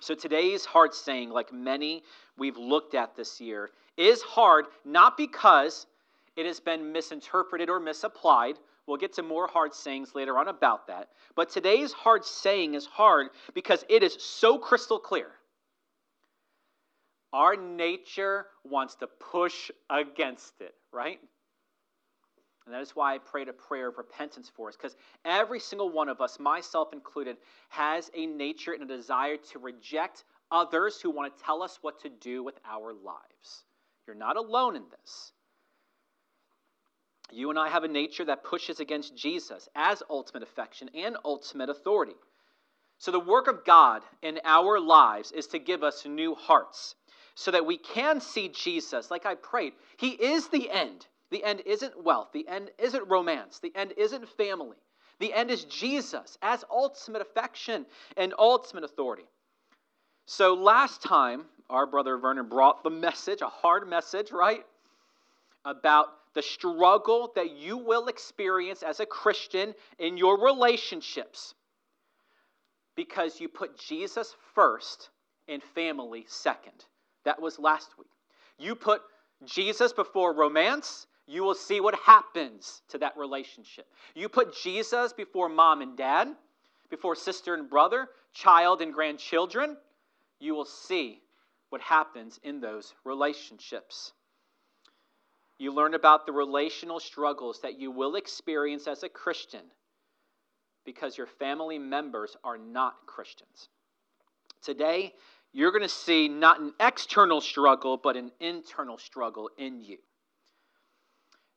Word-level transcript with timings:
So 0.00 0.14
today's 0.14 0.64
hard 0.64 0.94
saying, 0.94 1.30
like 1.30 1.52
many 1.52 2.02
we've 2.38 2.56
looked 2.56 2.94
at 2.94 3.14
this 3.14 3.40
year, 3.40 3.70
is 3.96 4.22
hard 4.22 4.66
not 4.84 5.16
because 5.16 5.86
it 6.36 6.46
has 6.46 6.58
been 6.58 6.92
misinterpreted 6.92 7.68
or 7.68 7.78
misapplied. 7.78 8.56
We'll 8.86 8.96
get 8.96 9.12
to 9.14 9.22
more 9.22 9.46
hard 9.46 9.74
sayings 9.74 10.14
later 10.14 10.38
on 10.38 10.48
about 10.48 10.86
that. 10.86 11.10
But 11.36 11.50
today's 11.50 11.92
hard 11.92 12.24
saying 12.24 12.74
is 12.74 12.86
hard 12.86 13.28
because 13.54 13.84
it 13.88 14.02
is 14.02 14.16
so 14.20 14.58
crystal 14.58 14.98
clear. 14.98 15.28
Our 17.32 17.56
nature 17.56 18.46
wants 18.64 18.96
to 18.96 19.06
push 19.06 19.70
against 19.88 20.60
it, 20.60 20.74
right? 20.92 21.20
And 22.66 22.74
that 22.74 22.82
is 22.82 22.94
why 22.94 23.14
I 23.14 23.18
prayed 23.18 23.48
a 23.48 23.52
prayer 23.52 23.88
of 23.88 23.98
repentance 23.98 24.50
for 24.54 24.68
us, 24.68 24.76
because 24.76 24.96
every 25.24 25.60
single 25.60 25.90
one 25.90 26.08
of 26.08 26.20
us, 26.20 26.38
myself 26.38 26.92
included, 26.92 27.36
has 27.68 28.10
a 28.14 28.26
nature 28.26 28.72
and 28.72 28.82
a 28.82 28.96
desire 28.96 29.36
to 29.52 29.58
reject 29.58 30.24
others 30.50 31.00
who 31.00 31.10
want 31.10 31.36
to 31.36 31.44
tell 31.44 31.62
us 31.62 31.78
what 31.80 32.00
to 32.02 32.08
do 32.08 32.42
with 32.42 32.58
our 32.64 32.92
lives. 32.92 33.64
You're 34.06 34.16
not 34.16 34.36
alone 34.36 34.76
in 34.76 34.84
this. 34.90 35.32
You 37.32 37.50
and 37.50 37.58
I 37.58 37.68
have 37.68 37.84
a 37.84 37.88
nature 37.88 38.24
that 38.24 38.44
pushes 38.44 38.80
against 38.80 39.16
Jesus 39.16 39.68
as 39.74 40.02
ultimate 40.10 40.42
affection 40.42 40.90
and 40.94 41.16
ultimate 41.24 41.70
authority. 41.70 42.16
So, 42.98 43.12
the 43.12 43.20
work 43.20 43.46
of 43.46 43.64
God 43.64 44.02
in 44.20 44.40
our 44.44 44.78
lives 44.78 45.32
is 45.32 45.46
to 45.48 45.58
give 45.58 45.82
us 45.82 46.04
new 46.04 46.34
hearts 46.34 46.96
so 47.34 47.50
that 47.52 47.64
we 47.64 47.78
can 47.78 48.20
see 48.20 48.48
Jesus, 48.48 49.10
like 49.10 49.24
I 49.24 49.36
prayed. 49.36 49.72
He 49.96 50.10
is 50.10 50.48
the 50.48 50.70
end. 50.70 51.06
The 51.30 51.44
end 51.44 51.62
isn't 51.66 52.02
wealth, 52.02 52.30
the 52.32 52.48
end 52.48 52.70
isn't 52.78 53.08
romance, 53.08 53.60
the 53.60 53.72
end 53.74 53.94
isn't 53.96 54.28
family. 54.30 54.76
The 55.20 55.32
end 55.34 55.50
is 55.50 55.64
Jesus 55.64 56.38
as 56.42 56.64
ultimate 56.70 57.22
affection 57.22 57.86
and 58.16 58.34
ultimate 58.38 58.84
authority. 58.84 59.26
So, 60.26 60.54
last 60.54 61.02
time, 61.02 61.44
our 61.68 61.86
brother 61.86 62.16
Vernon 62.16 62.48
brought 62.48 62.82
the 62.82 62.90
message, 62.90 63.42
a 63.42 63.48
hard 63.48 63.88
message, 63.88 64.32
right? 64.32 64.64
About 65.64 66.06
the 66.34 66.42
struggle 66.42 67.32
that 67.34 67.50
you 67.56 67.76
will 67.76 68.06
experience 68.06 68.82
as 68.82 69.00
a 69.00 69.06
Christian 69.06 69.74
in 69.98 70.16
your 70.16 70.40
relationships 70.42 71.54
because 72.96 73.40
you 73.40 73.48
put 73.48 73.78
Jesus 73.78 74.34
first 74.54 75.10
and 75.48 75.62
family 75.74 76.24
second. 76.28 76.84
That 77.24 77.40
was 77.40 77.58
last 77.58 77.98
week. 77.98 78.08
You 78.58 78.74
put 78.74 79.02
Jesus 79.44 79.92
before 79.92 80.34
romance, 80.34 81.06
you 81.30 81.44
will 81.44 81.54
see 81.54 81.80
what 81.80 81.94
happens 81.94 82.82
to 82.88 82.98
that 82.98 83.16
relationship. 83.16 83.86
You 84.16 84.28
put 84.28 84.56
Jesus 84.56 85.12
before 85.12 85.48
mom 85.48 85.80
and 85.80 85.96
dad, 85.96 86.28
before 86.90 87.14
sister 87.14 87.54
and 87.54 87.70
brother, 87.70 88.08
child 88.34 88.82
and 88.82 88.92
grandchildren, 88.92 89.76
you 90.40 90.54
will 90.54 90.64
see 90.64 91.20
what 91.68 91.80
happens 91.80 92.40
in 92.42 92.60
those 92.60 92.94
relationships. 93.04 94.12
You 95.56 95.72
learn 95.72 95.94
about 95.94 96.26
the 96.26 96.32
relational 96.32 96.98
struggles 96.98 97.60
that 97.60 97.78
you 97.78 97.92
will 97.92 98.16
experience 98.16 98.88
as 98.88 99.04
a 99.04 99.08
Christian 99.08 99.62
because 100.84 101.16
your 101.16 101.28
family 101.28 101.78
members 101.78 102.36
are 102.42 102.58
not 102.58 103.06
Christians. 103.06 103.68
Today, 104.62 105.14
you're 105.52 105.70
going 105.70 105.82
to 105.82 105.88
see 105.88 106.26
not 106.26 106.60
an 106.60 106.72
external 106.80 107.40
struggle, 107.40 107.96
but 107.96 108.16
an 108.16 108.32
internal 108.40 108.98
struggle 108.98 109.48
in 109.56 109.80
you. 109.80 109.98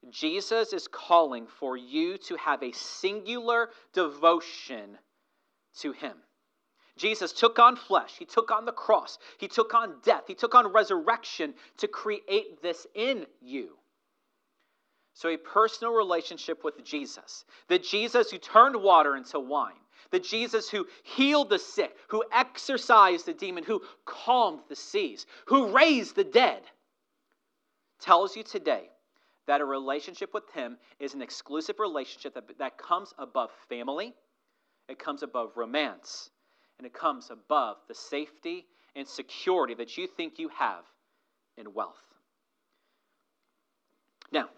Jesus 0.09 0.73
is 0.73 0.87
calling 0.87 1.47
for 1.47 1.77
you 1.77 2.17
to 2.19 2.35
have 2.35 2.61
a 2.63 2.71
singular 2.71 3.69
devotion 3.93 4.97
to 5.79 5.91
Him. 5.91 6.17
Jesus 6.97 7.33
took 7.33 7.57
on 7.57 7.75
flesh, 7.75 8.15
He 8.17 8.25
took 8.25 8.51
on 8.51 8.65
the 8.65 8.71
cross, 8.71 9.17
He 9.37 9.47
took 9.47 9.73
on 9.73 9.95
death, 10.03 10.23
He 10.27 10.35
took 10.35 10.55
on 10.55 10.71
resurrection 10.71 11.53
to 11.77 11.87
create 11.87 12.61
this 12.61 12.85
in 12.93 13.25
you. 13.41 13.77
So, 15.15 15.29
a 15.29 15.37
personal 15.37 15.93
relationship 15.93 16.63
with 16.63 16.83
Jesus, 16.83 17.45
the 17.67 17.79
Jesus 17.79 18.31
who 18.31 18.37
turned 18.39 18.75
water 18.75 19.15
into 19.15 19.39
wine, 19.39 19.73
the 20.11 20.19
Jesus 20.19 20.69
who 20.69 20.87
healed 21.03 21.49
the 21.49 21.59
sick, 21.59 21.95
who 22.07 22.23
exorcised 22.31 23.25
the 23.25 23.33
demon, 23.33 23.63
who 23.63 23.81
calmed 24.05 24.61
the 24.69 24.75
seas, 24.75 25.25
who 25.45 25.67
raised 25.67 26.15
the 26.15 26.23
dead, 26.23 26.63
tells 27.99 28.35
you 28.35 28.43
today 28.43 28.89
that 29.47 29.61
a 29.61 29.65
relationship 29.65 30.33
with 30.33 30.49
Him 30.53 30.77
is 30.99 31.13
an 31.13 31.21
exclusive 31.21 31.79
relationship 31.79 32.33
that, 32.33 32.57
that 32.59 32.77
comes 32.77 33.13
above 33.17 33.49
family, 33.69 34.13
it 34.87 34.99
comes 34.99 35.23
above 35.23 35.51
romance, 35.55 36.29
and 36.77 36.85
it 36.85 36.93
comes 36.93 37.29
above 37.29 37.77
the 37.87 37.95
safety 37.95 38.65
and 38.95 39.07
security 39.07 39.73
that 39.73 39.97
you 39.97 40.07
think 40.07 40.39
you 40.39 40.49
have 40.49 40.83
in 41.57 41.73
wealth. 41.73 41.97
Now, 44.31 44.49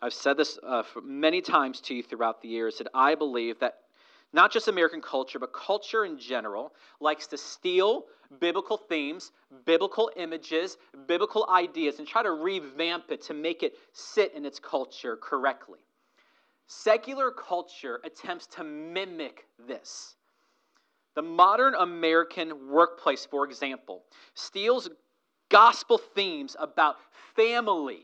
I've 0.00 0.12
said 0.12 0.36
this 0.36 0.58
uh, 0.66 0.82
many 1.02 1.40
times 1.40 1.80
to 1.82 1.94
you 1.94 2.02
throughout 2.02 2.42
the 2.42 2.48
years 2.48 2.78
that 2.78 2.88
I 2.92 3.14
believe 3.14 3.60
that 3.60 3.74
not 4.32 4.52
just 4.52 4.68
American 4.68 5.00
culture, 5.00 5.38
but 5.38 5.52
culture 5.52 6.04
in 6.04 6.18
general, 6.18 6.72
likes 7.00 7.26
to 7.28 7.36
steal 7.36 8.06
biblical 8.40 8.76
themes, 8.76 9.32
biblical 9.66 10.10
images, 10.16 10.78
biblical 11.06 11.46
ideas, 11.50 11.98
and 11.98 12.08
try 12.08 12.22
to 12.22 12.30
revamp 12.30 13.10
it 13.10 13.20
to 13.22 13.34
make 13.34 13.62
it 13.62 13.74
sit 13.92 14.32
in 14.34 14.46
its 14.46 14.58
culture 14.58 15.16
correctly. 15.16 15.80
Secular 16.66 17.30
culture 17.30 18.00
attempts 18.04 18.46
to 18.46 18.64
mimic 18.64 19.46
this. 19.66 20.16
The 21.14 21.22
modern 21.22 21.74
American 21.74 22.70
workplace, 22.70 23.26
for 23.26 23.44
example, 23.44 24.04
steals 24.32 24.88
gospel 25.50 25.98
themes 25.98 26.56
about 26.58 26.96
family. 27.36 28.00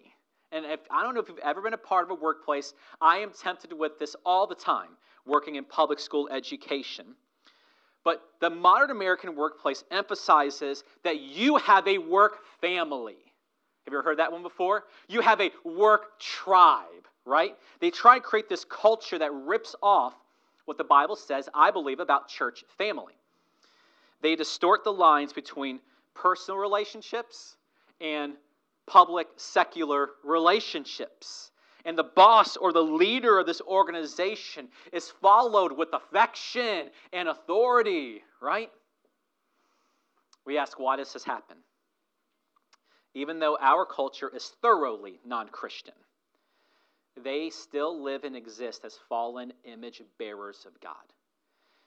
And 0.53 0.67
if, 0.67 0.81
I 0.91 1.03
don't 1.03 1.15
know 1.15 1.21
if 1.21 1.29
you've 1.29 1.39
ever 1.39 1.63
been 1.63 1.73
a 1.73 1.79
part 1.79 2.05
of 2.05 2.11
a 2.11 2.21
workplace, 2.21 2.75
I 3.01 3.19
am 3.19 3.31
tempted 3.31 3.73
with 3.73 3.99
this 3.99 4.15
all 4.27 4.47
the 4.47 4.55
time 4.55 4.91
working 5.29 5.57
in 5.57 5.65
public 5.65 6.01
school 6.01 6.29
education. 6.33 7.07
But 8.05 8.23
the 8.41 8.51
modern 8.51 8.91
American 8.91 9.37
workplace 9.37 9.85
emphasizes 9.91 10.83
that 11.05 11.21
you 11.21 11.57
have 11.57 11.87
a 11.87 11.99
work 11.99 12.39
family. 12.61 13.17
Have 13.85 13.93
you 13.93 13.99
ever 13.99 14.03
heard 14.03 14.19
that 14.19 14.33
one 14.33 14.43
before? 14.43 14.85
You 15.09 15.21
have 15.21 15.41
a 15.41 15.51
work 15.65 16.19
tribe, 16.19 17.07
right? 17.25 17.55
They 17.81 17.91
try 17.91 18.19
to 18.19 18.25
create 18.25 18.49
this 18.49 18.65
culture 18.65 19.19
that 19.19 19.33
rips 19.33 19.75
off 19.83 20.15
what 20.65 20.79
the 20.79 20.85
Bible 20.85 21.17
says, 21.17 21.49
I 21.55 21.71
believe, 21.71 22.01
about 22.01 22.29
church 22.29 22.65
family. 22.77 23.15
They 24.21 24.37
distort 24.37 24.85
the 24.85 24.93
lines 24.93 25.33
between 25.33 25.81
personal 26.15 26.59
relationships 26.59 27.57
and 28.01 28.35
public 28.87 29.29
secular 29.37 30.11
relationships 30.25 31.51
and 31.89 31.97
the 31.97 32.05
boss 32.05 32.59
or 32.59 32.71
the 32.71 32.83
leader 32.83 33.39
of 33.39 33.47
this 33.47 33.63
organization 33.63 34.69
is 34.93 35.09
followed 35.09 35.73
with 35.73 35.89
affection 35.95 36.91
and 37.15 37.31
authority, 37.31 38.23
right? 38.43 38.71
We 40.45 40.59
ask, 40.59 40.79
why 40.79 40.97
does 40.97 41.15
this 41.15 41.25
happen? 41.25 41.57
Even 43.15 43.39
though 43.39 43.57
our 43.59 43.87
culture 43.87 44.31
is 44.37 44.53
thoroughly 44.61 45.19
non 45.25 45.49
Christian, 45.49 45.95
they 47.25 47.49
still 47.49 48.03
live 48.03 48.25
and 48.25 48.37
exist 48.37 48.85
as 48.85 48.99
fallen 49.09 49.55
image 49.65 50.03
bearers 50.19 50.67
of 50.67 50.79
God. 50.83 50.93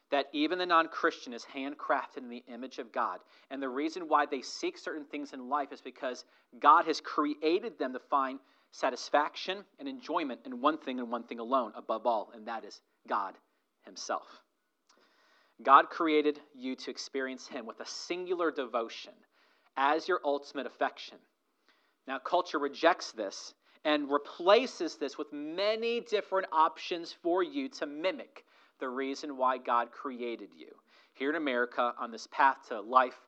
That 0.10 0.26
even 0.34 0.58
the 0.58 0.66
non 0.66 0.88
Christian 0.88 1.32
is 1.32 1.46
handcrafted 1.46 2.18
in 2.18 2.30
the 2.30 2.44
image 2.52 2.80
of 2.80 2.92
God. 2.92 3.20
And 3.52 3.62
the 3.62 3.70
reason 3.70 4.08
why 4.08 4.26
they 4.26 4.42
seek 4.42 4.80
certain 4.80 5.06
things 5.06 5.32
in 5.32 5.48
life 5.48 5.72
is 5.72 5.80
because 5.80 6.26
God 6.60 6.86
has 6.86 7.00
created 7.00 7.78
them 7.78 7.94
to 7.94 8.00
find 8.00 8.40
satisfaction 8.72 9.64
and 9.80 9.88
enjoyment 9.88 10.42
in 10.46 10.62
one 10.62 10.78
thing 10.78 11.00
and 11.00 11.12
one 11.12 11.24
thing 11.24 11.40
alone, 11.40 11.74
above 11.76 12.06
all, 12.06 12.32
and 12.34 12.48
that 12.48 12.66
is 12.66 12.80
God 13.08 13.36
Himself. 13.86 14.28
God 15.62 15.90
created 15.90 16.40
you 16.56 16.76
to 16.76 16.92
experience 16.92 17.48
Him 17.48 17.66
with 17.66 17.80
a 17.80 17.86
singular 17.86 18.52
devotion 18.52 19.14
as 19.78 20.08
your 20.08 20.20
ultimate 20.24 20.66
affection. 20.66 21.18
Now, 22.08 22.20
culture 22.20 22.60
rejects 22.60 23.12
this 23.12 23.54
and 23.84 24.12
replaces 24.12 24.96
this 24.96 25.18
with 25.18 25.32
many 25.32 26.02
different 26.02 26.48
options 26.52 27.16
for 27.22 27.44
you 27.44 27.70
to 27.70 27.86
mimic 27.86 28.46
the 28.80 28.90
reason 28.90 29.38
why 29.38 29.58
God 29.58 29.92
created 29.92 30.50
you 30.56 30.68
here 31.14 31.30
in 31.30 31.36
America 31.36 31.94
on 32.00 32.12
this 32.12 32.28
path 32.32 32.58
to 32.70 32.82
life, 32.82 33.20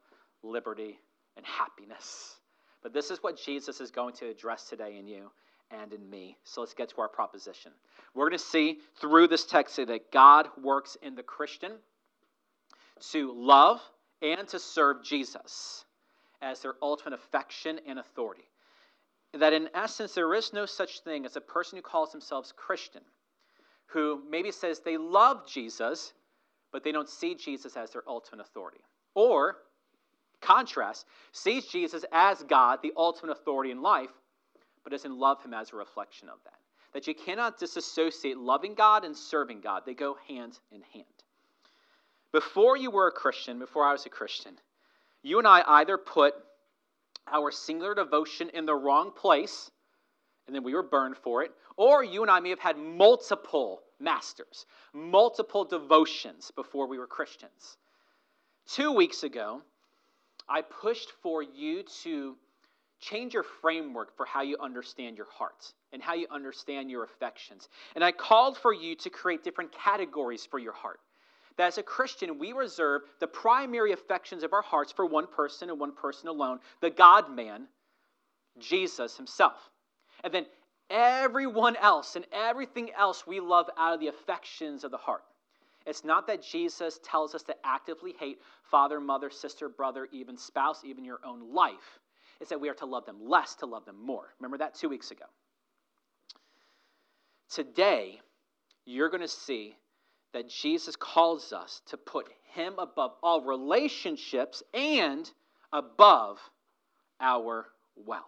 liberty, 0.41 1.00
and 1.38 1.45
happiness. 1.45 2.38
But 2.81 2.94
this 2.94 3.12
is 3.12 3.19
what 3.21 3.39
Jesus 3.39 3.79
is 3.79 3.91
going 3.91 4.15
to 4.15 4.29
address 4.29 4.67
today 4.69 4.97
in 4.97 5.07
you 5.07 5.31
and 5.81 5.93
in 5.93 6.09
me. 6.09 6.37
So 6.43 6.61
let's 6.61 6.73
get 6.73 6.89
to 6.89 7.01
our 7.01 7.07
proposition. 7.07 7.71
We're 8.13 8.29
going 8.29 8.37
to 8.37 8.45
see 8.45 8.79
through 9.01 9.27
this 9.27 9.45
text 9.45 9.75
that 9.77 10.11
God 10.11 10.47
works 10.61 10.97
in 11.01 11.15
the 11.15 11.23
Christian 11.23 11.71
to 13.11 13.33
love 13.35 13.81
and 14.21 14.47
to 14.49 14.59
serve 14.59 15.03
Jesus 15.03 15.85
as 16.41 16.59
their 16.61 16.75
ultimate 16.81 17.13
affection 17.13 17.79
and 17.87 17.99
authority. 17.99 18.43
That 19.33 19.53
in 19.53 19.69
essence, 19.73 20.13
there 20.13 20.33
is 20.35 20.53
no 20.53 20.65
such 20.65 20.99
thing 20.99 21.25
as 21.25 21.35
a 21.35 21.41
person 21.41 21.77
who 21.77 21.81
calls 21.81 22.11
themselves 22.11 22.53
Christian, 22.55 23.01
who 23.87 24.21
maybe 24.29 24.51
says 24.51 24.79
they 24.79 24.97
love 24.97 25.47
Jesus, 25.47 26.13
but 26.71 26.83
they 26.83 26.91
don't 26.91 27.09
see 27.09 27.35
Jesus 27.35 27.75
as 27.75 27.91
their 27.91 28.03
ultimate 28.07 28.45
authority. 28.45 28.81
Or 29.15 29.57
contrast, 30.41 31.05
sees 31.31 31.65
Jesus 31.65 32.05
as 32.11 32.43
God, 32.43 32.79
the 32.83 32.93
ultimate 32.95 33.31
authority 33.31 33.71
in 33.71 33.81
life, 33.81 34.09
but 34.83 34.91
doesn't 34.91 35.18
love 35.18 35.41
him 35.44 35.53
as 35.53 35.71
a 35.71 35.75
reflection 35.75 36.30
of 36.30 36.39
that. 36.44 36.59
That 36.94 37.07
you 37.07 37.15
cannot 37.15 37.59
disassociate 37.59 38.38
loving 38.38 38.75
God 38.75 39.03
and 39.03 39.15
serving 39.15 39.62
God, 39.62 39.83
they 39.85 39.94
go 39.94 40.18
hand 40.27 40.59
in 40.71 40.81
hand. 40.94 41.06
Before 42.31 42.75
you 42.75 42.91
were 42.91 43.07
a 43.07 43.12
Christian, 43.12 43.59
before 43.59 43.85
I 43.85 43.91
was 43.91 44.06
a 44.06 44.09
Christian, 44.09 44.57
you 45.21 45.38
and 45.39 45.47
I 45.47 45.63
either 45.65 45.97
put 45.97 46.33
our 47.31 47.51
singular 47.51 47.95
devotion 47.95 48.50
in 48.53 48.65
the 48.65 48.75
wrong 48.75 49.12
place, 49.12 49.71
and 50.45 50.56
then 50.56 50.63
we 50.63 50.74
were 50.74 50.83
burned 50.83 51.18
for 51.18 51.44
it, 51.44 51.51
or 51.77 52.03
you 52.03 52.21
and 52.21 52.29
I 52.29 52.39
may 52.39 52.50
have 52.50 52.59
had 52.59 52.77
multiple 52.77 53.81
masters, 54.00 54.65
multiple 54.94 55.63
devotions 55.63 56.51
before 56.51 56.88
we 56.88 56.97
were 56.97 57.07
Christians. 57.07 57.77
Two 58.68 58.91
weeks 58.91 59.24
ago, 59.24 59.62
I 60.47 60.62
pushed 60.62 61.12
for 61.21 61.41
you 61.41 61.83
to 62.03 62.36
change 63.03 63.33
your 63.33 63.44
framework 63.44 64.15
for 64.15 64.25
how 64.25 64.41
you 64.41 64.57
understand 64.59 65.17
your 65.17 65.27
heart 65.29 65.73
and 65.91 66.01
how 66.01 66.13
you 66.13 66.27
understand 66.31 66.89
your 66.89 67.03
affections. 67.03 67.69
And 67.95 68.03
I 68.03 68.11
called 68.11 68.57
for 68.57 68.73
you 68.73 68.95
to 68.97 69.09
create 69.09 69.44
different 69.44 69.71
categories 69.71 70.45
for 70.45 70.59
your 70.59 70.73
heart. 70.73 71.00
That 71.57 71.67
as 71.67 71.77
a 71.77 71.83
Christian, 71.83 72.39
we 72.39 72.51
reserve 72.51 73.03
the 73.19 73.27
primary 73.27 73.91
affections 73.91 74.44
of 74.44 74.53
our 74.53 74.61
hearts 74.61 74.91
for 74.91 75.05
one 75.05 75.27
person 75.27 75.69
and 75.69 75.79
one 75.79 75.94
person 75.94 76.27
alone, 76.27 76.59
the 76.81 76.89
God 76.89 77.29
man, 77.35 77.67
Jesus 78.59 79.17
himself. 79.17 79.69
And 80.23 80.33
then 80.33 80.45
everyone 80.89 81.75
else 81.75 82.15
and 82.15 82.25
everything 82.31 82.91
else 82.97 83.27
we 83.27 83.39
love 83.39 83.69
out 83.77 83.94
of 83.94 84.00
the 84.00 84.07
affections 84.07 84.83
of 84.83 84.91
the 84.91 84.97
heart. 84.97 85.23
It's 85.85 86.05
not 86.05 86.27
that 86.27 86.41
Jesus 86.41 87.00
tells 87.03 87.35
us 87.35 87.44
to 87.44 87.55
actively 87.63 88.15
hate 88.17 88.39
father, 88.63 89.00
mother, 89.00 89.29
sister, 89.29 89.67
brother, 89.67 90.07
even 90.11 90.38
spouse, 90.38 90.83
even 90.85 91.03
your 91.03 91.19
own 91.25 91.53
life. 91.53 92.00
It's 92.43 92.49
that 92.49 92.59
we 92.59 92.67
are 92.67 92.73
to 92.73 92.85
love 92.85 93.05
them 93.05 93.19
less, 93.21 93.55
to 93.55 93.65
love 93.65 93.85
them 93.85 94.05
more. 94.05 94.25
Remember 94.37 94.57
that 94.57 94.75
two 94.75 94.89
weeks 94.89 95.11
ago. 95.11 95.23
Today, 97.49 98.19
you're 98.83 99.07
going 99.07 99.21
to 99.21 99.29
see 99.29 99.77
that 100.33 100.49
Jesus 100.49 100.97
calls 100.97 101.53
us 101.53 101.81
to 101.85 101.95
put 101.95 102.27
him 102.53 102.73
above 102.79 103.13
all 103.23 103.39
relationships 103.43 104.61
and 104.73 105.31
above 105.71 106.37
our 107.21 107.65
wealth. 107.95 108.25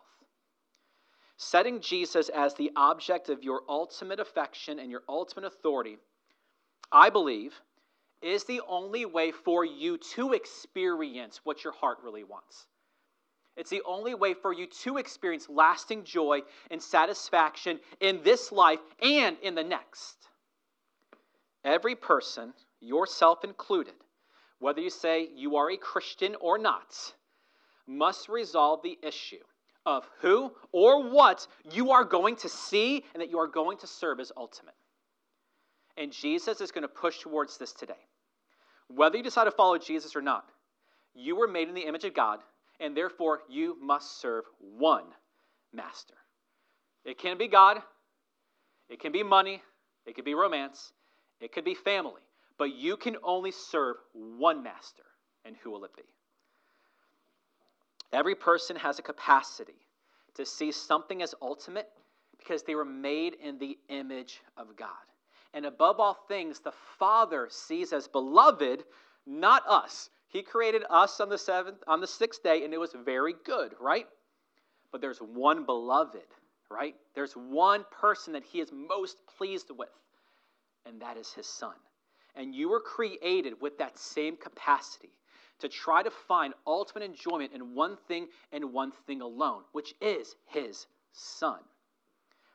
Setting 1.35 1.81
Jesus 1.81 2.29
as 2.29 2.53
the 2.53 2.71
object 2.77 3.27
of 3.27 3.43
your 3.43 3.63
ultimate 3.67 4.21
affection 4.21 4.79
and 4.79 4.89
your 4.89 5.03
ultimate 5.09 5.43
authority, 5.43 5.97
I 6.89 7.09
believe, 7.09 7.53
is 8.21 8.45
the 8.45 8.61
only 8.65 9.03
way 9.03 9.33
for 9.33 9.65
you 9.65 9.97
to 10.15 10.31
experience 10.31 11.41
what 11.43 11.65
your 11.65 11.73
heart 11.73 11.97
really 12.01 12.23
wants. 12.23 12.65
It's 13.57 13.69
the 13.69 13.83
only 13.85 14.13
way 14.13 14.33
for 14.33 14.53
you 14.53 14.67
to 14.83 14.97
experience 14.97 15.47
lasting 15.49 16.03
joy 16.03 16.41
and 16.69 16.81
satisfaction 16.81 17.79
in 18.01 18.21
this 18.23 18.51
life 18.51 18.79
and 19.01 19.37
in 19.41 19.55
the 19.55 19.63
next. 19.63 20.17
Every 21.63 21.95
person, 21.95 22.53
yourself 22.81 23.43
included, 23.43 23.93
whether 24.59 24.81
you 24.81 24.89
say 24.89 25.29
you 25.33 25.55
are 25.55 25.71
a 25.71 25.77
Christian 25.77 26.35
or 26.41 26.57
not, 26.57 27.13
must 27.87 28.29
resolve 28.29 28.81
the 28.83 28.97
issue 29.01 29.43
of 29.85 30.07
who 30.19 30.51
or 30.71 31.09
what 31.09 31.47
you 31.71 31.91
are 31.91 32.03
going 32.03 32.35
to 32.37 32.49
see 32.49 33.03
and 33.13 33.21
that 33.21 33.29
you 33.29 33.39
are 33.39 33.47
going 33.47 33.77
to 33.77 33.87
serve 33.87 34.19
as 34.19 34.31
ultimate. 34.35 34.75
And 35.97 36.11
Jesus 36.11 36.59
is 36.61 36.71
going 36.71 36.81
to 36.81 36.87
push 36.87 37.19
towards 37.19 37.57
this 37.57 37.71
today. 37.71 37.93
Whether 38.87 39.17
you 39.17 39.23
decide 39.23 39.45
to 39.45 39.51
follow 39.51 39.77
Jesus 39.77 40.15
or 40.15 40.21
not, 40.21 40.45
you 41.13 41.35
were 41.35 41.47
made 41.47 41.69
in 41.69 41.75
the 41.75 41.87
image 41.87 42.03
of 42.03 42.13
God, 42.13 42.39
and 42.79 42.95
therefore 42.95 43.41
you 43.49 43.77
must 43.81 44.19
serve 44.21 44.45
one 44.59 45.05
master. 45.73 46.15
It 47.03 47.17
can 47.17 47.37
be 47.37 47.47
God, 47.47 47.81
it 48.89 48.99
can 48.99 49.11
be 49.11 49.23
money, 49.23 49.61
it 50.05 50.15
can 50.15 50.23
be 50.23 50.33
romance, 50.33 50.91
it 51.39 51.51
could 51.51 51.65
be 51.65 51.75
family, 51.75 52.21
but 52.57 52.75
you 52.75 52.97
can 52.97 53.17
only 53.23 53.51
serve 53.51 53.97
one 54.13 54.63
master. 54.63 55.03
And 55.43 55.55
who 55.63 55.69
will 55.69 55.85
it 55.85 55.95
be? 55.95 56.03
Every 58.11 58.35
person 58.35 58.75
has 58.77 58.97
a 58.97 59.03
capacity 59.03 59.87
to 60.35 60.45
see 60.45 60.71
something 60.71 61.21
as 61.21 61.35
ultimate 61.41 61.89
because 62.37 62.63
they 62.63 62.75
were 62.75 62.85
made 62.85 63.35
in 63.35 63.57
the 63.57 63.77
image 63.89 64.41
of 64.57 64.75
God. 64.75 64.89
And 65.53 65.65
above 65.65 65.99
all 65.99 66.17
things, 66.27 66.59
the 66.59 66.73
Father 66.99 67.47
sees 67.49 67.93
as 67.93 68.07
beloved 68.07 68.83
not 69.25 69.63
us. 69.67 70.09
He 70.35 70.43
created 70.43 70.83
us 70.89 71.21
on 71.21 71.29
the 71.29 71.37
seventh, 71.37 71.77
on 71.87 72.01
the 72.01 72.07
sixth 72.07 72.43
day, 72.43 72.65
and 72.65 72.73
it 72.73 72.77
was 72.77 72.91
very 73.05 73.33
good, 73.45 73.73
right? 73.79 74.05
But 74.91 74.99
there's 74.99 75.19
one 75.19 75.65
beloved, 75.65 76.27
right? 76.69 76.93
There's 77.13 77.31
one 77.35 77.85
person 77.89 78.33
that 78.33 78.43
he 78.43 78.59
is 78.59 78.69
most 78.73 79.15
pleased 79.37 79.71
with, 79.77 79.87
and 80.85 81.01
that 81.01 81.15
is 81.15 81.31
his 81.31 81.47
son. 81.47 81.75
And 82.35 82.53
you 82.53 82.67
were 82.67 82.81
created 82.81 83.61
with 83.61 83.77
that 83.77 83.97
same 83.97 84.35
capacity 84.35 85.13
to 85.59 85.69
try 85.69 86.03
to 86.03 86.11
find 86.11 86.53
ultimate 86.67 87.03
enjoyment 87.03 87.53
in 87.53 87.73
one 87.73 87.95
thing 88.09 88.27
and 88.51 88.73
one 88.73 88.91
thing 89.07 89.21
alone, 89.21 89.61
which 89.71 89.93
is 90.01 90.35
his 90.47 90.85
son. 91.13 91.59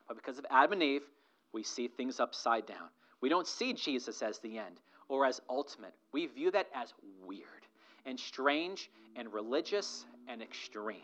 But 0.07 0.17
because 0.17 0.37
of 0.37 0.45
Adam 0.51 0.73
and 0.73 0.83
Eve, 0.83 1.09
we 1.51 1.63
see 1.63 1.87
things 1.87 2.19
upside 2.19 2.67
down. 2.67 2.89
We 3.21 3.29
don't 3.29 3.47
see 3.47 3.73
Jesus 3.73 4.21
as 4.21 4.37
the 4.37 4.59
end 4.59 4.79
or 5.09 5.25
as 5.25 5.41
ultimate. 5.49 5.95
We 6.13 6.27
view 6.27 6.51
that 6.51 6.67
as 6.75 6.93
weird 7.25 7.60
and 8.05 8.19
strange 8.19 8.89
and 9.15 9.33
religious 9.33 10.05
and 10.27 10.41
extreme. 10.41 10.97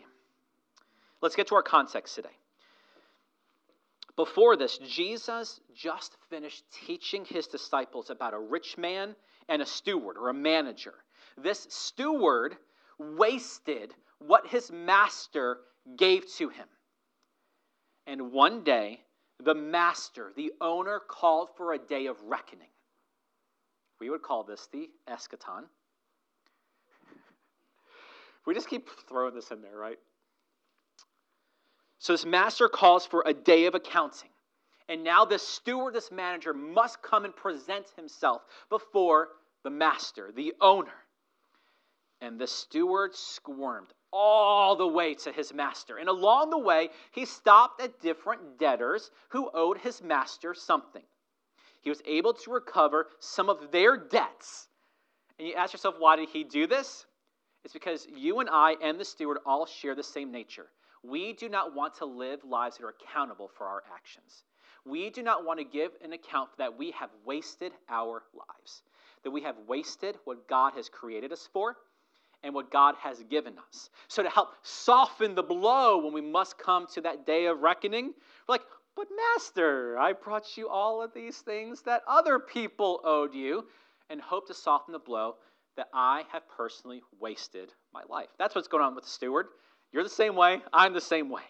Let's 1.20 1.36
get 1.36 1.48
to 1.48 1.54
our 1.56 1.62
context 1.62 2.14
today. 2.14 2.36
Before 4.16 4.56
this, 4.56 4.78
Jesus 4.78 5.60
just 5.74 6.16
finished 6.28 6.64
teaching 6.86 7.24
his 7.24 7.46
disciples 7.46 8.10
about 8.10 8.34
a 8.34 8.38
rich 8.38 8.76
man 8.76 9.14
and 9.48 9.62
a 9.62 9.66
steward 9.66 10.16
or 10.18 10.28
a 10.28 10.34
manager 10.34 10.94
this 11.42 11.66
steward 11.70 12.56
wasted 12.98 13.94
what 14.18 14.46
his 14.46 14.70
master 14.70 15.58
gave 15.96 16.26
to 16.34 16.48
him. 16.48 16.66
And 18.06 18.32
one 18.32 18.64
day, 18.64 19.00
the 19.42 19.54
master, 19.54 20.32
the 20.36 20.52
owner, 20.60 21.00
called 21.06 21.50
for 21.56 21.72
a 21.72 21.78
day 21.78 22.06
of 22.06 22.20
reckoning. 22.22 22.68
We 24.00 24.10
would 24.10 24.22
call 24.22 24.44
this 24.44 24.68
the 24.72 24.88
eschaton. 25.08 25.64
We 28.48 28.54
just 28.54 28.70
keep 28.70 28.88
throwing 29.06 29.34
this 29.34 29.50
in 29.50 29.60
there, 29.60 29.76
right? 29.76 29.98
So, 31.98 32.14
this 32.14 32.24
master 32.24 32.66
calls 32.66 33.04
for 33.04 33.22
a 33.26 33.34
day 33.34 33.66
of 33.66 33.74
accounting. 33.74 34.30
And 34.88 35.04
now, 35.04 35.26
this 35.26 35.46
steward, 35.46 35.92
this 35.92 36.10
manager, 36.10 36.54
must 36.54 37.02
come 37.02 37.26
and 37.26 37.36
present 37.36 37.84
himself 37.94 38.40
before 38.70 39.28
the 39.64 39.70
master, 39.70 40.32
the 40.34 40.54
owner. 40.62 40.94
And 42.22 42.40
the 42.40 42.46
steward 42.46 43.14
squirmed 43.14 43.88
all 44.14 44.76
the 44.76 44.88
way 44.88 45.12
to 45.12 45.30
his 45.30 45.52
master. 45.52 45.98
And 45.98 46.08
along 46.08 46.48
the 46.48 46.58
way, 46.58 46.88
he 47.10 47.26
stopped 47.26 47.82
at 47.82 48.00
different 48.00 48.58
debtors 48.58 49.10
who 49.28 49.50
owed 49.52 49.76
his 49.76 50.02
master 50.02 50.54
something. 50.54 51.04
He 51.82 51.90
was 51.90 52.00
able 52.06 52.32
to 52.32 52.50
recover 52.50 53.08
some 53.18 53.50
of 53.50 53.72
their 53.72 53.98
debts. 53.98 54.68
And 55.38 55.46
you 55.46 55.52
ask 55.52 55.74
yourself, 55.74 55.96
why 55.98 56.16
did 56.16 56.30
he 56.30 56.44
do 56.44 56.66
this? 56.66 57.04
It's 57.64 57.72
because 57.72 58.06
you 58.14 58.40
and 58.40 58.48
I 58.50 58.76
and 58.82 58.98
the 58.98 59.04
steward 59.04 59.38
all 59.44 59.66
share 59.66 59.94
the 59.94 60.02
same 60.02 60.30
nature. 60.30 60.66
We 61.02 61.32
do 61.32 61.48
not 61.48 61.74
want 61.74 61.94
to 61.96 62.04
live 62.06 62.40
lives 62.44 62.76
that 62.76 62.84
are 62.84 62.94
accountable 63.00 63.50
for 63.56 63.66
our 63.66 63.82
actions. 63.94 64.44
We 64.84 65.10
do 65.10 65.22
not 65.22 65.44
want 65.44 65.58
to 65.58 65.64
give 65.64 65.92
an 66.02 66.12
account 66.12 66.50
that 66.58 66.78
we 66.78 66.92
have 66.92 67.10
wasted 67.24 67.72
our 67.88 68.22
lives, 68.34 68.82
that 69.22 69.30
we 69.30 69.42
have 69.42 69.56
wasted 69.66 70.16
what 70.24 70.48
God 70.48 70.72
has 70.74 70.88
created 70.88 71.32
us 71.32 71.48
for, 71.52 71.76
and 72.42 72.54
what 72.54 72.70
God 72.70 72.94
has 73.00 73.22
given 73.24 73.54
us. 73.58 73.90
So, 74.06 74.22
to 74.22 74.30
help 74.30 74.50
soften 74.62 75.34
the 75.34 75.42
blow 75.42 75.98
when 75.98 76.12
we 76.12 76.20
must 76.20 76.56
come 76.56 76.86
to 76.94 77.00
that 77.02 77.26
day 77.26 77.46
of 77.46 77.60
reckoning, 77.60 78.06
we're 78.46 78.54
like, 78.54 78.62
but 78.96 79.08
Master, 79.34 79.98
I 79.98 80.12
brought 80.12 80.56
you 80.56 80.68
all 80.68 81.02
of 81.02 81.12
these 81.12 81.38
things 81.38 81.82
that 81.82 82.02
other 82.06 82.38
people 82.38 83.00
owed 83.04 83.34
you, 83.34 83.66
and 84.10 84.20
hope 84.20 84.46
to 84.46 84.54
soften 84.54 84.92
the 84.92 84.98
blow 84.98 85.36
that 85.78 85.88
I 85.94 86.24
have 86.32 86.42
personally 86.48 87.02
wasted 87.20 87.72
my 87.94 88.02
life. 88.10 88.28
That's 88.36 88.54
what's 88.54 88.68
going 88.68 88.82
on 88.82 88.96
with 88.96 89.04
the 89.04 89.10
steward. 89.10 89.46
You're 89.92 90.02
the 90.02 90.08
same 90.10 90.34
way, 90.34 90.60
I'm 90.72 90.92
the 90.92 91.00
same 91.00 91.30
way. 91.30 91.42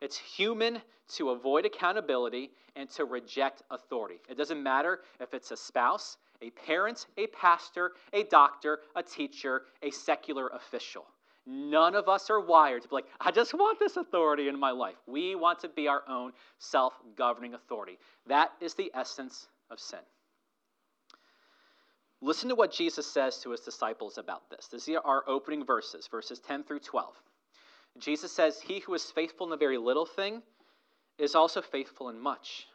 It's 0.00 0.16
human 0.16 0.80
to 1.16 1.30
avoid 1.30 1.66
accountability 1.66 2.50
and 2.74 2.88
to 2.90 3.04
reject 3.04 3.62
authority. 3.70 4.16
It 4.28 4.36
doesn't 4.36 4.62
matter 4.62 5.00
if 5.20 5.34
it's 5.34 5.50
a 5.50 5.56
spouse, 5.56 6.16
a 6.40 6.50
parent, 6.50 7.06
a 7.18 7.26
pastor, 7.28 7.92
a 8.14 8.24
doctor, 8.24 8.80
a 8.96 9.02
teacher, 9.02 9.62
a 9.82 9.90
secular 9.90 10.48
official. 10.48 11.04
None 11.46 11.94
of 11.94 12.08
us 12.08 12.30
are 12.30 12.40
wired 12.40 12.82
to 12.82 12.88
be 12.88 12.96
like, 12.96 13.06
I 13.20 13.30
just 13.30 13.54
want 13.54 13.78
this 13.78 13.96
authority 13.96 14.48
in 14.48 14.58
my 14.58 14.70
life. 14.70 14.96
We 15.06 15.34
want 15.34 15.60
to 15.60 15.68
be 15.68 15.86
our 15.86 16.02
own 16.08 16.32
self 16.58 16.94
governing 17.14 17.54
authority. 17.54 17.98
That 18.26 18.52
is 18.60 18.74
the 18.74 18.90
essence 18.94 19.48
of 19.70 19.78
sin. 19.78 20.00
Listen 22.22 22.48
to 22.48 22.54
what 22.54 22.72
Jesus 22.72 23.06
says 23.06 23.38
to 23.38 23.50
his 23.50 23.60
disciples 23.60 24.18
about 24.18 24.48
this. 24.50 24.68
These 24.68 24.96
are 24.96 25.06
our 25.06 25.24
opening 25.28 25.64
verses, 25.64 26.06
verses 26.06 26.40
10 26.40 26.64
through 26.64 26.80
12. 26.80 27.14
Jesus 27.98 28.32
says, 28.32 28.60
He 28.60 28.80
who 28.80 28.94
is 28.94 29.10
faithful 29.10 29.46
in 29.46 29.52
a 29.52 29.56
very 29.56 29.78
little 29.78 30.06
thing 30.06 30.42
is 31.18 31.34
also 31.34 31.62
faithful 31.62 32.08
in 32.08 32.18
much. 32.18 32.66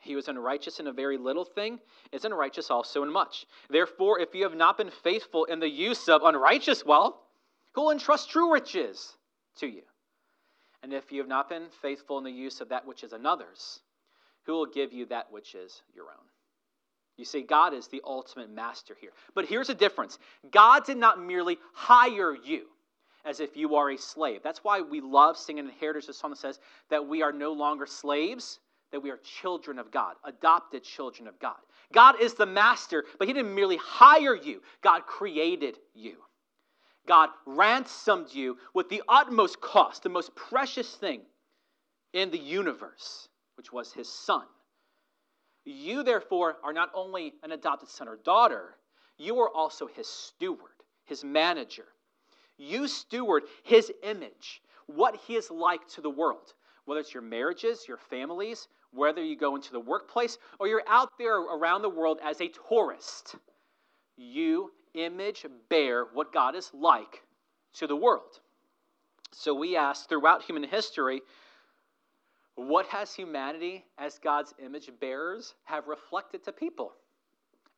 He 0.00 0.12
who 0.12 0.18
is 0.18 0.28
unrighteous 0.28 0.80
in 0.80 0.88
a 0.88 0.92
very 0.92 1.16
little 1.16 1.44
thing 1.44 1.78
is 2.10 2.24
unrighteous 2.24 2.70
also 2.70 3.02
in 3.02 3.12
much. 3.12 3.46
Therefore, 3.70 4.18
if 4.18 4.34
you 4.34 4.42
have 4.42 4.54
not 4.54 4.76
been 4.76 4.90
faithful 4.90 5.44
in 5.44 5.60
the 5.60 5.68
use 5.68 6.08
of 6.08 6.22
unrighteous 6.24 6.84
wealth, 6.84 7.14
who 7.72 7.82
will 7.82 7.90
entrust 7.92 8.30
true 8.30 8.52
riches 8.52 9.14
to 9.58 9.66
you? 9.66 9.82
And 10.82 10.92
if 10.92 11.12
you 11.12 11.20
have 11.20 11.28
not 11.28 11.48
been 11.48 11.68
faithful 11.80 12.18
in 12.18 12.24
the 12.24 12.32
use 12.32 12.60
of 12.60 12.70
that 12.70 12.86
which 12.86 13.04
is 13.04 13.12
another's, 13.12 13.80
who 14.44 14.54
will 14.54 14.66
give 14.66 14.92
you 14.92 15.06
that 15.06 15.30
which 15.30 15.54
is 15.54 15.82
your 15.94 16.06
own? 16.06 16.31
You 17.16 17.24
see, 17.24 17.42
God 17.42 17.74
is 17.74 17.88
the 17.88 18.02
ultimate 18.04 18.50
master 18.50 18.96
here. 19.00 19.10
But 19.34 19.46
here's 19.46 19.68
a 19.68 19.74
difference 19.74 20.18
God 20.50 20.84
did 20.84 20.96
not 20.96 21.22
merely 21.22 21.58
hire 21.72 22.34
you 22.34 22.66
as 23.24 23.40
if 23.40 23.56
you 23.56 23.76
are 23.76 23.90
a 23.90 23.98
slave. 23.98 24.40
That's 24.42 24.64
why 24.64 24.80
we 24.80 25.00
love 25.00 25.36
singing 25.36 25.66
in 25.66 25.72
Heritage, 25.78 26.06
the 26.06 26.14
song 26.14 26.30
that 26.30 26.38
says 26.38 26.58
that 26.90 27.06
we 27.06 27.22
are 27.22 27.32
no 27.32 27.52
longer 27.52 27.86
slaves, 27.86 28.58
that 28.90 29.00
we 29.00 29.10
are 29.10 29.18
children 29.18 29.78
of 29.78 29.90
God, 29.90 30.16
adopted 30.24 30.82
children 30.82 31.28
of 31.28 31.38
God. 31.38 31.56
God 31.92 32.20
is 32.20 32.34
the 32.34 32.46
master, 32.46 33.04
but 33.18 33.28
He 33.28 33.34
didn't 33.34 33.54
merely 33.54 33.76
hire 33.76 34.34
you, 34.34 34.62
God 34.82 35.06
created 35.06 35.78
you. 35.94 36.16
God 37.06 37.30
ransomed 37.46 38.32
you 38.32 38.58
with 38.74 38.88
the 38.88 39.02
utmost 39.08 39.60
cost, 39.60 40.02
the 40.02 40.08
most 40.08 40.34
precious 40.34 40.94
thing 40.94 41.20
in 42.12 42.30
the 42.30 42.38
universe, 42.38 43.28
which 43.56 43.72
was 43.72 43.92
His 43.92 44.08
Son. 44.08 44.44
You, 45.64 46.02
therefore, 46.02 46.56
are 46.64 46.72
not 46.72 46.90
only 46.94 47.34
an 47.42 47.52
adopted 47.52 47.88
son 47.88 48.08
or 48.08 48.16
daughter, 48.16 48.76
you 49.18 49.38
are 49.40 49.50
also 49.54 49.86
His 49.86 50.08
steward, 50.08 50.72
His 51.04 51.24
manager. 51.24 51.86
You 52.56 52.88
steward 52.88 53.44
His 53.62 53.92
image, 54.02 54.62
what 54.86 55.16
He 55.26 55.36
is 55.36 55.50
like 55.50 55.86
to 55.90 56.00
the 56.00 56.10
world, 56.10 56.54
whether 56.84 57.00
it's 57.00 57.14
your 57.14 57.22
marriages, 57.22 57.86
your 57.86 57.96
families, 57.96 58.68
whether 58.92 59.22
you 59.22 59.36
go 59.36 59.56
into 59.56 59.72
the 59.72 59.80
workplace, 59.80 60.38
or 60.58 60.66
you're 60.66 60.82
out 60.86 61.10
there 61.18 61.38
around 61.38 61.82
the 61.82 61.88
world 61.88 62.18
as 62.22 62.40
a 62.40 62.50
tourist. 62.68 63.36
You 64.16 64.72
image 64.94 65.46
bear 65.68 66.06
what 66.12 66.32
God 66.32 66.54
is 66.54 66.70
like 66.74 67.22
to 67.74 67.86
the 67.86 67.96
world. 67.96 68.40
So 69.32 69.54
we 69.54 69.76
ask 69.76 70.08
throughout 70.08 70.42
human 70.42 70.64
history, 70.64 71.22
what 72.54 72.86
has 72.86 73.14
humanity 73.14 73.84
as 73.98 74.18
God's 74.18 74.54
image 74.62 74.90
bearers 75.00 75.54
have 75.64 75.88
reflected 75.88 76.44
to 76.44 76.52
people? 76.52 76.92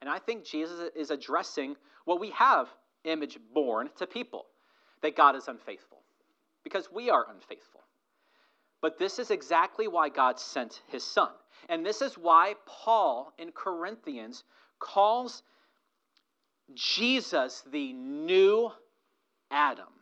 And 0.00 0.10
I 0.10 0.18
think 0.18 0.44
Jesus 0.44 0.90
is 0.96 1.10
addressing 1.10 1.76
what 2.04 2.20
we 2.20 2.30
have 2.30 2.68
image 3.04 3.38
born 3.54 3.88
to 3.98 4.06
people 4.06 4.46
that 5.02 5.16
God 5.16 5.36
is 5.36 5.48
unfaithful 5.48 5.98
because 6.62 6.88
we 6.92 7.10
are 7.10 7.26
unfaithful. 7.30 7.80
But 8.80 8.98
this 8.98 9.18
is 9.18 9.30
exactly 9.30 9.88
why 9.88 10.08
God 10.08 10.38
sent 10.38 10.82
his 10.88 11.04
son. 11.04 11.30
And 11.68 11.86
this 11.86 12.02
is 12.02 12.18
why 12.18 12.54
Paul 12.66 13.32
in 13.38 13.52
Corinthians 13.52 14.44
calls 14.78 15.42
Jesus 16.74 17.62
the 17.70 17.92
new 17.92 18.70
Adam. 19.50 19.93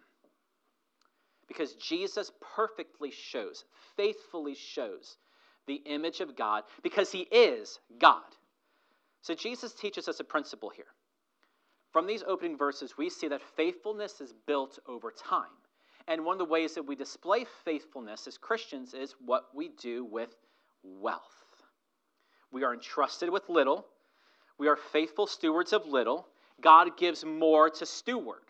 Because 1.49 1.75
Jesus 1.75 2.31
perfectly 2.57 3.11
shows, 3.11 3.65
faithfully 3.97 4.55
shows 4.55 5.17
the 5.67 5.83
image 5.87 6.21
of 6.21 6.37
God 6.37 6.65
because 6.83 7.13
he 7.13 7.21
is 7.21 7.79
God. 8.01 8.23
So 9.21 9.35
Jesus 9.35 9.73
teaches 9.73 10.09
us 10.09 10.21
a 10.21 10.25
principle 10.25 10.71
here. 10.71 10.87
From 11.93 12.07
these 12.07 12.25
opening 12.27 12.57
verses, 12.57 12.97
we 12.97 13.11
see 13.11 13.29
that 13.29 13.43
faithfulness 13.57 14.21
is 14.21 14.33
built 14.47 14.79
over 14.89 15.11
time. 15.11 15.45
And 16.09 16.25
one 16.25 16.35
of 16.35 16.39
the 16.39 16.53
ways 16.53 16.75
that 16.75 16.87
we 16.87 16.97
display 16.97 17.45
faithfulness 17.65 18.27
as 18.27 18.39
Christians 18.39 18.95
is 18.95 19.15
what 19.25 19.45
we 19.55 19.69
do 19.69 20.05
with 20.05 20.35
wealth. 20.83 21.21
We 22.51 22.65
are 22.65 22.75
entrusted 22.75 23.31
with 23.31 23.49
little, 23.49 23.87
we 24.59 24.69
are 24.69 24.77
faithful 24.77 25.27
stewards 25.27 25.73
of 25.73 25.87
little. 25.87 26.29
God 26.61 26.97
gives 26.97 27.25
more 27.25 27.71
to 27.71 27.87
steward. 27.87 28.43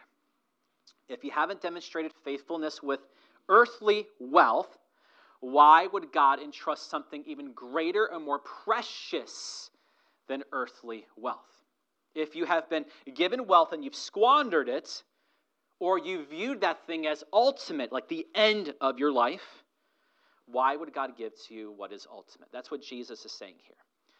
If 1.09 1.25
you 1.25 1.31
haven't 1.31 1.61
demonstrated 1.61 2.13
faithfulness 2.25 2.83
with 2.83 3.01
earthly 3.49 4.07
wealth, 4.19 4.79
why 5.41 5.87
would 5.87 6.13
God 6.13 6.41
entrust 6.41 6.89
something 6.89 7.25
even 7.27 7.53
greater 7.53 8.07
and 8.07 8.25
more 8.25 8.39
precious 8.39 9.71
than 10.29 10.45
earthly 10.53 11.07
wealth? 11.17 11.41
If 12.15 12.37
you 12.37 12.45
have 12.45 12.69
been 12.71 12.85
given 13.15 13.47
wealth 13.47 13.73
and 13.73 13.85
you've 13.85 13.95
squandered 13.95 14.69
it, 14.69 15.03
or 15.81 15.99
you 15.99 16.25
viewed 16.27 16.61
that 16.61 16.87
thing 16.87 17.09
as 17.09 17.25
ultimate, 17.33 17.91
like 17.91 18.07
the 18.09 18.27
end 18.37 18.73
of 18.81 19.01
your 19.01 19.11
life, 19.11 19.65
why 20.47 20.77
would 20.77 20.93
God 20.93 21.17
give 21.17 21.33
to 21.49 21.55
you 21.55 21.73
what 21.73 21.93
is 21.93 22.07
ultimate? 22.11 22.49
That's 22.53 22.71
what 22.71 22.83
Jesus 22.83 23.25
is 23.25 23.33
saying 23.33 23.57
here. 23.65 23.77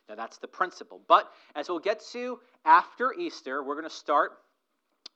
Now, 0.09 0.17
that's 0.17 0.39
the 0.39 0.49
principle. 0.49 1.01
But 1.07 1.31
as 1.55 1.69
we'll 1.69 1.79
get 1.79 2.03
to 2.13 2.41
after 2.65 3.13
Easter, 3.13 3.63
we're 3.63 3.77
going 3.77 3.89
to 3.89 3.95
start 3.95 4.33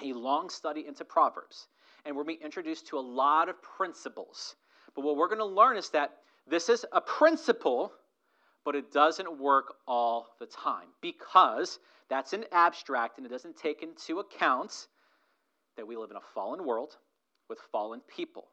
a 0.03 0.12
long 0.12 0.50
study 0.50 0.87
into 0.87 1.05
Proverbs. 1.05 1.69
And 2.05 2.17
we're 2.17 2.25
being 2.25 2.41
introduced 2.43 2.87
to 2.88 2.99
a 2.99 3.00
lot 3.00 3.49
of 3.49 3.61
principles. 3.62 4.57
But 4.95 5.05
what 5.05 5.17
we're 5.17 5.29
going 5.29 5.38
to 5.38 5.45
learn 5.45 5.76
is 5.76 5.91
that 5.91 6.12
this 6.47 6.69
is 6.69 6.87
a 6.93 7.00
principle, 7.00 7.93
but 8.65 8.76
it 8.76 8.93
doesn't 8.93 9.38
work 9.38 9.75
all 9.87 10.29
the 10.38 10.47
time 10.47 10.88
because 11.00 11.79
that's 12.09 12.33
an 12.33 12.45
abstract 12.53 13.19
and 13.19 13.26
it 13.26 13.31
doesn't 13.31 13.57
take 13.57 13.83
into 13.83 14.21
account 14.21 14.87
that 15.76 15.87
we 15.87 15.97
live 15.97 16.11
in 16.11 16.17
a 16.17 16.21
fallen 16.35 16.65
world 16.65 16.97
with 17.49 17.59
fallen 17.73 18.00
people. 18.09 18.47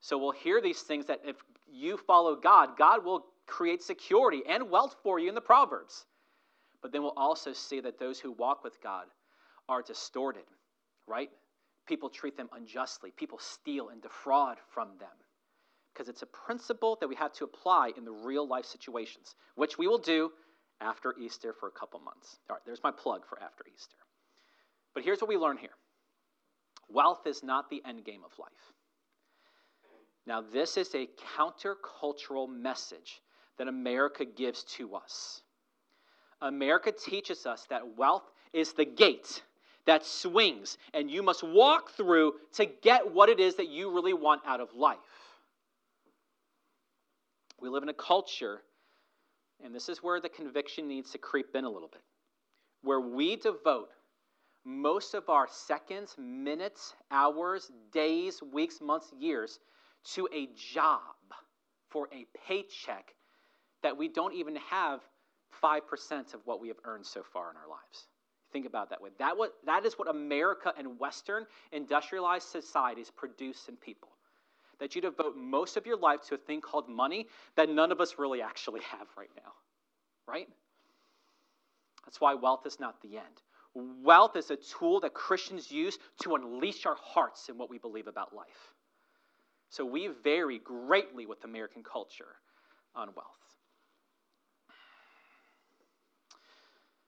So 0.00 0.18
we'll 0.18 0.32
hear 0.32 0.60
these 0.60 0.80
things 0.82 1.06
that 1.06 1.20
if 1.24 1.36
you 1.66 1.96
follow 1.96 2.36
God, 2.36 2.76
God 2.76 3.04
will 3.04 3.26
create 3.46 3.82
security 3.82 4.42
and 4.48 4.70
wealth 4.70 4.96
for 5.02 5.18
you 5.18 5.28
in 5.28 5.34
the 5.34 5.40
Proverbs. 5.40 6.06
But 6.82 6.92
then 6.92 7.02
we'll 7.02 7.14
also 7.16 7.52
see 7.52 7.80
that 7.80 7.98
those 7.98 8.20
who 8.20 8.32
walk 8.32 8.62
with 8.62 8.82
God 8.82 9.06
are 9.68 9.82
distorted, 9.82 10.44
right? 11.06 11.30
People 11.86 12.08
treat 12.08 12.36
them 12.36 12.48
unjustly, 12.52 13.12
people 13.16 13.38
steal 13.38 13.90
and 13.90 14.00
defraud 14.02 14.58
from 14.72 14.88
them. 14.98 15.08
Because 15.92 16.08
it's 16.08 16.22
a 16.22 16.26
principle 16.26 16.96
that 17.00 17.08
we 17.08 17.14
have 17.14 17.32
to 17.34 17.44
apply 17.44 17.92
in 17.96 18.04
the 18.04 18.12
real 18.12 18.48
life 18.48 18.64
situations, 18.64 19.34
which 19.54 19.78
we 19.78 19.86
will 19.86 19.98
do 19.98 20.30
after 20.80 21.14
Easter 21.18 21.54
for 21.58 21.68
a 21.68 21.72
couple 21.72 22.00
months. 22.00 22.38
All 22.50 22.56
right, 22.56 22.62
there's 22.66 22.82
my 22.82 22.90
plug 22.90 23.24
for 23.28 23.40
after 23.40 23.64
Easter. 23.72 23.96
But 24.92 25.04
here's 25.04 25.20
what 25.20 25.28
we 25.28 25.36
learn 25.36 25.56
here 25.56 25.70
wealth 26.88 27.26
is 27.26 27.42
not 27.42 27.70
the 27.70 27.82
end 27.86 28.04
game 28.04 28.22
of 28.24 28.38
life. 28.38 28.50
Now, 30.26 30.40
this 30.40 30.76
is 30.76 30.94
a 30.94 31.08
countercultural 31.36 32.48
message 32.48 33.20
that 33.58 33.68
America 33.68 34.24
gives 34.24 34.64
to 34.64 34.94
us. 34.94 35.42
America 36.40 36.92
teaches 36.92 37.46
us 37.46 37.66
that 37.70 37.96
wealth 37.96 38.24
is 38.52 38.72
the 38.72 38.84
gate 38.84 39.42
that 39.86 40.04
swings 40.04 40.78
and 40.92 41.10
you 41.10 41.22
must 41.22 41.42
walk 41.42 41.90
through 41.90 42.34
to 42.54 42.66
get 42.66 43.12
what 43.12 43.28
it 43.28 43.40
is 43.40 43.56
that 43.56 43.68
you 43.68 43.92
really 43.92 44.14
want 44.14 44.42
out 44.46 44.60
of 44.60 44.74
life. 44.74 44.98
We 47.60 47.68
live 47.68 47.82
in 47.82 47.88
a 47.88 47.94
culture, 47.94 48.60
and 49.64 49.74
this 49.74 49.88
is 49.88 50.02
where 50.02 50.20
the 50.20 50.28
conviction 50.28 50.88
needs 50.88 51.12
to 51.12 51.18
creep 51.18 51.54
in 51.54 51.64
a 51.64 51.70
little 51.70 51.88
bit, 51.88 52.02
where 52.82 53.00
we 53.00 53.36
devote 53.36 53.88
most 54.64 55.14
of 55.14 55.28
our 55.28 55.46
seconds, 55.50 56.14
minutes, 56.18 56.94
hours, 57.10 57.70
days, 57.92 58.42
weeks, 58.52 58.80
months, 58.80 59.12
years 59.18 59.58
to 60.12 60.28
a 60.34 60.48
job 60.56 61.00
for 61.90 62.08
a 62.12 62.26
paycheck 62.46 63.14
that 63.82 63.96
we 63.96 64.08
don't 64.08 64.34
even 64.34 64.56
have 64.56 65.00
5% 65.62 66.34
of 66.34 66.40
what 66.44 66.60
we 66.60 66.68
have 66.68 66.78
earned 66.84 67.06
so 67.06 67.22
far 67.22 67.50
in 67.50 67.56
our 67.56 67.68
lives. 67.68 68.08
Think 68.54 68.66
about 68.66 68.90
that 68.90 69.02
way. 69.02 69.10
That, 69.18 69.36
what, 69.36 69.52
that 69.66 69.84
is 69.84 69.94
what 69.94 70.08
America 70.08 70.72
and 70.78 70.96
Western 71.00 71.44
industrialized 71.72 72.46
societies 72.46 73.10
produce 73.10 73.66
in 73.68 73.74
people. 73.74 74.10
That 74.78 74.94
you 74.94 75.02
devote 75.02 75.36
most 75.36 75.76
of 75.76 75.86
your 75.86 75.96
life 75.96 76.20
to 76.28 76.36
a 76.36 76.38
thing 76.38 76.60
called 76.60 76.88
money 76.88 77.26
that 77.56 77.68
none 77.68 77.90
of 77.90 78.00
us 78.00 78.14
really 78.16 78.42
actually 78.42 78.82
have 78.82 79.08
right 79.18 79.30
now. 79.36 79.50
Right? 80.28 80.46
That's 82.04 82.20
why 82.20 82.34
wealth 82.34 82.64
is 82.64 82.78
not 82.78 83.02
the 83.02 83.16
end. 83.16 83.42
Wealth 84.04 84.36
is 84.36 84.52
a 84.52 84.56
tool 84.56 85.00
that 85.00 85.14
Christians 85.14 85.72
use 85.72 85.98
to 86.22 86.36
unleash 86.36 86.86
our 86.86 86.96
hearts 87.02 87.48
in 87.48 87.58
what 87.58 87.68
we 87.68 87.78
believe 87.78 88.06
about 88.06 88.36
life. 88.36 88.72
So 89.68 89.84
we 89.84 90.10
vary 90.22 90.60
greatly 90.60 91.26
with 91.26 91.42
American 91.42 91.82
culture 91.82 92.36
on 92.94 93.08
wealth. 93.16 93.26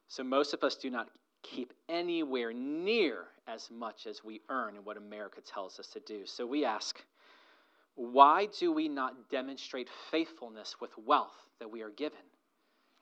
So 0.08 0.24
most 0.24 0.52
of 0.52 0.64
us 0.64 0.74
do 0.74 0.90
not 0.90 1.08
keep 1.54 1.72
anywhere 1.88 2.52
near 2.52 3.24
as 3.46 3.70
much 3.70 4.06
as 4.06 4.24
we 4.24 4.40
earn 4.48 4.76
and 4.76 4.84
what 4.84 4.96
America 4.96 5.40
tells 5.40 5.78
us 5.78 5.86
to 5.88 6.00
do. 6.00 6.22
So 6.24 6.46
we 6.46 6.64
ask, 6.64 7.02
why 7.94 8.48
do 8.58 8.72
we 8.72 8.88
not 8.88 9.30
demonstrate 9.30 9.88
faithfulness 10.10 10.76
with 10.80 10.90
wealth 10.98 11.36
that 11.60 11.70
we 11.70 11.82
are 11.82 11.90
given? 11.90 12.18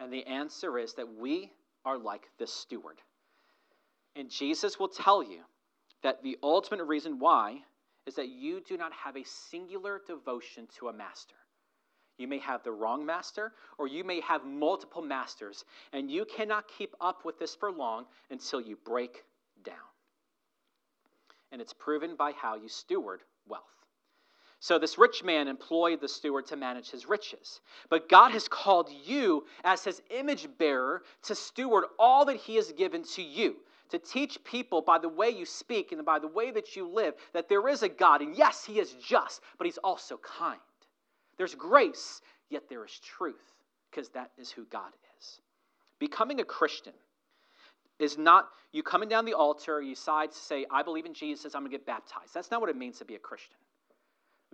And 0.01 0.13
the 0.13 0.27
answer 0.27 0.79
is 0.79 0.95
that 0.95 1.17
we 1.17 1.51
are 1.85 1.99
like 1.99 2.29
the 2.39 2.47
steward. 2.47 2.99
And 4.17 4.31
Jesus 4.31 4.79
will 4.79 4.89
tell 4.89 5.23
you 5.23 5.41
that 6.03 6.23
the 6.23 6.39
ultimate 6.43 6.85
reason 6.85 7.19
why 7.19 7.63
is 8.07 8.15
that 8.15 8.29
you 8.29 8.61
do 8.61 8.77
not 8.77 8.93
have 8.93 9.17
a 9.17 9.25
singular 9.25 10.01
devotion 10.07 10.69
to 10.79 10.89
a 10.89 10.93
master. 10.93 11.35
You 12.17 12.29
may 12.29 12.39
have 12.39 12.63
the 12.63 12.73
wrong 12.73 13.05
master, 13.05 13.53
or 13.77 13.89
you 13.89 14.05
may 14.05 14.21
have 14.21 14.45
multiple 14.45 15.03
masters, 15.03 15.65
and 15.93 16.11
you 16.11 16.25
cannot 16.25 16.69
keep 16.79 16.95
up 17.01 17.25
with 17.25 17.39
this 17.39 17.55
for 17.55 17.73
long 17.73 18.07
until 18.31 18.61
you 18.61 18.77
break 18.85 19.25
down. 19.65 19.77
And 21.51 21.61
it's 21.61 21.73
proven 21.73 22.15
by 22.17 22.33
how 22.33 22.57
you 22.57 22.69
steward 22.69 23.23
wealth. 23.49 23.63
So, 24.61 24.79
this 24.79 24.97
rich 24.97 25.23
man 25.23 25.49
employed 25.49 26.01
the 26.01 26.09
steward 26.09 26.47
to 26.47 26.57
manage 26.57 26.91
his 26.91 27.07
riches. 27.07 27.61
But 27.91 28.09
God 28.09 28.31
has 28.31 28.49
called 28.49 28.91
you, 29.05 29.45
as 29.63 29.85
his 29.85 30.01
image 30.11 30.49
bearer, 30.57 31.03
to 31.25 31.35
steward 31.35 31.85
all 31.99 32.25
that 32.27 32.37
he 32.37 32.57
has 32.57 32.73
given 32.73 33.03
to 33.15 33.23
you 33.23 33.57
to 33.91 33.99
teach 33.99 34.43
people 34.45 34.81
by 34.81 34.99
the 34.99 35.09
way 35.09 35.31
you 35.31 35.45
speak 35.45 35.93
and 35.93 36.05
by 36.05 36.19
the 36.19 36.29
way 36.29 36.51
that 36.51 36.75
you 36.75 36.89
live 36.89 37.15
that 37.33 37.49
there 37.49 37.69
is 37.69 37.83
a 37.83 37.89
God. 37.89 38.23
And 38.23 38.37
yes, 38.37 38.65
He 38.65 38.79
is 38.81 38.95
just, 38.95 39.41
but 39.59 39.67
He's 39.67 39.79
also 39.79 40.17
kind. 40.17 40.61
There's 41.37 41.55
grace, 41.55 42.21
yet 42.51 42.69
there 42.69 42.85
is 42.85 42.99
truth, 43.01 43.55
because 43.91 44.09
that 44.11 44.31
is 44.39 44.51
who 44.51 44.65
God 44.67 44.93
is. 45.19 45.41
Becoming 45.99 46.41
a 46.41 46.45
Christian 46.45 46.93
is 47.99 48.19
not 48.19 48.49
you 48.73 48.83
coming 48.83 49.09
down 49.09 49.25
the 49.25 49.35
altar, 49.35 49.81
you 49.81 49.95
decide 49.95 50.33
to 50.33 50.37
say, 50.37 50.67
I 50.71 50.83
believe 50.83 51.07
in 51.07 51.15
Jesus, 51.15 51.55
I'm 51.55 51.63
going 51.63 51.71
to 51.71 51.79
get 51.79 51.87
baptized. 51.87 52.35
That's 52.35 52.51
not 52.51 52.61
what 52.61 52.71
it 52.71 52.77
means 52.77 52.99
to 52.99 53.05
be 53.05 53.15
a 53.15 53.21
Christian. 53.21 53.57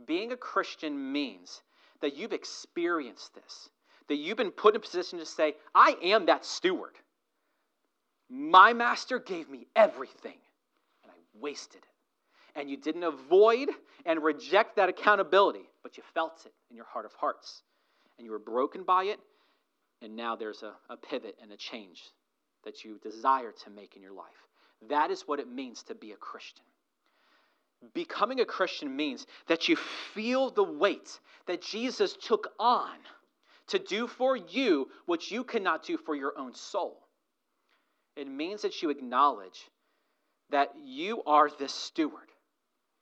Being 0.07 0.33
a 0.33 0.37
Christian 0.37 1.13
means 1.13 1.63
that 2.01 2.17
you've 2.17 2.33
experienced 2.33 3.35
this, 3.35 3.71
that 4.09 4.17
you've 4.17 4.37
been 4.37 4.51
put 4.51 4.75
in 4.75 4.77
a 4.77 4.81
position 4.81 5.19
to 5.19 5.27
say, 5.27 5.55
I 5.75 5.97
am 6.03 6.27
that 6.27 6.45
steward. 6.45 6.93
My 8.29 8.73
master 8.73 9.19
gave 9.19 9.49
me 9.49 9.67
everything, 9.75 10.39
and 11.03 11.11
I 11.11 11.39
wasted 11.41 11.83
it. 11.83 11.90
And 12.61 12.69
you 12.69 12.77
didn't 12.77 13.05
avoid 13.05 13.71
and 14.05 14.23
reject 14.23 14.77
that 14.77 14.91
accountability, 14.91 15.71
but 15.83 15.97
you 15.97 16.03
felt 16.13 16.43
it 16.45 16.53
in 16.69 16.77
your 16.77 16.85
heart 16.85 17.07
of 17.07 17.13
hearts. 17.15 17.63
And 18.19 18.27
you 18.27 18.33
were 18.33 18.39
broken 18.39 18.83
by 18.83 19.05
it, 19.05 19.19
and 20.03 20.15
now 20.15 20.37
there's 20.37 20.63
a, 20.63 20.75
a 20.93 20.99
pivot 20.99 21.39
and 21.41 21.51
a 21.53 21.57
change 21.57 22.03
that 22.67 22.85
you 22.85 22.99
desire 23.03 23.55
to 23.65 23.71
make 23.71 23.97
in 23.97 24.03
your 24.03 24.13
life. 24.13 24.27
That 24.91 25.11
is 25.11 25.23
what 25.23 25.41
it 25.41 25.49
means 25.49 25.85
to 25.85 25.95
be 25.95 26.13
a 26.13 26.17
Christian. 26.17 26.67
Becoming 27.95 28.41
a 28.41 28.45
Christian 28.45 28.95
means 28.95 29.27
that 29.47 29.71
you 29.71 29.77
feel 30.13 30.51
the 30.51 30.63
weight 30.63 31.19
that 31.47 31.63
Jesus 31.63 32.15
took 32.15 32.53
on 32.59 32.99
to 33.69 33.79
do 33.79 34.07
for 34.07 34.37
you 34.37 34.89
what 35.07 35.31
you 35.31 35.45
cannot 35.45 35.87
do 35.87 35.97
for 35.97 36.15
your 36.15 36.39
own 36.39 36.55
soul. 36.55 36.99
It 38.17 38.29
means 38.29 38.61
that 38.63 38.83
you 38.83 38.91
acknowledge 38.91 39.71
that 40.51 40.73
you 40.85 41.23
are 41.25 41.49
this 41.59 41.73
steward 41.73 42.29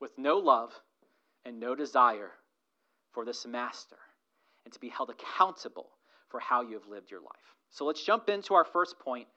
with 0.01 0.17
no 0.19 0.39
love 0.39 0.73
and 1.45 1.61
no 1.61 1.75
desire 1.75 2.31
for 3.13 3.25
this 3.25 3.47
master 3.47 3.97
and 4.65 4.73
to 4.73 4.81
be 4.81 4.89
held 4.89 5.11
accountable 5.11 5.89
for 6.29 6.41
how 6.41 6.63
you 6.63 6.75
have 6.75 6.87
lived 6.89 7.11
your 7.11 7.21
life. 7.21 7.31
So 7.71 7.85
let's 7.85 8.05
jump 8.05 8.29
into 8.29 8.55
our 8.55 8.65
first 8.65 8.99
point 8.99 9.29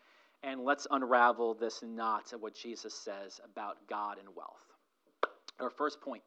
and 0.44 0.64
let's 0.64 0.88
unravel 0.90 1.54
this 1.54 1.82
knot 1.84 2.34
of 2.34 2.42
what 2.42 2.56
Jesus 2.56 2.94
says 2.94 3.40
about 3.44 3.78
God 3.88 4.18
and 4.18 4.28
wealth. 4.36 4.66
Our 5.60 5.70
first 5.70 6.02
point 6.02 6.24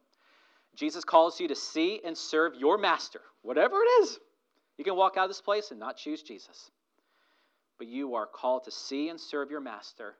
Jesus 0.76 1.04
calls 1.04 1.38
you 1.38 1.46
to 1.48 1.54
see 1.54 2.00
and 2.04 2.18
serve 2.18 2.54
your 2.56 2.78
master, 2.78 3.20
whatever 3.42 3.76
it 3.76 4.02
is. 4.02 4.18
You 4.76 4.84
can 4.84 4.96
walk 4.96 5.16
out 5.16 5.24
of 5.24 5.30
this 5.30 5.40
place 5.40 5.70
and 5.70 5.78
not 5.78 5.96
choose 5.96 6.22
Jesus 6.22 6.70
but 7.78 7.86
you 7.86 8.14
are 8.14 8.26
called 8.26 8.64
to 8.64 8.70
see 8.70 9.08
and 9.08 9.20
serve 9.20 9.50
your 9.50 9.60
master 9.60 10.14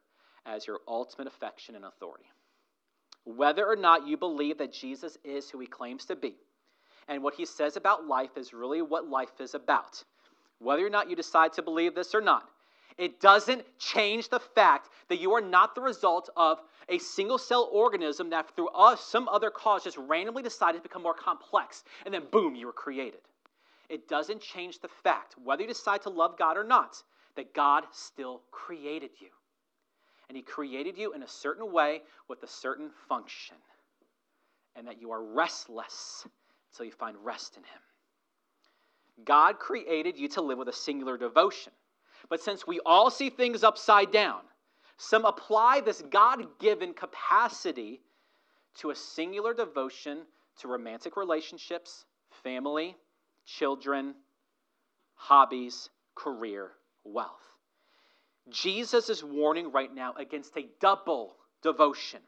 as 0.47 0.67
your 0.67 0.81
ultimate 0.87 1.29
affection 1.29 1.75
and 1.75 1.85
authority. 1.85 2.25
Whether 3.25 3.67
or 3.67 3.77
not 3.77 4.07
you 4.07 4.17
believe 4.17 4.59
that 4.59 4.73
Jesus 4.73 5.17
is 5.25 5.51
who 5.51 5.59
he 5.59 5.67
claims 5.67 6.05
to 6.07 6.17
be, 6.17 6.37
and 7.09 7.23
what 7.23 7.35
he 7.35 7.47
says 7.47 7.77
about 7.77 8.07
life 8.07 8.37
is 8.37 8.53
really 8.53 8.83
what 8.83 9.09
life 9.09 9.41
is 9.41 9.55
about, 9.55 10.05
whether 10.59 10.87
or 10.87 10.91
not 10.91 11.09
you 11.09 11.17
decide 11.17 11.53
to 11.55 11.63
believe 11.63 11.95
this 11.95 12.15
or 12.15 12.21
not, 12.21 12.49
it 12.97 13.21
doesn't 13.21 13.65
change 13.79 14.29
the 14.29 14.39
fact 14.39 14.89
that 15.09 15.19
you 15.19 15.33
are 15.33 15.41
not 15.41 15.75
the 15.75 15.81
result 15.81 16.31
of 16.37 16.61
a 16.89 16.99
single 16.99 17.39
cell 17.39 17.69
organism 17.73 18.31
that, 18.31 18.55
through 18.55 18.69
us, 18.69 19.01
some 19.01 19.29
other 19.29 19.51
cause, 19.51 19.85
just 19.85 19.99
randomly 19.99 20.43
decided 20.43 20.79
to 20.79 20.89
become 20.89 21.03
more 21.03 21.15
complex, 21.15 21.83
and 22.05 22.15
then 22.15 22.23
boom, 22.31 22.55
you 22.55 22.67
were 22.67 22.73
created. 22.73 23.21
It 23.89 24.09
doesn't 24.09 24.41
change 24.41 24.81
the 24.81 24.89
fact, 24.89 25.35
whether 25.43 25.63
you 25.63 25.69
decide 25.69 26.03
to 26.03 26.11
love 26.11 26.39
God 26.39 26.57
or 26.57 26.65
not, 26.65 27.03
that 27.37 27.53
God 27.53 27.85
still 27.91 28.43
created 28.51 29.11
you. 29.19 29.29
And 30.29 30.37
He 30.37 30.43
created 30.43 30.97
you 30.97 31.13
in 31.13 31.23
a 31.23 31.29
certain 31.29 31.73
way 31.73 32.03
with 32.29 32.43
a 32.43 32.49
certain 32.49 32.91
function, 33.09 33.57
and 34.77 34.87
that 34.87 35.01
you 35.01 35.11
are 35.13 35.23
restless 35.23 36.27
until 36.73 36.87
you 36.87 36.93
find 36.93 37.17
rest 37.23 37.57
in 37.57 37.63
Him. 37.63 37.81
God 39.25 39.59
created 39.59 40.19
you 40.19 40.29
to 40.31 40.41
live 40.43 40.59
with 40.59 40.69
a 40.69 40.73
singular 40.73 41.17
devotion. 41.17 41.73
But 42.29 42.43
since 42.43 42.67
we 42.67 42.81
all 42.85 43.11
see 43.11 43.31
things 43.31 43.63
upside 43.63 44.11
down, 44.11 44.41
some 44.97 45.25
apply 45.25 45.81
this 45.81 46.03
God 46.11 46.59
given 46.59 46.95
capacity 46.95 48.01
to 48.77 48.91
a 48.91 48.95
singular 48.95 49.55
devotion 49.55 50.23
to 50.61 50.69
romantic 50.69 51.17
relationships, 51.17 52.05
family, 52.43 52.97
children, 53.45 54.15
hobbies, 55.15 55.91
career, 56.15 56.73
wealth. 57.05 57.54
Jesus 58.51 59.09
is 59.09 59.25
warning 59.25 59.73
right 59.73 59.93
now 59.95 60.15
against 60.19 60.57
a 60.57 60.69
double 60.81 61.37
devotion. 61.63 62.21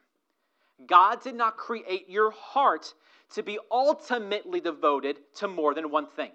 God 0.86 1.22
did 1.22 1.34
not 1.34 1.56
create 1.56 2.08
your 2.08 2.30
heart 2.30 2.92
to 3.34 3.42
be 3.42 3.58
ultimately 3.70 4.60
devoted 4.60 5.18
to 5.36 5.48
more 5.48 5.74
than 5.74 5.90
one 5.90 6.06
thing. 6.06 6.32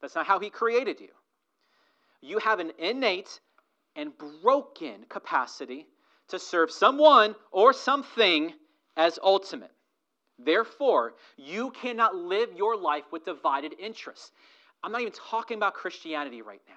That's 0.00 0.14
not 0.14 0.26
how 0.26 0.38
He 0.38 0.50
created 0.50 1.00
you. 1.00 1.08
You 2.20 2.38
have 2.38 2.60
an 2.60 2.72
innate 2.78 3.40
and 3.96 4.12
broken 4.42 5.04
capacity 5.08 5.86
to 6.28 6.38
serve 6.38 6.70
someone 6.70 7.34
or 7.50 7.72
something 7.72 8.52
as 8.96 9.18
ultimate. 9.22 9.72
Therefore, 10.38 11.14
you 11.36 11.70
cannot 11.70 12.14
live 12.14 12.50
your 12.56 12.76
life 12.76 13.04
with 13.10 13.24
divided 13.24 13.74
interests. 13.78 14.30
I'm 14.82 14.92
not 14.92 15.00
even 15.00 15.12
talking 15.12 15.56
about 15.56 15.74
Christianity 15.74 16.42
right 16.42 16.60
now. 16.68 16.74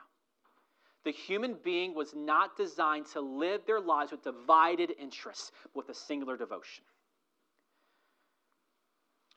The 1.04 1.12
human 1.12 1.56
being 1.64 1.96
was 1.96 2.14
not 2.16 2.56
designed 2.56 3.08
to 3.08 3.22
live 3.22 3.66
their 3.66 3.80
lives 3.80 4.12
with 4.12 4.24
divided 4.24 4.94
interests, 5.00 5.52
with 5.74 5.90
a 5.90 5.94
singular 5.94 6.38
devotion. 6.38 6.84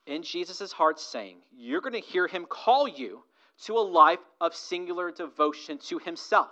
In 0.07 0.23
Jesus' 0.23 0.73
heart 0.73 1.01
saying, 1.01 1.39
you're 1.57 1.81
going 1.81 1.95
to 1.95 2.01
hear 2.01 2.27
him 2.27 2.45
call 2.45 2.87
you 2.87 3.25
to 3.63 3.79
a 3.79 3.81
life 3.81 4.19
of 4.41 4.55
singular 4.55 5.11
devotion 5.11 5.79
to 5.79 5.99
himself. 5.99 6.51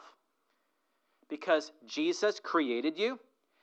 Because 1.28 1.72
Jesus 1.86 2.40
created 2.40 2.98
you, 2.98 3.18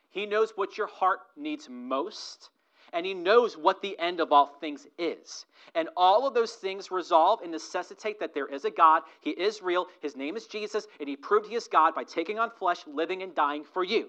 he 0.10 0.26
knows 0.26 0.52
what 0.56 0.78
your 0.78 0.88
heart 0.88 1.20
needs 1.36 1.68
most, 1.70 2.50
and 2.94 3.06
he 3.06 3.14
knows 3.14 3.58
what 3.58 3.82
the 3.82 3.98
end 4.00 4.20
of 4.20 4.32
all 4.32 4.48
things 4.48 4.88
is. 4.98 5.46
And 5.76 5.90
all 5.96 6.28
of 6.28 6.34
those 6.34 6.54
things 6.54 6.92
resolve 6.92 7.42
and 7.42 7.52
necessitate 7.52 8.20
that 8.20 8.34
there 8.34 8.48
is 8.48 8.66
a 8.66 8.72
God. 8.72 9.04
He 9.22 9.32
is 9.32 9.62
real. 9.62 9.88
His 10.02 10.16
name 10.16 10.36
is 10.36 10.48
Jesus, 10.48 10.88
and 11.00 11.08
he 11.08 11.16
proved 11.16 11.48
he 11.48 11.56
is 11.56 11.68
God 11.68 11.96
by 11.96 12.04
taking 12.04 12.40
on 12.40 12.50
flesh, 12.50 12.80
living 12.88 13.22
and 13.24 13.36
dying 13.36 13.64
for 13.64 13.84
you. 13.84 14.08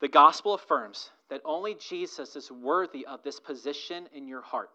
The 0.00 0.08
gospel 0.08 0.54
affirms 0.54 1.10
that 1.30 1.40
only 1.44 1.74
Jesus 1.74 2.36
is 2.36 2.50
worthy 2.50 3.06
of 3.06 3.22
this 3.22 3.38
position 3.38 4.08
in 4.12 4.26
your 4.26 4.42
heart. 4.42 4.70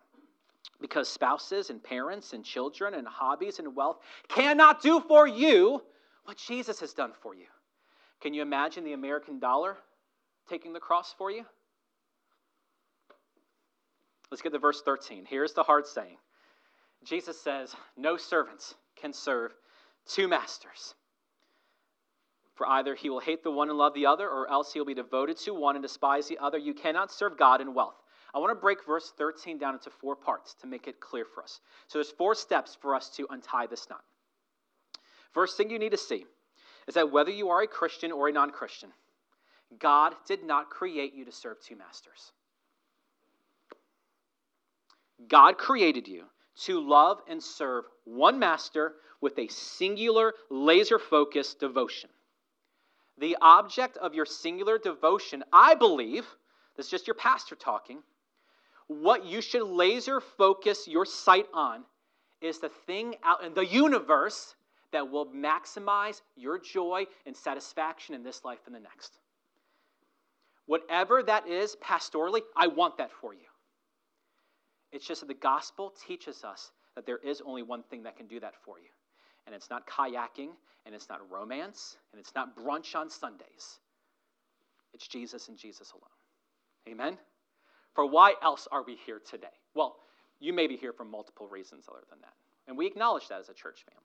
Because 0.80 1.10
spouses 1.10 1.70
and 1.70 1.84
parents 1.84 2.34
and 2.34 2.44
children 2.44 2.94
and 2.94 3.08
hobbies 3.08 3.60
and 3.60 3.76
wealth 3.76 3.98
cannot 4.30 4.82
do 4.82 5.00
for 5.02 5.28
you 5.28 5.82
what 6.26 6.38
Jesus 6.38 6.80
has 6.80 6.94
done 6.94 7.12
for 7.22 7.36
you. 7.36 7.46
Can 8.22 8.34
you 8.34 8.42
imagine 8.42 8.84
the 8.84 8.94
American 8.94 9.40
dollar 9.40 9.78
taking 10.50 10.74
the 10.74 10.80
cross 10.80 11.14
for 11.18 11.32
you? 11.32 11.46
Let's 14.32 14.42
get 14.42 14.52
to 14.54 14.60
verse 14.60 14.82
13. 14.82 15.26
Here's 15.30 15.54
the 15.54 15.64
hard 15.64 15.88
saying 15.88 16.18
Jesus 17.04 17.40
says, 17.40 17.76
No 17.96 18.18
servants 18.18 18.76
can 19.00 19.14
serve 19.14 19.54
two 20.08 20.28
masters. 20.28 20.96
For 22.56 22.68
either 22.68 22.96
he 22.96 23.10
will 23.10 23.20
hate 23.20 23.44
the 23.44 23.52
one 23.52 23.70
and 23.70 23.78
love 23.78 23.94
the 23.94 24.08
other, 24.08 24.28
or 24.28 24.50
else 24.50 24.74
he 24.74 24.80
will 24.80 24.88
be 24.88 24.96
devoted 24.96 25.38
to 25.38 25.54
one 25.54 25.76
and 25.76 25.84
despise 25.84 26.28
the 26.28 26.40
other. 26.40 26.58
You 26.58 26.74
cannot 26.74 27.12
serve 27.12 27.38
God 27.38 27.62
and 27.62 27.76
wealth. 27.76 28.02
I 28.34 28.40
want 28.40 28.52
to 28.52 28.60
break 28.62 28.86
verse 28.86 29.14
13 29.18 29.58
down 29.60 29.76
into 29.76 29.90
four 29.90 30.16
parts 30.16 30.56
to 30.62 30.68
make 30.68 30.88
it 30.88 31.00
clear 31.00 31.24
for 31.24 31.44
us. 31.44 31.62
So 31.88 32.00
there's 32.00 32.12
four 32.12 32.36
steps 32.36 32.76
for 32.82 32.96
us 32.96 33.10
to 33.12 33.28
untie 33.30 33.68
this 33.68 33.88
knot. 33.90 34.04
First 35.34 35.56
thing 35.56 35.70
you 35.70 35.80
need 35.80 35.92
to 35.92 35.98
see 35.98 36.26
is 36.88 36.96
that 36.96 37.12
whether 37.12 37.32
you 37.32 37.50
are 37.50 37.62
a 37.62 37.68
Christian 37.68 38.12
or 38.12 38.28
a 38.28 38.32
non 38.32 38.50
Christian, 38.50 38.90
God 39.80 40.16
did 40.28 40.44
not 40.44 40.70
create 40.70 41.14
you 41.14 41.26
to 41.26 41.32
serve 41.32 41.58
two 41.62 41.76
masters. 41.76 42.32
God 45.28 45.58
created 45.58 46.08
you 46.08 46.26
to 46.64 46.80
love 46.80 47.22
and 47.30 47.42
serve 47.42 47.86
one 48.06 48.40
master 48.40 48.94
with 49.22 49.38
a 49.40 49.48
singular, 49.48 50.34
laser 50.50 51.00
focused 51.00 51.60
devotion. 51.60 52.10
the 53.18 53.38
object 53.42 53.98
of 53.98 54.14
your 54.14 54.26
singular 54.26 54.78
devotion, 54.78 55.44
I 55.52 55.76
believe, 55.76 56.26
this 56.76 56.88
is 56.88 56.92
just 56.92 57.08
your 57.08 57.16
pastor 57.16 57.56
talking, 57.56 58.00
what 58.88 59.26
you 59.26 59.42
should 59.42 59.64
laser 59.64 60.22
focus 60.22 60.88
your 60.88 61.06
sight 61.06 61.48
on 61.54 61.84
is 62.42 62.60
the 62.60 62.70
thing 62.70 63.16
out 63.24 63.44
in 63.44 63.54
the 63.54 63.66
universe 63.66 64.56
that 64.92 65.10
will 65.10 65.26
maximize 65.26 66.22
your 66.36 66.60
joy 66.60 67.06
and 67.26 67.36
satisfaction 67.36 68.16
in 68.16 68.24
this 68.24 68.46
life 68.46 68.60
and 68.66 68.76
the 68.76 68.80
next. 68.80 69.18
Whatever 70.68 71.24
that 71.24 71.48
is, 71.48 71.76
pastorally, 71.84 72.42
I 72.56 72.68
want 72.68 72.98
that 72.98 73.12
for 73.12 73.34
you. 73.34 73.40
It's 74.92 75.06
just 75.06 75.22
that 75.22 75.28
the 75.28 75.34
gospel 75.34 75.94
teaches 76.08 76.44
us 76.44 76.72
that 76.96 77.06
there 77.06 77.18
is 77.18 77.42
only 77.46 77.64
one 77.64 77.84
thing 77.84 78.04
that 78.04 78.18
can 78.18 78.28
do 78.28 78.40
that 78.40 78.56
for 78.64 78.80
you. 78.80 78.90
And 79.46 79.56
it's 79.56 79.70
not 79.70 79.88
kayaking, 79.88 80.50
and 80.86 80.96
it's 80.96 81.10
not 81.10 81.20
romance, 81.32 81.98
and 82.12 82.20
it's 82.20 82.34
not 82.36 82.56
brunch 82.58 82.96
on 82.96 83.10
Sundays. 83.10 83.80
It's 84.94 85.08
Jesus 85.08 85.48
and 85.48 85.58
Jesus 85.58 85.92
alone. 85.92 86.04
Amen? 86.90 87.18
For 87.94 88.06
why 88.06 88.34
else 88.42 88.68
are 88.72 88.84
we 88.84 88.98
here 89.06 89.22
today? 89.30 89.48
Well, 89.74 89.98
you 90.40 90.54
may 90.54 90.68
be 90.68 90.78
here 90.78 90.94
for 90.94 91.04
multiple 91.04 91.48
reasons 91.48 91.86
other 91.90 92.04
than 92.10 92.20
that. 92.22 92.34
And 92.68 92.78
we 92.78 92.88
acknowledge 92.88 93.28
that 93.30 93.40
as 93.40 93.50
a 93.50 93.54
church 93.54 93.86
family. 93.86 94.04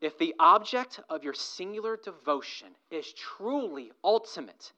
If 0.00 0.18
the 0.18 0.34
object 0.38 1.00
of 1.08 1.24
your 1.24 1.34
singular 1.34 1.98
devotion 2.02 2.68
is 2.90 3.12
truly 3.12 3.92
ultimate, 4.04 4.72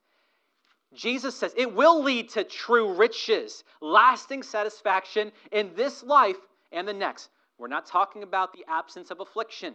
Jesus 0.94 1.34
says 1.34 1.52
it 1.56 1.74
will 1.74 2.02
lead 2.02 2.30
to 2.30 2.44
true 2.44 2.94
riches, 2.94 3.64
lasting 3.80 4.42
satisfaction 4.42 5.32
in 5.52 5.70
this 5.74 6.02
life 6.02 6.36
and 6.72 6.88
the 6.88 6.94
next. 6.94 7.28
We're 7.58 7.68
not 7.68 7.86
talking 7.86 8.22
about 8.22 8.52
the 8.52 8.64
absence 8.68 9.10
of 9.10 9.20
affliction 9.20 9.74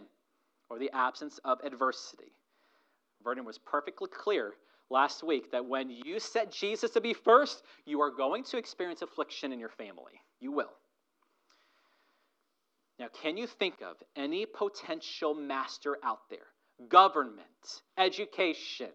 or 0.70 0.78
the 0.78 0.90
absence 0.92 1.38
of 1.44 1.58
adversity. 1.62 2.32
Vernon 3.22 3.44
was 3.44 3.58
perfectly 3.58 4.08
clear 4.08 4.54
last 4.90 5.22
week 5.22 5.52
that 5.52 5.64
when 5.64 5.90
you 5.90 6.18
set 6.18 6.50
Jesus 6.50 6.90
to 6.92 7.00
be 7.00 7.14
first, 7.14 7.62
you 7.84 8.00
are 8.00 8.10
going 8.10 8.42
to 8.44 8.58
experience 8.58 9.02
affliction 9.02 9.52
in 9.52 9.60
your 9.60 9.70
family. 9.70 10.20
You 10.40 10.52
will. 10.52 10.72
Now, 12.98 13.08
can 13.22 13.36
you 13.36 13.46
think 13.46 13.76
of 13.82 13.96
any 14.16 14.46
potential 14.46 15.34
master 15.34 15.98
out 16.04 16.20
there? 16.30 16.46
Government, 16.88 17.82
education, 17.98 18.92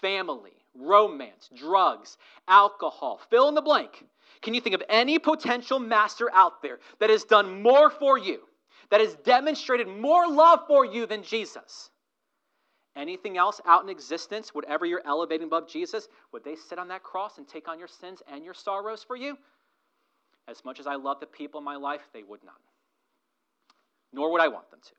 family, 0.00 0.59
romance, 0.74 1.50
drugs, 1.54 2.16
alcohol, 2.48 3.20
fill 3.30 3.48
in 3.48 3.54
the 3.54 3.62
blank. 3.62 4.04
Can 4.42 4.54
you 4.54 4.60
think 4.60 4.74
of 4.74 4.82
any 4.88 5.18
potential 5.18 5.78
master 5.78 6.30
out 6.32 6.62
there 6.62 6.78
that 6.98 7.10
has 7.10 7.24
done 7.24 7.62
more 7.62 7.90
for 7.90 8.18
you, 8.18 8.40
that 8.90 9.00
has 9.00 9.14
demonstrated 9.16 9.88
more 9.88 10.28
love 10.28 10.60
for 10.66 10.84
you 10.84 11.06
than 11.06 11.22
Jesus? 11.22 11.90
Anything 12.96 13.36
else 13.36 13.60
out 13.66 13.82
in 13.82 13.88
existence, 13.88 14.54
whatever 14.54 14.84
you're 14.84 15.02
elevating 15.06 15.46
above 15.46 15.68
Jesus, 15.68 16.08
would 16.32 16.44
they 16.44 16.56
sit 16.56 16.78
on 16.78 16.88
that 16.88 17.02
cross 17.02 17.38
and 17.38 17.46
take 17.46 17.68
on 17.68 17.78
your 17.78 17.88
sins 17.88 18.22
and 18.32 18.44
your 18.44 18.54
sorrows 18.54 19.04
for 19.04 19.16
you? 19.16 19.36
As 20.48 20.64
much 20.64 20.80
as 20.80 20.86
I 20.86 20.96
love 20.96 21.20
the 21.20 21.26
people 21.26 21.58
in 21.58 21.64
my 21.64 21.76
life, 21.76 22.00
they 22.12 22.22
would 22.22 22.42
not. 22.44 22.56
Nor 24.12 24.32
would 24.32 24.40
I 24.40 24.48
want 24.48 24.70
them 24.70 24.80
to. 24.82 24.92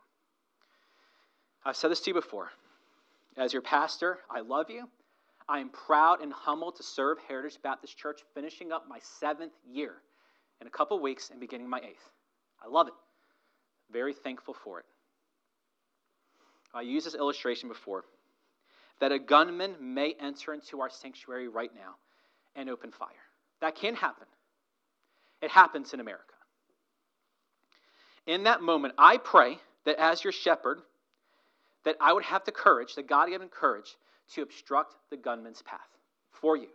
I've 1.65 1.75
said 1.75 1.91
this 1.91 1.99
to 2.01 2.11
you 2.11 2.13
before. 2.13 2.51
As 3.37 3.51
your 3.51 3.61
pastor, 3.61 4.19
I 4.29 4.39
love 4.39 4.69
you. 4.69 4.87
I 5.51 5.59
am 5.59 5.67
proud 5.67 6.21
and 6.21 6.31
humbled 6.31 6.77
to 6.77 6.83
serve 6.83 7.17
Heritage 7.27 7.59
Baptist 7.61 7.97
Church, 7.97 8.21
finishing 8.33 8.71
up 8.71 8.87
my 8.87 8.99
seventh 9.19 9.51
year 9.69 9.95
in 10.61 10.67
a 10.67 10.69
couple 10.69 10.97
weeks 11.01 11.29
and 11.29 11.41
beginning 11.41 11.69
my 11.69 11.79
eighth. 11.79 12.09
I 12.63 12.69
love 12.69 12.87
it. 12.87 12.93
Very 13.91 14.13
thankful 14.13 14.53
for 14.53 14.79
it. 14.79 14.85
I 16.73 16.83
used 16.83 17.05
this 17.05 17.15
illustration 17.15 17.67
before 17.67 18.05
that 19.01 19.11
a 19.11 19.19
gunman 19.19 19.75
may 19.81 20.15
enter 20.21 20.53
into 20.53 20.79
our 20.79 20.89
sanctuary 20.89 21.49
right 21.49 21.71
now 21.75 21.95
and 22.55 22.69
open 22.69 22.91
fire. 22.91 23.09
That 23.59 23.75
can 23.75 23.95
happen. 23.95 24.27
It 25.41 25.51
happens 25.51 25.93
in 25.93 25.99
America. 25.99 26.23
In 28.25 28.43
that 28.43 28.61
moment, 28.61 28.93
I 28.97 29.17
pray 29.17 29.57
that 29.83 29.97
as 29.97 30.23
your 30.23 30.31
shepherd, 30.31 30.79
that 31.83 31.97
I 31.99 32.13
would 32.13 32.23
have 32.23 32.45
the 32.45 32.53
courage, 32.53 32.95
the 32.95 33.03
God 33.03 33.27
given 33.27 33.49
courage, 33.49 33.97
to 34.33 34.41
obstruct 34.41 34.95
the 35.09 35.17
gunman's 35.17 35.61
path 35.61 35.79
for 36.31 36.55
you. 36.55 36.67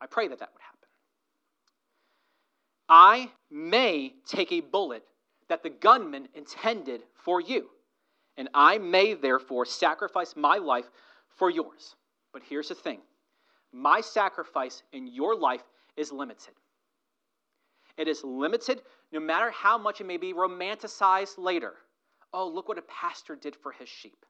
I 0.00 0.06
pray 0.06 0.28
that 0.28 0.38
that 0.38 0.50
would 0.52 0.62
happen. 0.62 0.88
I 2.88 3.30
may 3.50 4.14
take 4.26 4.52
a 4.52 4.60
bullet 4.60 5.02
that 5.48 5.62
the 5.62 5.70
gunman 5.70 6.28
intended 6.34 7.02
for 7.14 7.40
you 7.40 7.68
and 8.36 8.48
I 8.54 8.78
may 8.78 9.14
therefore 9.14 9.64
sacrifice 9.64 10.34
my 10.36 10.56
life 10.56 10.88
for 11.28 11.50
yours. 11.50 11.96
But 12.32 12.42
here's 12.48 12.68
the 12.68 12.74
thing 12.74 13.00
my 13.72 14.00
sacrifice 14.00 14.82
in 14.92 15.06
your 15.06 15.34
life 15.34 15.64
is 15.96 16.12
limited. 16.12 16.54
It 17.96 18.08
is 18.08 18.22
limited 18.24 18.82
no 19.12 19.20
matter 19.20 19.50
how 19.50 19.78
much 19.78 20.00
it 20.00 20.06
may 20.06 20.18
be 20.18 20.34
romanticized 20.34 21.38
later. 21.38 21.72
Oh, 22.32 22.48
look 22.48 22.68
what 22.68 22.78
a 22.78 22.82
pastor 22.82 23.36
did 23.36 23.56
for 23.56 23.72
his 23.72 23.88
sheep. 23.88 24.26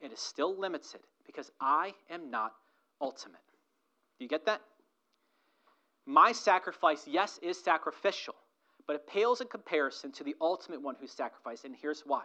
It 0.00 0.12
is 0.12 0.20
still 0.20 0.58
limited 0.58 1.00
because 1.26 1.50
I 1.60 1.92
am 2.10 2.30
not 2.30 2.52
ultimate. 3.00 3.40
Do 4.18 4.24
you 4.24 4.28
get 4.28 4.46
that? 4.46 4.60
My 6.06 6.32
sacrifice, 6.32 7.04
yes, 7.06 7.38
is 7.42 7.58
sacrificial, 7.58 8.34
but 8.86 8.96
it 8.96 9.06
pales 9.06 9.40
in 9.40 9.48
comparison 9.48 10.12
to 10.12 10.24
the 10.24 10.36
ultimate 10.40 10.80
one 10.82 10.94
who 11.00 11.06
sacrificed, 11.06 11.64
and 11.64 11.74
here's 11.74 12.02
why 12.06 12.22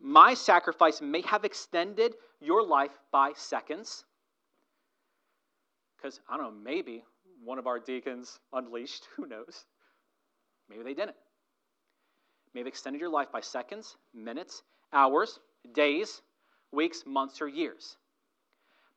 my 0.00 0.34
sacrifice 0.34 1.00
may 1.00 1.22
have 1.22 1.44
extended 1.44 2.14
your 2.40 2.62
life 2.62 2.90
by 3.10 3.32
seconds. 3.36 4.04
Because, 5.96 6.20
I 6.28 6.36
don't 6.36 6.46
know, 6.46 6.60
maybe 6.62 7.04
one 7.42 7.58
of 7.58 7.66
our 7.66 7.78
deacons 7.78 8.38
unleashed, 8.52 9.08
who 9.16 9.26
knows? 9.26 9.64
Maybe 10.68 10.82
they 10.82 10.94
didn't. 10.94 11.16
May 12.52 12.60
have 12.60 12.66
extended 12.66 13.00
your 13.00 13.10
life 13.10 13.32
by 13.32 13.40
seconds, 13.40 13.96
minutes, 14.14 14.62
hours, 14.92 15.38
days, 15.72 16.22
weeks, 16.74 17.04
months, 17.06 17.40
or 17.40 17.48
years. 17.48 17.96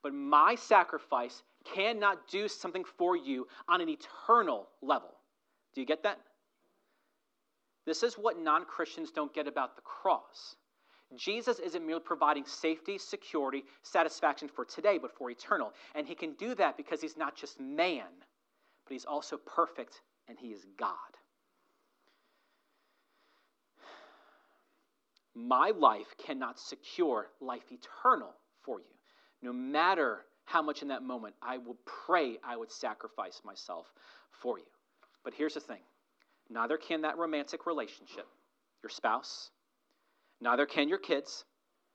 But 0.04 0.14
my 0.14 0.56
sacrifice 0.56 1.44
cannot 1.66 2.28
do 2.28 2.48
something 2.48 2.84
for 2.98 3.16
you 3.16 3.48
on 3.68 3.82
an 3.82 3.90
eternal 3.90 4.68
level. 4.82 5.10
Do 5.74 5.82
you 5.82 5.88
get 5.88 6.04
that? 6.04 6.20
This 7.86 8.04
is 8.04 8.16
what 8.16 8.40
non 8.40 8.66
Christians 8.66 9.12
don't 9.12 9.34
get 9.34 9.48
about 9.48 9.76
the 9.76 9.82
cross. 9.82 10.56
Jesus 11.16 11.60
isn't 11.60 11.86
merely 11.86 12.02
providing 12.02 12.46
safety, 12.46 12.98
security, 12.98 13.64
satisfaction 13.82 14.50
for 14.50 14.66
today, 14.66 14.98
but 14.98 15.16
for 15.16 15.32
eternal. 15.32 15.72
And 15.96 16.06
he 16.06 16.16
can 16.16 16.34
do 16.34 16.54
that 16.56 16.76
because 16.76 17.02
he's 17.02 17.16
not 17.16 17.36
just 17.36 17.60
man, 17.62 18.08
but 18.86 18.94
he's 18.94 19.06
also 19.06 19.38
perfect 19.38 20.02
and 20.28 20.38
he 20.38 20.48
is 20.48 20.66
God. 20.78 20.92
My 25.38 25.72
life 25.78 26.16
cannot 26.18 26.60
secure 26.60 27.28
life 27.40 27.72
eternal 27.72 28.34
for 28.64 28.80
you. 28.80 28.86
No 29.42 29.54
matter 29.54 30.26
how 30.46 30.62
much 30.62 30.82
in 30.82 30.88
that 30.88 31.04
moment 31.04 31.36
I 31.42 31.58
would 31.58 31.78
pray 31.86 32.38
I 32.44 32.58
would 32.58 32.72
sacrifice 32.72 33.42
myself 33.46 33.86
for 34.32 34.58
you. 34.58 34.66
But 35.24 35.34
here's 35.34 35.54
the 35.54 35.60
thing 35.60 35.82
neither 36.50 36.78
can 36.78 37.02
that 37.02 37.18
romantic 37.18 37.66
relationship, 37.68 38.26
your 38.82 38.90
spouse, 38.90 39.52
Neither 40.40 40.66
can 40.66 40.88
your 40.88 41.00
kids, 41.00 41.46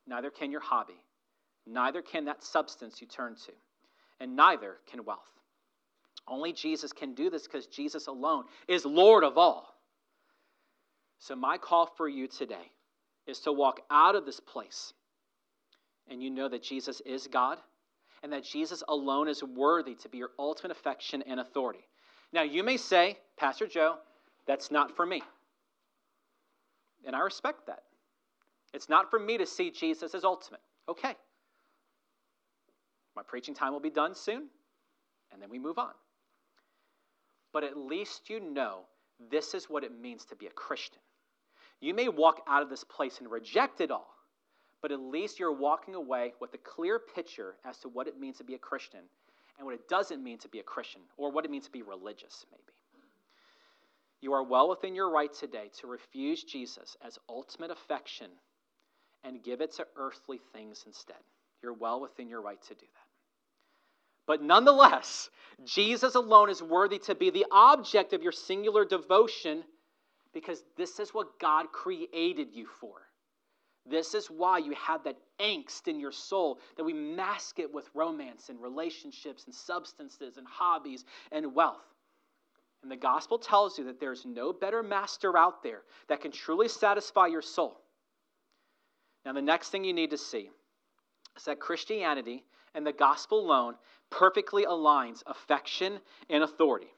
neither 0.07 0.31
can 0.31 0.51
your 0.51 0.61
hobby, 0.61 1.01
neither 1.67 2.03
can 2.03 2.25
that 2.25 2.43
substance 2.43 3.01
you 3.01 3.07
turn 3.07 3.37
to, 3.47 3.53
and 4.21 4.35
neither 4.35 4.79
can 4.91 5.05
wealth. 5.05 5.21
Only 6.27 6.53
Jesus 6.53 6.93
can 6.93 7.15
do 7.15 7.31
this 7.31 7.47
because 7.47 7.67
Jesus 7.67 8.07
alone 8.07 8.45
is 8.69 8.85
Lord 8.85 9.25
of 9.25 9.39
all. 9.39 9.75
So, 11.19 11.37
my 11.37 11.57
call 11.57 11.87
for 11.87 12.09
you 12.09 12.27
today 12.27 12.71
is 13.27 13.41
to 13.41 13.53
walk 13.53 13.81
out 13.91 14.15
of 14.15 14.27
this 14.27 14.41
place 14.41 14.93
and 16.11 16.23
you 16.23 16.31
know 16.31 16.49
that 16.49 16.63
Jesus 16.63 17.01
is 17.07 17.27
God 17.27 17.59
and 18.23 18.33
that 18.33 18.45
Jesus 18.45 18.83
alone 18.89 19.29
is 19.29 19.43
worthy 19.43 19.95
to 19.97 20.09
be 20.09 20.19
your 20.19 20.31
ultimate 20.39 20.77
affection 20.77 21.23
and 21.23 21.41
authority. 21.41 21.85
Now, 22.33 22.43
you 22.43 22.63
may 22.63 22.77
say, 22.77 23.19
Pastor 23.37 23.67
Joe, 23.67 23.97
that's 24.47 24.71
not 24.71 24.97
for 24.97 25.05
me. 25.05 25.23
And 27.05 27.17
I 27.17 27.21
respect 27.21 27.67
that. 27.67 27.83
It's 28.73 28.89
not 28.89 29.11
for 29.11 29.19
me 29.19 29.39
to 29.39 29.47
see 29.47 29.71
Jesus 29.71 30.15
as 30.15 30.25
ultimate. 30.25 30.61
Okay. 30.89 31.15
My 33.15 33.23
preaching 33.23 33.55
time 33.55 33.73
will 33.73 33.81
be 33.81 33.91
done 33.91 34.15
soon, 34.15 34.49
and 35.33 35.43
then 35.43 35.51
we 35.51 35.59
move 35.59 35.79
on. 35.79 35.93
But 37.53 37.65
at 37.65 37.77
least 37.77 38.31
you 38.31 38.41
know 38.41 38.81
this 39.31 39.53
is 39.53 39.67
what 39.69 39.85
it 39.85 39.93
means 40.01 40.25
to 40.27 40.37
be 40.37 40.47
a 40.47 40.51
Christian. 40.51 41.01
You 41.83 41.95
may 41.95 42.09
walk 42.09 42.43
out 42.47 42.63
of 42.63 42.71
this 42.71 42.85
place 42.85 43.19
and 43.19 43.29
reject 43.29 43.81
it 43.81 43.91
all, 43.91 44.15
but 44.81 44.93
at 44.93 45.01
least 45.01 45.41
you're 45.41 45.53
walking 45.53 45.97
away 45.97 46.33
with 46.41 46.55
a 46.55 46.59
clear 46.59 47.01
picture 47.01 47.57
as 47.65 47.77
to 47.79 47.89
what 47.89 48.07
it 48.07 48.21
means 48.21 48.39
to 48.39 48.45
be 48.45 48.55
a 48.55 48.59
Christian 48.59 49.01
and 49.59 49.67
what 49.67 49.75
it 49.75 49.89
doesn't 49.89 50.23
mean 50.23 50.39
to 50.39 50.49
be 50.49 50.61
a 50.61 50.63
Christian, 50.63 51.03
or 51.17 51.31
what 51.31 51.45
it 51.45 51.51
means 51.51 51.67
to 51.67 51.73
be 51.73 51.83
religious, 51.83 52.47
maybe. 52.53 52.73
You 54.21 54.33
are 54.33 54.45
well 54.45 54.71
within 54.71 54.95
your 54.95 55.11
right 55.11 55.33
today 55.33 55.71
to 55.81 55.89
refuse 55.89 56.45
Jesus 56.45 56.97
as 57.05 57.19
ultimate 57.29 57.73
affection 57.73 58.29
and 59.25 59.43
give 59.43 59.61
it 59.61 59.73
to 59.75 59.87
earthly 59.97 60.41
things 60.53 60.85
instead. 60.87 61.17
You're 61.63 61.75
well 61.75 62.01
within 62.01 62.29
your 62.29 62.41
right 62.41 62.63
to 62.63 62.75
do 62.75 62.81
that. 62.81 63.07
But 64.27 64.41
nonetheless, 64.41 65.31
Jesus 65.65 66.15
alone 66.15 66.49
is 66.49 66.63
worthy 66.63 66.99
to 67.01 67.17
be 67.17 67.31
the 67.31 67.47
object 67.51 68.13
of 68.13 68.23
your 68.23 68.33
singular 68.33 68.85
devotion 68.85 69.65
because 70.33 70.65
this 70.77 70.99
is 70.99 71.11
what 71.11 71.39
God 71.39 71.73
created 71.73 72.49
you 72.53 72.67
for. 72.67 73.03
This 73.85 74.15
is 74.15 74.29
why 74.29 74.59
you 74.59 74.75
have 74.75 75.03
that 75.05 75.19
angst 75.41 75.89
in 75.89 75.99
your 75.99 76.13
soul 76.13 76.61
that 76.77 76.85
we 76.85 76.93
mask 76.93 77.59
it 77.59 77.73
with 77.73 77.91
romance 77.95 78.49
and 78.49 78.61
relationships 78.61 79.45
and 79.47 79.55
substances 79.55 80.37
and 80.37 80.47
hobbies 80.47 81.05
and 81.33 81.55
wealth. 81.55 81.83
And 82.83 82.91
the 82.91 82.97
gospel 82.97 83.39
tells 83.39 83.79
you 83.79 83.85
that 83.85 84.01
there's 84.01 84.25
no 84.25 84.53
better 84.53 84.83
master 84.83 85.37
out 85.37 85.63
there 85.63 85.83
that 86.09 86.21
can 86.21 86.31
truly 86.33 86.69
satisfy 86.69 87.27
your 87.27 87.43
soul. 87.43 87.81
Now, 89.25 89.33
the 89.33 89.43
next 89.43 89.71
thing 89.71 89.85
you 89.85 89.93
need 89.93 90.11
to 90.11 90.19
see 90.19 90.51
is 91.37 91.45
that 91.45 91.61
Christianity 91.61 92.45
and 92.75 92.87
the 92.87 92.93
gospel 92.93 93.41
alone 93.41 93.75
perfectly 94.11 94.65
aligns 94.65 95.23
affection 95.27 96.01
and 96.29 96.43
authority. 96.43 96.93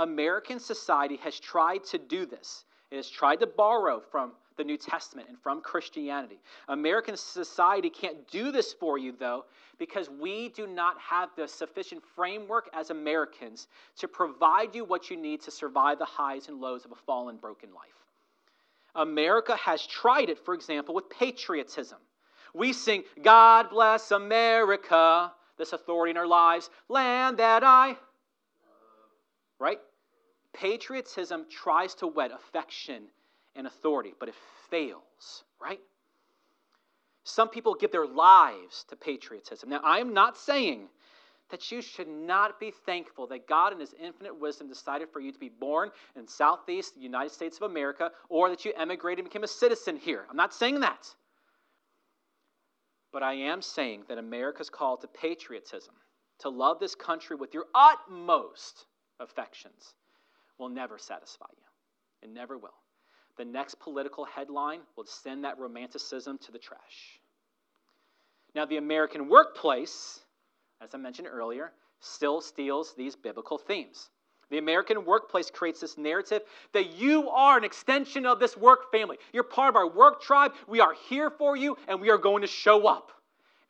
American 0.00 0.58
society 0.58 1.16
has 1.16 1.38
tried 1.38 1.84
to 1.84 1.98
do 1.98 2.24
this. 2.24 2.64
It 2.90 2.96
has 2.96 3.10
tried 3.10 3.36
to 3.40 3.46
borrow 3.46 4.00
from 4.00 4.32
the 4.56 4.64
New 4.64 4.78
Testament 4.78 5.28
and 5.28 5.38
from 5.38 5.60
Christianity. 5.60 6.40
American 6.68 7.16
society 7.16 7.90
can't 7.90 8.26
do 8.30 8.50
this 8.50 8.72
for 8.72 8.98
you, 8.98 9.12
though, 9.18 9.44
because 9.78 10.08
we 10.08 10.48
do 10.48 10.66
not 10.66 10.98
have 10.98 11.28
the 11.36 11.46
sufficient 11.46 12.02
framework 12.16 12.68
as 12.72 12.88
Americans 12.88 13.68
to 13.98 14.08
provide 14.08 14.74
you 14.74 14.84
what 14.84 15.10
you 15.10 15.18
need 15.18 15.42
to 15.42 15.50
survive 15.50 15.98
the 15.98 16.06
highs 16.06 16.48
and 16.48 16.60
lows 16.60 16.84
of 16.86 16.92
a 16.92 16.96
fallen, 17.06 17.36
broken 17.36 17.68
life. 17.72 17.84
America 18.94 19.54
has 19.56 19.86
tried 19.86 20.30
it, 20.30 20.38
for 20.38 20.54
example, 20.54 20.94
with 20.94 21.10
patriotism. 21.10 21.98
We 22.54 22.72
sing, 22.72 23.04
God 23.22 23.68
bless 23.70 24.10
America, 24.10 25.30
this 25.58 25.74
authority 25.74 26.10
in 26.10 26.16
our 26.16 26.26
lives, 26.26 26.70
land 26.88 27.36
that 27.36 27.62
I. 27.62 27.96
Right? 29.58 29.78
Patriotism 30.52 31.46
tries 31.50 31.94
to 31.96 32.06
wed 32.06 32.32
affection 32.32 33.04
and 33.54 33.66
authority, 33.66 34.14
but 34.18 34.28
it 34.28 34.34
fails, 34.70 35.44
right? 35.60 35.80
Some 37.24 37.48
people 37.48 37.74
give 37.74 37.92
their 37.92 38.06
lives 38.06 38.84
to 38.88 38.96
patriotism. 38.96 39.68
Now, 39.68 39.80
I'm 39.84 40.14
not 40.14 40.36
saying 40.36 40.88
that 41.50 41.70
you 41.70 41.82
should 41.82 42.08
not 42.08 42.58
be 42.58 42.70
thankful 42.86 43.26
that 43.28 43.46
God, 43.46 43.72
in 43.72 43.80
His 43.80 43.94
infinite 44.00 44.38
wisdom, 44.38 44.68
decided 44.68 45.08
for 45.12 45.20
you 45.20 45.32
to 45.32 45.38
be 45.38 45.48
born 45.48 45.90
in 46.16 46.26
Southeast 46.26 46.96
United 46.96 47.30
States 47.30 47.56
of 47.56 47.64
America 47.70 48.10
or 48.28 48.48
that 48.48 48.64
you 48.64 48.72
emigrated 48.76 49.20
and 49.20 49.28
became 49.28 49.44
a 49.44 49.48
citizen 49.48 49.96
here. 49.96 50.24
I'm 50.30 50.36
not 50.36 50.54
saying 50.54 50.80
that. 50.80 51.08
But 53.12 53.22
I 53.22 53.34
am 53.34 53.60
saying 53.62 54.04
that 54.08 54.18
America's 54.18 54.70
call 54.70 54.96
to 54.98 55.08
patriotism, 55.08 55.94
to 56.40 56.48
love 56.48 56.78
this 56.78 56.94
country 56.94 57.34
with 57.36 57.52
your 57.52 57.66
utmost 57.74 58.86
affections, 59.18 59.94
will 60.60 60.68
never 60.68 60.98
satisfy 60.98 61.46
you. 61.50 62.28
It 62.28 62.32
never 62.32 62.56
will 62.56 62.74
the 63.40 63.44
next 63.46 63.80
political 63.80 64.26
headline 64.26 64.80
will 64.96 65.06
send 65.06 65.44
that 65.44 65.58
romanticism 65.58 66.36
to 66.36 66.52
the 66.52 66.58
trash. 66.58 67.20
Now, 68.54 68.66
the 68.66 68.76
American 68.76 69.30
workplace, 69.30 70.20
as 70.82 70.94
I 70.94 70.98
mentioned 70.98 71.26
earlier, 71.26 71.72
still 72.00 72.42
steals 72.42 72.94
these 72.98 73.16
biblical 73.16 73.56
themes. 73.56 74.10
The 74.50 74.58
American 74.58 75.06
workplace 75.06 75.50
creates 75.50 75.80
this 75.80 75.96
narrative 75.96 76.42
that 76.74 76.96
you 76.96 77.30
are 77.30 77.56
an 77.56 77.64
extension 77.64 78.26
of 78.26 78.40
this 78.40 78.58
work 78.58 78.92
family. 78.92 79.16
You're 79.32 79.42
part 79.42 79.70
of 79.70 79.76
our 79.76 79.88
work 79.88 80.20
tribe. 80.20 80.52
We 80.68 80.80
are 80.80 80.92
here 81.08 81.30
for 81.30 81.56
you, 81.56 81.78
and 81.88 81.98
we 81.98 82.10
are 82.10 82.18
going 82.18 82.42
to 82.42 82.46
show 82.46 82.86
up. 82.86 83.10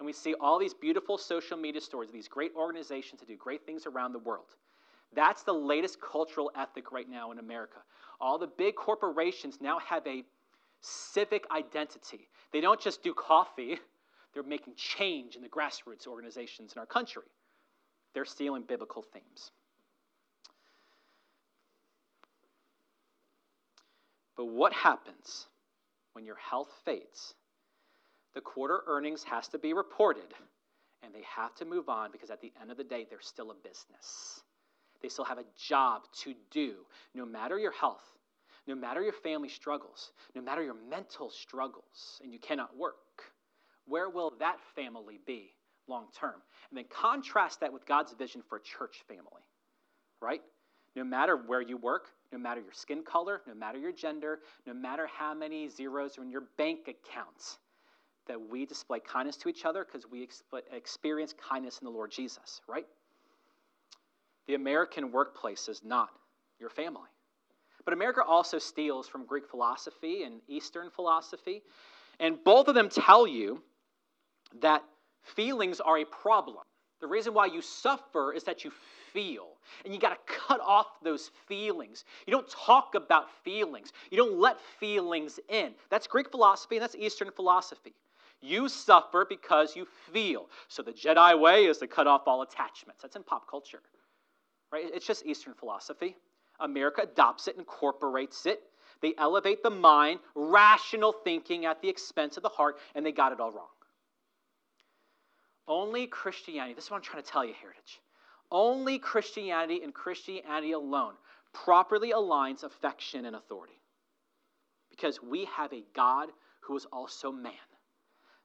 And 0.01 0.07
we 0.07 0.13
see 0.13 0.35
all 0.41 0.59
these 0.59 0.75
beautiful 0.75 1.17
social 1.17 1.57
media 1.57 1.81
stories 1.81 2.09
of 2.09 2.15
these 2.15 2.27
great 2.27 2.51
organizations 2.57 3.21
that 3.21 3.29
do 3.29 3.37
great 3.37 3.65
things 3.65 3.87
around 3.87 4.15
the 4.15 4.19
world. 4.19 4.47
That's 5.15 5.43
the 5.43 5.53
latest 5.53 5.99
cultural 6.01 6.51
ethic 6.57 6.93
right 6.93 7.09
now 7.09 7.33
in 7.33 7.39
America. 7.39 7.79
All 8.21 8.39
the 8.39 8.47
big 8.47 8.77
corporations 8.77 9.59
now 9.61 9.79
have 9.81 10.07
a 10.07 10.25
civic 10.81 11.45
identity. 11.51 12.29
They 12.53 12.61
don't 12.61 12.81
just 12.81 13.03
do 13.03 13.13
coffee, 13.13 13.79
they're 14.35 14.43
making 14.43 14.75
change 14.77 15.37
in 15.37 15.43
the 15.43 15.49
grassroots 15.49 16.07
organizations 16.07 16.73
in 16.73 16.79
our 16.79 16.87
country. 16.87 17.25
They're 18.15 18.25
stealing 18.25 18.63
biblical 18.63 19.03
themes. 19.03 19.51
But 24.37 24.47
what 24.47 24.73
happens 24.73 25.47
when 26.13 26.25
your 26.25 26.37
health 26.37 26.71
fades? 26.85 27.35
The 28.35 28.41
quarter 28.41 28.81
earnings 28.87 29.25
has 29.25 29.49
to 29.49 29.59
be 29.59 29.73
reported 29.75 30.33
and 31.03 31.15
they 31.15 31.25
have 31.37 31.55
to 31.57 31.65
move 31.65 31.89
on 31.89 32.11
because 32.13 32.31
at 32.31 32.41
the 32.41 32.53
end 32.61 32.71
of 32.71 32.77
the 32.77 32.85
day, 32.85 33.07
they're 33.09 33.21
still 33.21 33.51
a 33.51 33.55
business. 33.55 34.43
They 35.03 35.09
still 35.09 35.25
have 35.25 35.39
a 35.39 35.45
job 35.57 36.03
to 36.23 36.35
do, 36.51 36.75
no 37.15 37.25
matter 37.25 37.59
your 37.59 37.73
health, 37.73 38.05
no 38.67 38.75
matter 38.75 39.03
your 39.03 39.13
family 39.13 39.49
struggles, 39.49 40.13
no 40.35 40.43
matter 40.43 40.63
your 40.63 40.77
mental 40.89 41.31
struggles, 41.31 42.21
and 42.23 42.33
you 42.33 42.39
cannot 42.39 42.77
work. 42.77 42.95
Where 43.87 44.11
will 44.11 44.35
that 44.39 44.59
family 44.77 45.19
be 45.27 45.51
long 45.89 46.07
term? 46.19 46.35
And 46.71 46.79
then 46.79 46.85
contrast 46.91 47.61
that 47.61 47.73
with 47.73 47.87
God's 47.87 48.13
vision 48.13 48.43
for 48.49 48.59
a 48.59 48.63
church 48.63 49.03
family, 49.09 49.43
right? 50.21 50.43
No 50.95 51.05
matter 51.05 51.37
where 51.37 51.63
you 51.63 51.77
work, 51.77 52.09
no 52.33 52.39
matter 52.39 52.61
your 52.61 52.73
skin 52.73 53.03
color, 53.03 53.43
no 53.47 53.55
matter 53.55 53.79
your 53.79 53.93
gender, 53.93 54.41
no 54.67 54.75
matter 54.75 55.07
how 55.07 55.35
many 55.35 55.69
zeros 55.69 56.19
are 56.19 56.23
in 56.23 56.31
your 56.31 56.45
bank 56.57 56.89
accounts, 56.89 57.59
that 58.27 58.41
we 58.51 58.67
display 58.67 59.01
kindness 59.01 59.37
to 59.39 59.49
each 59.49 59.65
other 59.65 59.85
because 59.85 60.09
we 60.09 60.29
experience 60.73 61.35
kindness 61.49 61.79
in 61.81 61.85
the 61.85 61.91
Lord 61.91 62.11
Jesus, 62.13 62.61
right? 62.69 62.87
The 64.51 64.57
American 64.57 65.13
workplace 65.13 65.69
is 65.69 65.85
not 65.85 66.09
your 66.59 66.71
family. 66.71 67.09
But 67.85 67.95
America 67.95 68.25
also 68.27 68.59
steals 68.59 69.07
from 69.07 69.25
Greek 69.25 69.47
philosophy 69.49 70.25
and 70.25 70.41
Eastern 70.49 70.91
philosophy. 70.91 71.63
And 72.19 72.37
both 72.43 72.67
of 72.67 72.75
them 72.75 72.89
tell 72.89 73.29
you 73.29 73.63
that 74.61 74.83
feelings 75.23 75.79
are 75.79 75.99
a 75.99 76.05
problem. 76.05 76.65
The 77.01 77.07
reason 77.07 77.33
why 77.33 77.47
you 77.47 77.63
suffer 77.63 78.33
is 78.33 78.43
that 78.43 78.65
you 78.65 78.73
feel. 79.13 79.51
And 79.85 79.95
you 79.95 80.01
got 80.01 80.27
to 80.27 80.33
cut 80.35 80.61
off 80.61 81.01
those 81.01 81.31
feelings. 81.47 82.05
You 82.27 82.33
don't 82.33 82.51
talk 82.51 82.97
about 82.97 83.31
feelings, 83.45 83.93
you 84.11 84.17
don't 84.17 84.41
let 84.41 84.61
feelings 84.81 85.39
in. 85.49 85.75
That's 85.91 86.09
Greek 86.09 86.29
philosophy 86.29 86.75
and 86.75 86.83
that's 86.83 86.97
Eastern 86.97 87.31
philosophy. 87.31 87.95
You 88.41 88.69
suffer 88.69 89.25
because 89.29 89.77
you 89.77 89.87
feel. 90.13 90.47
So 90.67 90.83
the 90.83 90.93
Jedi 90.93 91.39
way 91.39 91.67
is 91.67 91.79
to 91.79 91.87
cut 91.87 92.09
off 92.09 92.23
all 92.27 92.43
attachments. 92.43 93.03
That's 93.03 93.15
in 93.15 93.23
pop 93.23 93.49
culture 93.49 93.83
right? 94.73 94.85
It's 94.93 95.07
just 95.07 95.27
Eastern 95.27 95.55
philosophy. 95.55 96.17
America 96.61 97.03
adopts 97.03 97.49
it, 97.49 97.57
incorporates 97.57 98.47
it. 98.47 98.63
They 99.03 99.15
elevate 99.17 99.63
the 99.63 99.71
mind, 99.71 100.21
rational 100.35 101.15
thinking 101.25 101.65
at 101.65 101.81
the 101.81 101.89
expense 101.89 102.37
of 102.37 102.43
the 102.43 102.49
heart, 102.49 102.77
and 102.95 103.05
they 103.05 103.13
got 103.13 103.33
it 103.33 103.41
all 103.41 103.51
wrong. 103.51 103.67
Only 105.67 106.07
Christianity, 106.07 106.75
this 106.75 106.85
is 106.85 106.91
what 106.91 106.99
I'm 106.99 107.03
trying 107.03 107.23
to 107.23 107.31
tell 107.31 107.45
you, 107.45 107.55
Heritage. 107.55 108.01
Only 108.51 108.99
Christianity 108.99 109.83
and 109.83 109.95
Christianity 109.95 110.73
alone 110.73 111.15
properly 111.53 112.13
aligns 112.13 112.65
affection 112.65 113.25
and 113.25 113.37
authority. 113.37 113.81
Because 114.91 115.23
we 115.23 115.47
have 115.47 115.73
a 115.73 115.85
God 115.95 116.29
who 116.61 116.77
is 116.77 116.87
also 116.93 117.31
man. 117.31 117.53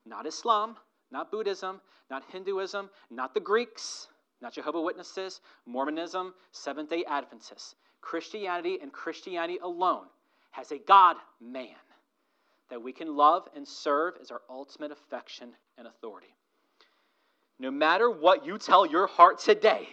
Not 0.06 0.28
Islam, 0.28 0.78
not 1.12 1.32
Buddhism, 1.32 1.82
not 2.10 2.24
Hinduism, 2.32 2.90
not 3.10 3.34
the 3.34 3.40
Greeks, 3.40 4.08
not 4.46 4.54
Jehovah 4.54 4.80
Witnesses, 4.80 5.42
Mormonism, 5.66 6.32
Seventh 6.52 6.92
day 6.92 7.04
Adventists. 7.10 7.74
Christianity 8.02 8.78
and 8.80 8.94
Christianity 8.94 9.58
alone 9.58 10.06
has 10.52 10.72
a 10.72 10.78
God 10.78 11.16
man 11.42 11.74
that 12.70 12.80
we 12.80 12.94
can 12.94 13.16
love 13.16 13.48
and 13.56 13.68
serve 13.68 14.14
as 14.22 14.30
our 14.30 14.42
ultimate 14.48 14.92
affection 14.92 15.50
and 15.80 15.88
authority. 15.88 16.36
No 17.58 17.72
matter 17.72 18.08
what 18.08 18.46
you 18.46 18.60
tell 18.60 18.86
your 18.86 19.08
heart 19.08 19.40
today, 19.40 19.90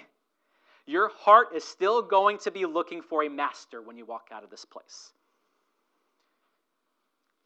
your 0.84 1.08
heart 1.08 1.48
is 1.56 1.64
still 1.64 2.02
going 2.02 2.36
to 2.40 2.50
be 2.50 2.66
looking 2.66 3.00
for 3.00 3.24
a 3.24 3.30
master 3.30 3.80
when 3.80 3.96
you 3.96 4.04
walk 4.04 4.28
out 4.30 4.44
of 4.44 4.50
this 4.50 4.66
place. 4.66 5.12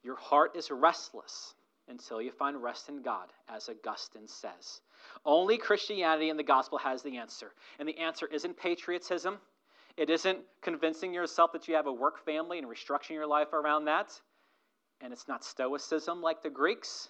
Your 0.02 0.16
heart 0.16 0.56
is 0.56 0.72
restless 0.72 1.54
until 1.86 2.20
you 2.20 2.32
find 2.32 2.60
rest 2.60 2.88
in 2.88 3.00
God, 3.00 3.28
as 3.48 3.68
Augustine 3.68 4.26
says. 4.26 4.80
Only 5.24 5.58
Christianity 5.58 6.30
and 6.30 6.38
the 6.38 6.44
gospel 6.44 6.78
has 6.78 7.02
the 7.02 7.16
answer. 7.16 7.52
And 7.78 7.88
the 7.88 7.98
answer 7.98 8.26
isn't 8.26 8.56
patriotism, 8.56 9.38
it 9.96 10.10
isn't 10.10 10.38
convincing 10.60 11.14
yourself 11.14 11.52
that 11.52 11.68
you 11.68 11.74
have 11.74 11.86
a 11.86 11.92
work 11.92 12.24
family 12.24 12.58
and 12.58 12.66
restructuring 12.66 13.10
your 13.10 13.26
life 13.26 13.52
around 13.52 13.86
that. 13.86 14.20
And 15.00 15.12
it's 15.12 15.28
not 15.28 15.44
stoicism 15.44 16.22
like 16.22 16.42
the 16.42 16.50
Greeks 16.50 17.08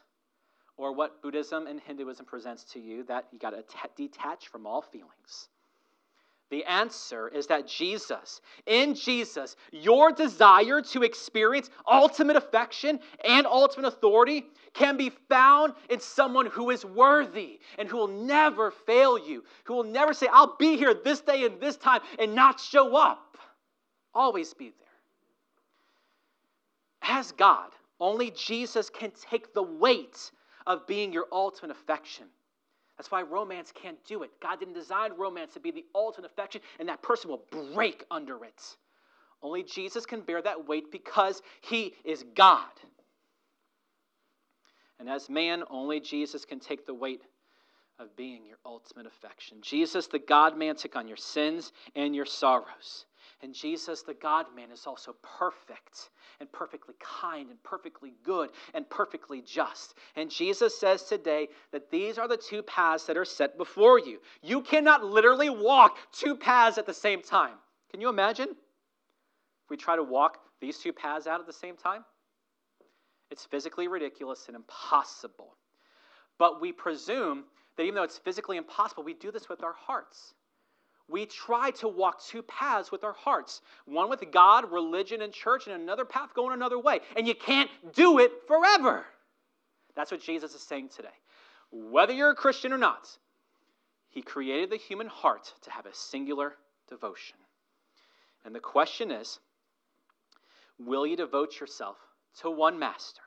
or 0.77 0.93
what 0.93 1.23
Buddhism 1.23 1.67
and 1.67 1.81
Hinduism 1.81 2.27
presents 2.27 2.65
to 2.73 2.81
you 2.81 3.05
that 3.05 3.27
you 3.33 3.39
got 3.39 3.51
to 3.51 3.65
detach 3.97 4.49
from 4.49 4.67
all 4.67 4.83
feelings. 4.83 5.49
The 6.51 6.65
answer 6.65 7.27
is 7.27 7.49
that 7.49 7.67
Jesus, 7.67 8.41
in 8.67 8.95
Jesus, 8.95 9.57
your 9.73 10.13
desire 10.13 10.81
to 10.81 11.03
experience 11.03 11.71
ultimate 11.91 12.37
affection 12.37 13.01
and 13.25 13.47
ultimate 13.47 13.89
authority 13.89 14.47
can 14.73 14.97
be 14.97 15.11
found 15.29 15.75
in 15.91 15.99
someone 15.99 16.47
who 16.47 16.71
is 16.71 16.85
worthy 16.85 17.59
and 17.79 17.89
who 17.89 17.97
will 17.97 18.07
never 18.07 18.71
fail 18.71 19.19
you, 19.19 19.43
who 19.65 19.75
will 19.75 19.85
never 19.85 20.15
say, 20.15 20.29
I'll 20.33 20.57
be 20.57 20.77
here 20.77 20.95
this 20.95 21.21
day 21.21 21.45
and 21.45 21.61
this 21.61 21.77
time 21.77 22.01
and 22.19 22.35
not 22.35 22.61
show 22.61 22.95
up. 22.95 23.37
Always 24.15 24.55
be 24.55 24.67
there. 24.67 24.87
As 27.03 27.33
God, 27.33 27.71
only 27.99 28.31
Jesus 28.31 28.89
can 28.89 29.11
take 29.31 29.53
the 29.53 29.63
weight 29.63 30.31
of 30.65 30.87
being 30.87 31.13
your 31.13 31.27
ultimate 31.33 31.73
affection. 31.73 32.27
That's 32.97 33.11
why 33.11 33.23
romance 33.23 33.73
can't 33.75 34.03
do 34.07 34.23
it. 34.23 34.31
God 34.41 34.59
didn't 34.59 34.75
design 34.75 35.13
romance 35.19 35.53
to 35.55 35.61
be 35.61 35.71
the 35.71 35.85
ultimate 35.95 36.31
affection, 36.31 36.61
and 36.79 36.89
that 36.89 37.03
person 37.03 37.31
will 37.31 37.43
break 37.75 38.05
under 38.11 38.45
it. 38.45 38.77
Only 39.43 39.63
Jesus 39.63 40.07
can 40.07 40.23
bear 40.23 40.41
that 40.41 40.67
weight 40.67 40.91
because 40.91 41.43
he 41.61 41.95
is 42.05 42.25
God. 42.35 42.65
And 44.99 45.11
as 45.11 45.29
man, 45.29 45.63
only 45.69 46.01
Jesus 46.01 46.47
can 46.47 46.59
take 46.59 46.87
the 46.87 46.95
weight 46.95 47.21
of 47.99 48.15
being 48.17 48.47
your 48.47 48.59
ultimate 48.65 49.07
affection. 49.07 49.59
Jesus, 49.61 50.07
the 50.07 50.19
God 50.19 50.57
man, 50.57 50.77
took 50.77 50.97
on 50.97 51.09
your 51.09 51.17
sins 51.17 51.73
and 51.95 52.15
your 52.15 52.27
sorrows. 52.27 53.05
And 53.43 53.55
Jesus, 53.55 54.03
the 54.03 54.15
God 54.15 54.47
man, 54.55 54.71
is 54.71 54.87
also 54.87 55.15
perfect 55.23 56.11
and 56.41 56.51
perfectly 56.53 56.95
kind 57.01 57.51
and 57.51 57.63
perfectly 57.63 58.15
good 58.25 58.51
and 58.73 58.89
perfectly 58.89 59.43
just. 59.43 59.95
And 60.17 60.31
Jesus 60.31 60.79
says 60.79 61.03
today 61.03 61.49
that 61.71 61.91
these 61.91 62.17
are 62.17 62.29
the 62.29 62.39
two 62.39 62.63
paths 62.63 63.05
that 63.07 63.17
are 63.17 63.27
set 63.27 63.59
before 63.59 63.99
you. 63.99 64.21
You 64.43 64.63
cannot 64.63 65.05
literally 65.05 65.51
walk 65.51 65.99
two 66.13 66.37
paths 66.37 66.79
at 66.79 66.87
the 66.87 66.95
same 66.95 67.23
time. 67.23 67.55
Can 67.91 68.01
you 68.01 68.09
imagine 68.09 68.49
if 68.49 69.71
we 69.71 69.77
try 69.77 69.97
to 69.97 70.03
walk 70.03 70.39
these 70.61 70.79
two 70.79 70.93
paths 70.93 71.27
out 71.27 71.41
at 71.41 71.47
the 71.47 71.53
same 71.53 71.77
time? 71.77 72.05
It's 73.31 73.45
physically 73.45 73.89
ridiculous 73.89 74.45
and 74.47 74.57
impossible. 74.57 75.57
But 76.39 76.61
we 76.61 76.73
presume 76.73 77.45
that 77.77 77.83
even 77.83 77.97
though 77.97 78.03
it's 78.03 78.19
physically 78.19 78.57
impossible, 78.57 79.03
we 79.03 79.15
do 79.15 79.31
this 79.31 79.49
with 79.49 79.63
our 79.63 79.75
hearts 79.75 80.35
we 81.09 81.27
try 81.27 81.71
to 81.73 81.89
walk 81.89 82.23
two 82.25 82.43
paths 82.43 82.91
with 82.91 83.05
our 83.05 83.13
hearts 83.13 83.61
one 83.85 84.11
with 84.11 84.25
God, 84.33 84.73
religion, 84.73 85.23
and 85.23 85.33
church, 85.33 85.67
and 85.67 85.81
another 85.81 86.05
path 86.05 86.35
going 86.35 86.53
another 86.53 86.79
way. 86.79 87.01
And 87.17 87.29
you 87.29 87.35
can't 87.35 87.71
do 87.95 88.19
it 88.19 88.33
forever. 88.49 89.05
That's 89.95 90.11
what 90.11 90.21
Jesus 90.21 90.55
is 90.55 90.63
saying 90.63 90.91
today. 90.95 91.09
Whether 91.71 92.13
you're 92.13 92.31
a 92.31 92.35
Christian 92.35 92.73
or 92.73 92.79
not, 92.79 93.09
He 94.09 94.23
created 94.23 94.71
the 94.71 94.77
human 94.77 95.07
heart 95.07 95.53
to 95.63 95.71
have 95.71 95.87
a 95.87 95.95
singular 95.95 96.55
devotion. 96.89 97.37
And 98.45 98.55
the 98.55 98.61
question 98.61 99.11
is 99.11 99.39
will 100.79 101.07
you 101.07 101.17
devote 101.17 101.61
yourself 101.61 101.97
to 102.41 102.51
one 102.51 102.79
master? 102.79 103.23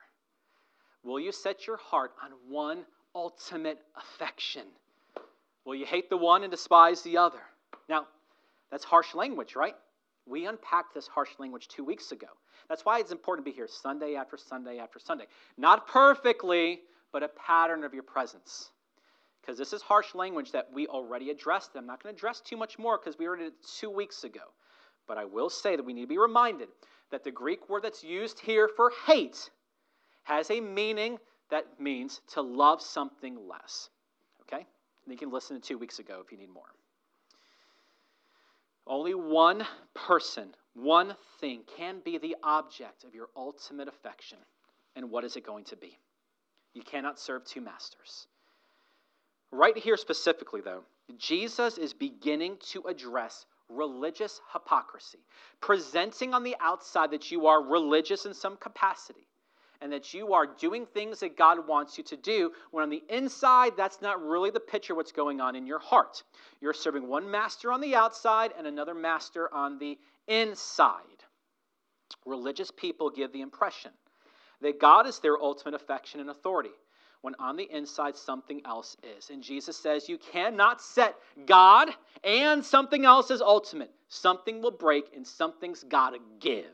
Will 1.02 1.18
you 1.18 1.32
set 1.32 1.66
your 1.66 1.78
heart 1.78 2.12
on 2.22 2.32
one 2.48 2.84
ultimate 3.14 3.78
affection? 3.96 4.66
Will 5.64 5.74
you 5.74 5.86
hate 5.86 6.10
the 6.10 6.16
one 6.16 6.42
and 6.42 6.50
despise 6.50 7.02
the 7.02 7.16
other? 7.16 7.40
Now, 7.90 8.06
that's 8.70 8.84
harsh 8.84 9.14
language, 9.14 9.56
right? 9.56 9.74
We 10.24 10.46
unpacked 10.46 10.94
this 10.94 11.08
harsh 11.08 11.30
language 11.38 11.66
two 11.66 11.84
weeks 11.84 12.12
ago. 12.12 12.28
That's 12.68 12.84
why 12.84 13.00
it's 13.00 13.10
important 13.10 13.44
to 13.44 13.50
be 13.50 13.54
here 13.54 13.66
Sunday 13.68 14.14
after 14.14 14.36
Sunday 14.36 14.78
after 14.78 15.00
Sunday. 15.00 15.24
Not 15.58 15.88
perfectly, 15.88 16.80
but 17.12 17.24
a 17.24 17.28
pattern 17.28 17.82
of 17.82 17.92
your 17.92 18.04
presence. 18.04 18.70
Because 19.40 19.58
this 19.58 19.72
is 19.72 19.82
harsh 19.82 20.14
language 20.14 20.52
that 20.52 20.68
we 20.72 20.86
already 20.86 21.30
addressed. 21.30 21.70
I'm 21.74 21.86
not 21.86 22.00
going 22.00 22.14
to 22.14 22.16
address 22.16 22.40
too 22.40 22.56
much 22.56 22.78
more 22.78 22.96
because 22.96 23.18
we 23.18 23.26
already 23.26 23.44
did 23.44 23.54
it 23.54 23.66
two 23.80 23.90
weeks 23.90 24.22
ago. 24.22 24.40
But 25.08 25.18
I 25.18 25.24
will 25.24 25.50
say 25.50 25.74
that 25.74 25.84
we 25.84 25.92
need 25.92 26.02
to 26.02 26.06
be 26.06 26.18
reminded 26.18 26.68
that 27.10 27.24
the 27.24 27.32
Greek 27.32 27.68
word 27.68 27.82
that's 27.82 28.04
used 28.04 28.38
here 28.38 28.68
for 28.68 28.92
hate 29.06 29.50
has 30.22 30.48
a 30.50 30.60
meaning 30.60 31.18
that 31.50 31.80
means 31.80 32.20
to 32.34 32.40
love 32.40 32.80
something 32.80 33.36
less. 33.48 33.88
Okay? 34.42 34.64
And 35.04 35.12
you 35.12 35.16
can 35.16 35.32
listen 35.32 35.60
to 35.60 35.66
two 35.66 35.78
weeks 35.78 35.98
ago 35.98 36.22
if 36.24 36.30
you 36.30 36.38
need 36.38 36.50
more. 36.50 36.72
Only 38.90 39.14
one 39.14 39.64
person, 39.94 40.52
one 40.74 41.14
thing 41.38 41.62
can 41.76 42.00
be 42.04 42.18
the 42.18 42.34
object 42.42 43.04
of 43.04 43.14
your 43.14 43.28
ultimate 43.36 43.86
affection. 43.86 44.38
And 44.96 45.12
what 45.12 45.22
is 45.22 45.36
it 45.36 45.46
going 45.46 45.62
to 45.66 45.76
be? 45.76 45.96
You 46.74 46.82
cannot 46.82 47.20
serve 47.20 47.44
two 47.44 47.60
masters. 47.60 48.26
Right 49.52 49.76
here, 49.78 49.96
specifically, 49.96 50.60
though, 50.60 50.82
Jesus 51.18 51.78
is 51.78 51.92
beginning 51.94 52.56
to 52.70 52.82
address 52.88 53.46
religious 53.68 54.40
hypocrisy, 54.52 55.20
presenting 55.60 56.34
on 56.34 56.42
the 56.42 56.56
outside 56.60 57.12
that 57.12 57.30
you 57.30 57.46
are 57.46 57.62
religious 57.62 58.26
in 58.26 58.34
some 58.34 58.56
capacity 58.56 59.29
and 59.80 59.92
that 59.92 60.12
you 60.12 60.32
are 60.34 60.46
doing 60.46 60.86
things 60.86 61.20
that 61.20 61.36
God 61.36 61.66
wants 61.66 61.96
you 61.96 62.04
to 62.04 62.16
do, 62.16 62.52
when 62.70 62.82
on 62.82 62.90
the 62.90 63.02
inside, 63.08 63.72
that's 63.76 64.02
not 64.02 64.22
really 64.22 64.50
the 64.50 64.60
picture 64.60 64.92
of 64.92 64.98
what's 64.98 65.12
going 65.12 65.40
on 65.40 65.56
in 65.56 65.66
your 65.66 65.78
heart. 65.78 66.22
You're 66.60 66.74
serving 66.74 67.08
one 67.08 67.30
master 67.30 67.72
on 67.72 67.80
the 67.80 67.94
outside 67.94 68.52
and 68.56 68.66
another 68.66 68.94
master 68.94 69.52
on 69.52 69.78
the 69.78 69.98
inside. 70.28 71.04
Religious 72.26 72.70
people 72.70 73.10
give 73.10 73.32
the 73.32 73.40
impression 73.40 73.92
that 74.60 74.80
God 74.80 75.06
is 75.06 75.18
their 75.20 75.40
ultimate 75.40 75.74
affection 75.74 76.20
and 76.20 76.30
authority, 76.30 76.70
when 77.22 77.34
on 77.38 77.56
the 77.56 77.68
inside, 77.70 78.16
something 78.16 78.60
else 78.64 78.96
is. 79.16 79.30
And 79.30 79.42
Jesus 79.42 79.76
says, 79.76 80.08
You 80.08 80.18
cannot 80.18 80.80
set 80.80 81.16
God 81.46 81.88
and 82.24 82.64
something 82.64 83.04
else 83.04 83.30
as 83.30 83.40
ultimate. 83.40 83.90
Something 84.08 84.62
will 84.62 84.70
break 84.70 85.14
and 85.14 85.26
something's 85.26 85.84
got 85.84 86.10
to 86.10 86.18
give. 86.40 86.64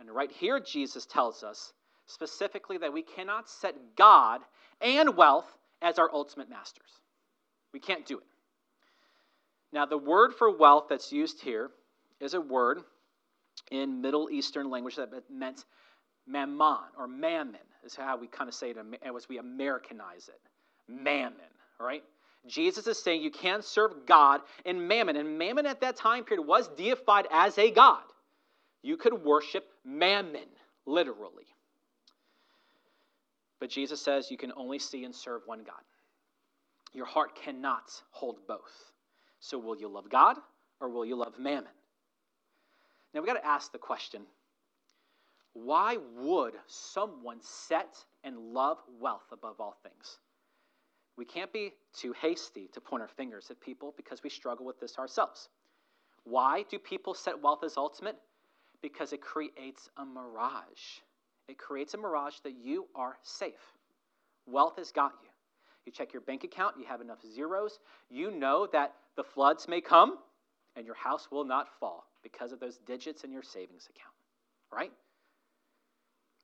And 0.00 0.10
right 0.10 0.32
here, 0.32 0.58
Jesus 0.58 1.06
tells 1.06 1.44
us 1.44 1.72
specifically 2.06 2.78
that 2.78 2.92
we 2.92 3.02
cannot 3.02 3.48
set 3.48 3.74
God 3.96 4.40
and 4.80 5.16
wealth 5.16 5.46
as 5.82 5.98
our 5.98 6.10
ultimate 6.12 6.48
masters. 6.50 6.90
We 7.72 7.80
can't 7.80 8.06
do 8.06 8.18
it. 8.18 8.24
Now, 9.72 9.86
the 9.86 9.98
word 9.98 10.32
for 10.34 10.56
wealth 10.56 10.86
that's 10.88 11.12
used 11.12 11.42
here 11.42 11.70
is 12.18 12.34
a 12.34 12.40
word 12.40 12.80
in 13.70 14.00
Middle 14.00 14.30
Eastern 14.30 14.70
language 14.70 14.96
that 14.96 15.10
meant 15.30 15.64
mammon 16.26 16.78
or 16.98 17.06
mammon, 17.06 17.60
is 17.84 17.94
how 17.94 18.16
we 18.16 18.26
kind 18.26 18.48
of 18.48 18.54
say 18.54 18.70
it 18.70 18.76
as 19.02 19.28
we 19.28 19.38
Americanize 19.38 20.28
it. 20.28 20.40
Mammon, 20.88 21.36
right? 21.78 22.02
Jesus 22.46 22.86
is 22.86 23.02
saying 23.02 23.22
you 23.22 23.30
can't 23.30 23.64
serve 23.64 24.06
God 24.06 24.40
and 24.64 24.88
mammon. 24.88 25.16
And 25.16 25.38
mammon 25.38 25.66
at 25.66 25.82
that 25.82 25.96
time 25.96 26.24
period 26.24 26.46
was 26.46 26.68
deified 26.68 27.26
as 27.30 27.56
a 27.58 27.70
God. 27.70 28.02
You 28.82 28.96
could 28.96 29.24
worship 29.24 29.64
mammon, 29.84 30.48
literally. 30.86 31.46
But 33.58 33.70
Jesus 33.70 34.00
says 34.00 34.30
you 34.30 34.38
can 34.38 34.52
only 34.56 34.78
see 34.78 35.04
and 35.04 35.14
serve 35.14 35.42
one 35.46 35.64
God. 35.64 35.82
Your 36.92 37.06
heart 37.06 37.36
cannot 37.36 37.90
hold 38.10 38.38
both. 38.48 38.92
So, 39.38 39.58
will 39.58 39.76
you 39.76 39.88
love 39.88 40.10
God 40.10 40.36
or 40.80 40.88
will 40.88 41.04
you 41.04 41.16
love 41.16 41.38
mammon? 41.38 41.72
Now, 43.12 43.20
we've 43.20 43.28
got 43.28 43.40
to 43.40 43.46
ask 43.46 43.70
the 43.72 43.78
question 43.78 44.22
why 45.52 45.98
would 46.16 46.54
someone 46.66 47.38
set 47.42 48.04
and 48.22 48.38
love 48.38 48.78
wealth 49.00 49.26
above 49.32 49.60
all 49.60 49.76
things? 49.82 50.18
We 51.16 51.24
can't 51.24 51.52
be 51.52 51.72
too 51.92 52.14
hasty 52.20 52.68
to 52.72 52.80
point 52.80 53.02
our 53.02 53.08
fingers 53.08 53.50
at 53.50 53.60
people 53.60 53.92
because 53.96 54.22
we 54.22 54.30
struggle 54.30 54.64
with 54.64 54.80
this 54.80 54.96
ourselves. 54.96 55.48
Why 56.24 56.64
do 56.70 56.78
people 56.78 57.14
set 57.14 57.42
wealth 57.42 57.64
as 57.64 57.76
ultimate? 57.76 58.16
Because 58.82 59.12
it 59.12 59.20
creates 59.20 59.88
a 59.96 60.04
mirage. 60.04 61.00
It 61.48 61.58
creates 61.58 61.94
a 61.94 61.98
mirage 61.98 62.38
that 62.44 62.54
you 62.62 62.86
are 62.94 63.16
safe. 63.22 63.74
Wealth 64.46 64.76
has 64.76 64.92
got 64.92 65.12
you. 65.22 65.28
You 65.86 65.92
check 65.92 66.12
your 66.12 66.22
bank 66.22 66.44
account, 66.44 66.76
you 66.78 66.84
have 66.86 67.00
enough 67.00 67.18
zeros. 67.34 67.78
You 68.08 68.30
know 68.30 68.68
that 68.72 68.94
the 69.16 69.24
floods 69.24 69.66
may 69.68 69.80
come 69.80 70.18
and 70.76 70.86
your 70.86 70.94
house 70.94 71.28
will 71.30 71.44
not 71.44 71.68
fall 71.78 72.04
because 72.22 72.52
of 72.52 72.60
those 72.60 72.78
digits 72.86 73.24
in 73.24 73.32
your 73.32 73.42
savings 73.42 73.88
account, 73.88 74.14
right? 74.72 74.92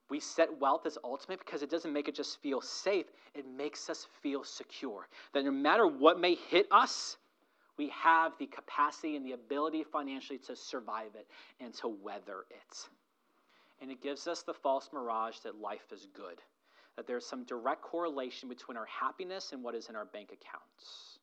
We 0.08 0.20
set 0.20 0.60
wealth 0.60 0.86
as 0.86 0.98
ultimate 1.02 1.40
because 1.40 1.62
it 1.62 1.70
doesn't 1.70 1.92
make 1.92 2.08
it 2.08 2.14
just 2.14 2.40
feel 2.40 2.60
safe, 2.60 3.06
it 3.34 3.44
makes 3.46 3.90
us 3.90 4.06
feel 4.22 4.44
secure. 4.44 5.08
That 5.34 5.44
no 5.44 5.50
matter 5.50 5.86
what 5.86 6.20
may 6.20 6.36
hit 6.36 6.66
us, 6.70 7.16
we 7.78 7.90
have 7.90 8.32
the 8.38 8.46
capacity 8.46 9.16
and 9.16 9.24
the 9.24 9.32
ability 9.32 9.84
financially 9.84 10.38
to 10.46 10.56
survive 10.56 11.14
it 11.14 11.26
and 11.60 11.74
to 11.74 11.88
weather 11.88 12.44
it. 12.50 12.88
And 13.80 13.90
it 13.90 14.02
gives 14.02 14.26
us 14.26 14.42
the 14.42 14.54
false 14.54 14.88
mirage 14.92 15.38
that 15.40 15.60
life 15.60 15.92
is 15.92 16.06
good, 16.14 16.40
that 16.96 17.06
there's 17.06 17.26
some 17.26 17.44
direct 17.44 17.82
correlation 17.82 18.48
between 18.48 18.76
our 18.76 18.86
happiness 18.86 19.52
and 19.52 19.62
what 19.62 19.74
is 19.74 19.88
in 19.88 19.96
our 19.96 20.06
bank 20.06 20.28
accounts. 20.28 21.18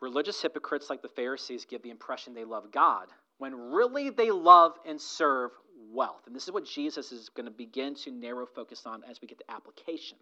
Religious 0.00 0.42
hypocrites 0.42 0.90
like 0.90 1.00
the 1.00 1.08
Pharisees 1.08 1.64
give 1.64 1.82
the 1.82 1.90
impression 1.90 2.34
they 2.34 2.44
love 2.44 2.70
God 2.70 3.06
when 3.38 3.54
really 3.54 4.10
they 4.10 4.30
love 4.30 4.74
and 4.86 5.00
serve 5.00 5.50
wealth. 5.92 6.26
And 6.26 6.36
this 6.36 6.44
is 6.44 6.52
what 6.52 6.66
Jesus 6.66 7.10
is 7.10 7.30
going 7.30 7.46
to 7.46 7.52
begin 7.52 7.94
to 7.96 8.10
narrow 8.10 8.46
focus 8.46 8.82
on 8.84 9.02
as 9.08 9.20
we 9.20 9.28
get 9.28 9.38
to 9.38 9.50
application. 9.50 10.18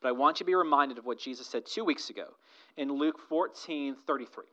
But 0.00 0.08
I 0.08 0.12
want 0.12 0.38
you 0.38 0.44
to 0.44 0.48
be 0.48 0.54
reminded 0.54 0.98
of 0.98 1.06
what 1.06 1.18
Jesus 1.18 1.46
said 1.46 1.66
two 1.66 1.84
weeks 1.84 2.10
ago 2.10 2.26
in 2.76 2.92
Luke 2.92 3.18
14 3.28 3.96
33. 4.06 4.44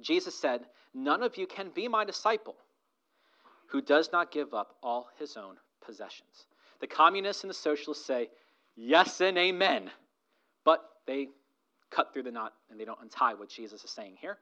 Jesus 0.00 0.34
said, 0.34 0.62
None 0.94 1.22
of 1.22 1.36
you 1.36 1.46
can 1.46 1.70
be 1.74 1.88
my 1.88 2.04
disciple 2.04 2.56
who 3.68 3.80
does 3.80 4.10
not 4.12 4.30
give 4.30 4.52
up 4.52 4.76
all 4.82 5.08
his 5.18 5.36
own 5.36 5.56
possessions. 5.84 6.46
The 6.80 6.86
communists 6.86 7.42
and 7.42 7.50
the 7.50 7.54
socialists 7.54 8.04
say, 8.04 8.28
Yes 8.76 9.20
and 9.20 9.38
amen. 9.38 9.90
But 10.64 10.80
they 11.06 11.28
cut 11.90 12.12
through 12.12 12.24
the 12.24 12.30
knot 12.30 12.52
and 12.70 12.78
they 12.78 12.84
don't 12.84 12.98
untie 13.00 13.34
what 13.34 13.48
Jesus 13.48 13.84
is 13.84 13.90
saying 13.90 14.16
here. 14.20 14.38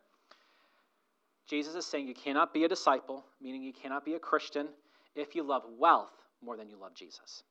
Jesus 1.49 1.75
is 1.75 1.87
saying 1.87 2.07
you 2.07 2.15
cannot 2.15 2.55
be 2.55 2.65
a 2.65 2.69
disciple, 2.69 3.25
meaning 3.41 3.63
you 3.63 3.73
cannot 3.73 4.05
be 4.05 4.15
a 4.15 4.21
Christian, 4.21 4.69
if 5.17 5.35
you 5.35 5.43
love 5.43 5.63
wealth 5.79 6.13
more 6.43 6.57
than 6.57 6.69
you 6.69 6.77
love 6.77 6.95
Jesus. 6.95 7.43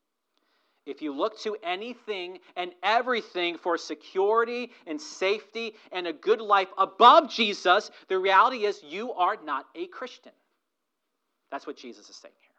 If 0.90 1.02
you 1.02 1.14
look 1.14 1.40
to 1.42 1.56
anything 1.64 2.40
and 2.56 2.72
everything 2.84 3.58
for 3.58 3.78
security 3.78 4.72
and 4.88 5.00
safety 5.00 5.76
and 5.92 6.08
a 6.08 6.14
good 6.14 6.42
life 6.42 6.70
above 6.78 7.30
Jesus, 7.30 7.92
the 8.08 8.18
reality 8.18 8.66
is 8.66 8.82
you 8.84 9.14
are 9.14 9.38
not 9.44 9.66
a 9.76 9.88
Christian. 9.88 10.32
That's 11.52 11.68
what 11.68 11.78
Jesus 11.78 12.10
is 12.10 12.16
saying 12.16 12.34
here. 12.40 12.50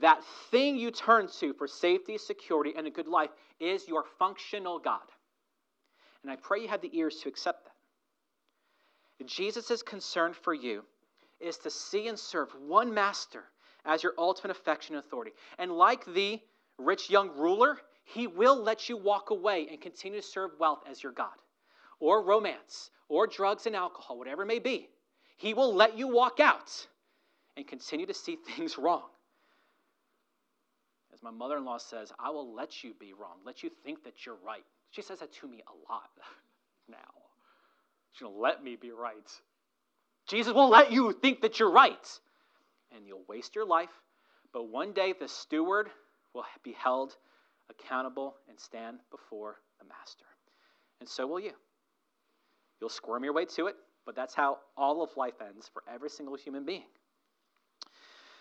That 0.00 0.22
thing 0.50 0.76
you 0.76 0.90
turn 0.90 1.28
to 1.40 1.52
for 1.52 1.68
safety, 1.68 2.18
security, 2.18 2.72
and 2.76 2.86
a 2.86 2.90
good 2.90 3.08
life 3.08 3.30
is 3.60 3.86
your 3.86 4.04
functional 4.18 4.78
God. 4.78 5.00
And 6.22 6.30
I 6.30 6.36
pray 6.36 6.60
you 6.60 6.68
have 6.68 6.80
the 6.80 6.96
ears 6.96 7.16
to 7.22 7.28
accept 7.28 7.64
that. 7.64 7.72
Jesus' 9.26 9.82
concern 9.82 10.32
for 10.32 10.54
you 10.54 10.84
is 11.40 11.58
to 11.58 11.70
see 11.70 12.08
and 12.08 12.18
serve 12.18 12.48
one 12.66 12.92
master 12.92 13.44
as 13.84 14.02
your 14.02 14.14
ultimate 14.18 14.56
affection 14.56 14.94
and 14.94 15.04
authority. 15.04 15.32
And 15.58 15.72
like 15.72 16.04
the 16.04 16.40
rich 16.78 17.10
young 17.10 17.30
ruler, 17.30 17.78
he 18.04 18.26
will 18.26 18.62
let 18.62 18.88
you 18.88 18.96
walk 18.96 19.30
away 19.30 19.68
and 19.70 19.80
continue 19.80 20.20
to 20.20 20.26
serve 20.26 20.52
wealth 20.58 20.82
as 20.88 21.02
your 21.02 21.12
God, 21.12 21.34
or 22.00 22.22
romance, 22.22 22.90
or 23.08 23.26
drugs 23.26 23.66
and 23.66 23.76
alcohol, 23.76 24.18
whatever 24.18 24.42
it 24.42 24.46
may 24.46 24.58
be. 24.58 24.88
He 25.36 25.54
will 25.54 25.74
let 25.74 25.98
you 25.98 26.08
walk 26.08 26.40
out 26.40 26.86
and 27.56 27.66
continue 27.66 28.06
to 28.06 28.14
see 28.14 28.36
things 28.56 28.78
wrong. 28.78 29.08
As 31.12 31.22
my 31.22 31.30
mother 31.30 31.58
in 31.58 31.64
law 31.64 31.78
says, 31.78 32.12
I 32.18 32.30
will 32.30 32.54
let 32.54 32.82
you 32.82 32.94
be 32.98 33.12
wrong, 33.12 33.38
let 33.44 33.62
you 33.62 33.70
think 33.84 34.04
that 34.04 34.24
you're 34.24 34.38
right. 34.44 34.64
She 34.90 35.02
says 35.02 35.20
that 35.20 35.32
to 35.34 35.48
me 35.48 35.62
a 35.66 35.92
lot 35.92 36.10
now. 36.88 36.96
She's 38.12 38.22
going 38.22 38.34
to 38.34 38.40
let 38.40 38.62
me 38.62 38.76
be 38.76 38.90
right. 38.90 39.30
Jesus 40.26 40.52
will 40.52 40.68
let 40.68 40.92
you 40.92 41.12
think 41.12 41.40
that 41.42 41.58
you're 41.58 41.70
right. 41.70 42.20
And 42.94 43.06
you'll 43.06 43.24
waste 43.28 43.54
your 43.54 43.66
life. 43.66 43.90
But 44.52 44.68
one 44.68 44.92
day 44.92 45.14
the 45.18 45.28
steward 45.28 45.88
will 46.34 46.44
be 46.62 46.72
held 46.72 47.16
accountable 47.70 48.36
and 48.48 48.58
stand 48.58 48.98
before 49.10 49.56
the 49.78 49.86
master. 49.86 50.26
And 51.00 51.08
so 51.08 51.26
will 51.26 51.40
you. 51.40 51.52
You'll 52.80 52.90
squirm 52.90 53.24
your 53.24 53.32
way 53.32 53.44
to 53.44 53.66
it, 53.66 53.76
but 54.04 54.16
that's 54.16 54.34
how 54.34 54.58
all 54.76 55.02
of 55.02 55.10
life 55.16 55.40
ends 55.40 55.70
for 55.72 55.82
every 55.92 56.10
single 56.10 56.36
human 56.36 56.64
being. 56.64 56.84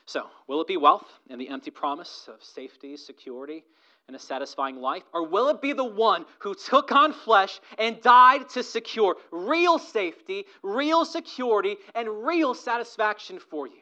So, 0.06 0.28
will 0.48 0.62
it 0.62 0.68
be 0.68 0.78
wealth 0.78 1.08
and 1.30 1.40
the 1.40 1.50
empty 1.50 1.72
promise 1.72 2.28
of 2.28 2.44
safety, 2.44 2.98
security, 2.98 3.64
and 4.08 4.16
a 4.16 4.20
satisfying 4.20 4.78
life? 4.78 5.04
Or 5.14 5.28
will 5.28 5.50
it 5.50 5.62
be 5.62 5.74
the 5.74 5.86
one 5.86 6.26
who 6.40 6.56
took 6.56 6.92
on 6.92 7.14
flesh 7.14 7.60
and 7.78 8.02
died 8.02 8.50
to 8.50 8.64
secure 8.64 9.16
real 9.32 9.78
safety, 9.78 10.46
real 10.64 11.06
security, 11.06 11.78
and 11.94 12.26
real 12.26 12.54
satisfaction 12.54 13.40
for 13.40 13.68
you? 13.68 13.81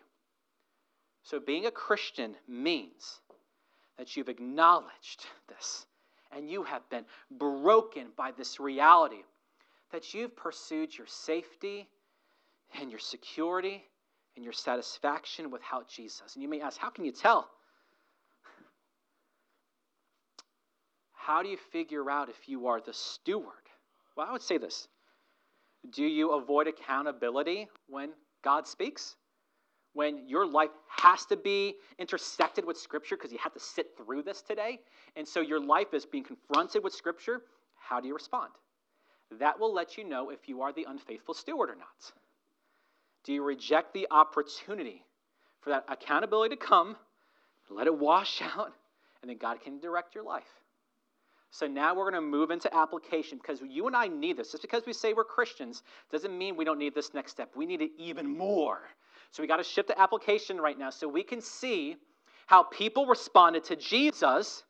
So, 1.29 1.39
being 1.39 1.67
a 1.67 1.71
Christian 1.71 2.33
means 2.47 3.19
that 3.99 4.17
you've 4.17 4.29
acknowledged 4.29 5.27
this 5.47 5.85
and 6.31 6.49
you 6.49 6.63
have 6.63 6.89
been 6.89 7.05
broken 7.29 8.07
by 8.17 8.31
this 8.31 8.59
reality 8.59 9.21
that 9.91 10.11
you've 10.11 10.35
pursued 10.35 10.97
your 10.97 11.05
safety 11.05 11.87
and 12.81 12.89
your 12.89 12.99
security 12.99 13.83
and 14.35 14.43
your 14.43 14.53
satisfaction 14.53 15.51
without 15.51 15.87
Jesus. 15.87 16.33
And 16.33 16.41
you 16.41 16.49
may 16.49 16.61
ask, 16.61 16.79
how 16.79 16.89
can 16.89 17.05
you 17.05 17.11
tell? 17.11 17.47
How 21.13 21.43
do 21.43 21.49
you 21.49 21.57
figure 21.71 22.09
out 22.09 22.29
if 22.29 22.49
you 22.49 22.65
are 22.65 22.81
the 22.81 22.93
steward? 22.93 23.69
Well, 24.17 24.25
I 24.27 24.31
would 24.31 24.41
say 24.41 24.57
this 24.57 24.87
Do 25.91 26.03
you 26.03 26.31
avoid 26.31 26.65
accountability 26.65 27.69
when 27.87 28.13
God 28.43 28.67
speaks? 28.67 29.15
When 29.93 30.27
your 30.27 30.45
life 30.45 30.69
has 30.87 31.25
to 31.27 31.35
be 31.35 31.75
intersected 31.97 32.63
with 32.63 32.77
Scripture 32.77 33.17
because 33.17 33.31
you 33.31 33.39
have 33.39 33.53
to 33.53 33.59
sit 33.59 33.87
through 33.97 34.23
this 34.23 34.41
today, 34.41 34.79
and 35.15 35.27
so 35.27 35.41
your 35.41 35.59
life 35.59 35.93
is 35.93 36.05
being 36.05 36.23
confronted 36.23 36.83
with 36.83 36.93
Scripture, 36.93 37.41
how 37.75 37.99
do 37.99 38.07
you 38.07 38.13
respond? 38.13 38.51
That 39.39 39.59
will 39.59 39.73
let 39.73 39.97
you 39.97 40.03
know 40.03 40.29
if 40.29 40.47
you 40.47 40.61
are 40.61 40.71
the 40.71 40.85
unfaithful 40.87 41.33
steward 41.33 41.69
or 41.69 41.75
not. 41.75 42.11
Do 43.23 43.33
you 43.33 43.43
reject 43.43 43.93
the 43.93 44.07
opportunity 44.11 45.03
for 45.61 45.71
that 45.71 45.85
accountability 45.87 46.55
to 46.55 46.61
come, 46.61 46.95
let 47.69 47.87
it 47.87 47.97
wash 47.97 48.41
out, 48.55 48.73
and 49.21 49.29
then 49.29 49.37
God 49.37 49.61
can 49.61 49.79
direct 49.79 50.15
your 50.15 50.23
life? 50.23 50.43
So 51.51 51.67
now 51.67 51.95
we're 51.95 52.09
going 52.09 52.21
to 52.23 52.29
move 52.29 52.51
into 52.51 52.73
application 52.75 53.39
because 53.39 53.59
you 53.67 53.87
and 53.87 53.95
I 53.95 54.07
need 54.07 54.37
this. 54.37 54.51
Just 54.51 54.61
because 54.61 54.83
we 54.85 54.93
say 54.93 55.13
we're 55.13 55.23
Christians 55.23 55.81
doesn't 56.11 56.37
mean 56.37 56.55
we 56.55 56.63
don't 56.63 56.77
need 56.77 56.93
this 56.93 57.13
next 57.13 57.31
step. 57.31 57.51
We 57.55 57.65
need 57.65 57.81
it 57.81 57.91
even 57.97 58.37
more. 58.37 58.81
So 59.31 59.43
we 59.43 59.47
got 59.47 59.57
to 59.57 59.63
shift 59.63 59.89
to 59.89 59.99
application 59.99 60.59
right 60.59 60.77
now 60.77 60.89
so 60.89 61.07
we 61.07 61.23
can 61.23 61.41
see 61.41 61.95
how 62.47 62.63
people 62.63 63.05
responded 63.05 63.63
to 63.65 63.75
Jesus 63.75 64.63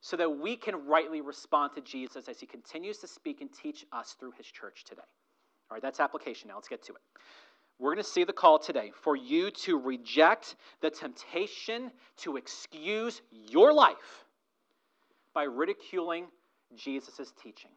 so 0.00 0.16
that 0.16 0.38
we 0.38 0.56
can 0.56 0.86
rightly 0.86 1.20
respond 1.20 1.72
to 1.74 1.80
Jesus 1.80 2.28
as 2.28 2.40
he 2.40 2.46
continues 2.46 2.98
to 2.98 3.06
speak 3.06 3.40
and 3.40 3.50
teach 3.52 3.84
us 3.92 4.16
through 4.18 4.32
his 4.38 4.46
church 4.46 4.84
today. 4.84 5.02
All 5.70 5.74
right, 5.74 5.82
that's 5.82 6.00
application 6.00 6.48
now. 6.48 6.54
Let's 6.54 6.68
get 6.68 6.82
to 6.84 6.92
it. 6.92 7.00
We're 7.78 7.92
going 7.92 8.02
to 8.02 8.10
see 8.10 8.24
the 8.24 8.32
call 8.32 8.58
today 8.58 8.92
for 9.02 9.16
you 9.16 9.50
to 9.50 9.78
reject 9.78 10.56
the 10.80 10.90
temptation 10.90 11.90
to 12.18 12.36
excuse 12.36 13.20
your 13.30 13.72
life 13.72 14.24
by 15.34 15.44
ridiculing 15.44 16.26
Jesus' 16.74 17.32
teaching. 17.42 17.70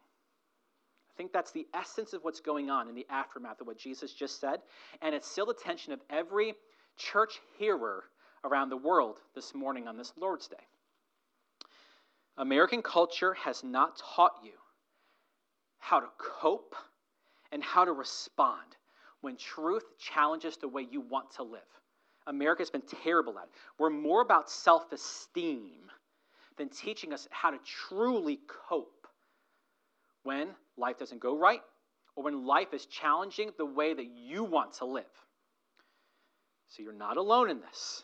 I 1.22 1.24
think 1.24 1.34
that's 1.34 1.52
the 1.52 1.68
essence 1.72 2.14
of 2.14 2.24
what's 2.24 2.40
going 2.40 2.68
on 2.68 2.88
in 2.88 2.96
the 2.96 3.06
aftermath 3.08 3.60
of 3.60 3.68
what 3.68 3.78
Jesus 3.78 4.12
just 4.12 4.40
said. 4.40 4.58
And 5.02 5.14
it's 5.14 5.30
still 5.30 5.46
the 5.46 5.54
tension 5.54 5.92
of 5.92 6.00
every 6.10 6.54
church 6.96 7.40
hearer 7.60 8.02
around 8.42 8.70
the 8.70 8.76
world 8.76 9.18
this 9.36 9.54
morning 9.54 9.86
on 9.86 9.96
this 9.96 10.12
Lord's 10.16 10.48
Day. 10.48 10.56
American 12.38 12.82
culture 12.82 13.34
has 13.34 13.62
not 13.62 14.02
taught 14.16 14.32
you 14.42 14.54
how 15.78 16.00
to 16.00 16.08
cope 16.18 16.74
and 17.52 17.62
how 17.62 17.84
to 17.84 17.92
respond 17.92 18.74
when 19.20 19.36
truth 19.36 19.84
challenges 20.00 20.56
the 20.56 20.66
way 20.66 20.88
you 20.90 21.02
want 21.02 21.30
to 21.36 21.44
live. 21.44 21.60
America's 22.26 22.70
been 22.70 22.82
terrible 23.04 23.38
at 23.38 23.44
it. 23.44 23.50
We're 23.78 23.90
more 23.90 24.22
about 24.22 24.50
self 24.50 24.90
esteem 24.90 25.88
than 26.56 26.68
teaching 26.68 27.12
us 27.12 27.28
how 27.30 27.52
to 27.52 27.58
truly 27.64 28.40
cope 28.68 29.01
when 30.22 30.48
life 30.76 30.98
doesn't 30.98 31.20
go 31.20 31.36
right 31.36 31.62
or 32.16 32.24
when 32.24 32.46
life 32.46 32.74
is 32.74 32.86
challenging 32.86 33.50
the 33.58 33.66
way 33.66 33.94
that 33.94 34.06
you 34.06 34.44
want 34.44 34.74
to 34.74 34.84
live. 34.84 35.04
So 36.68 36.82
you're 36.82 36.92
not 36.92 37.16
alone 37.16 37.50
in 37.50 37.60
this. 37.60 38.02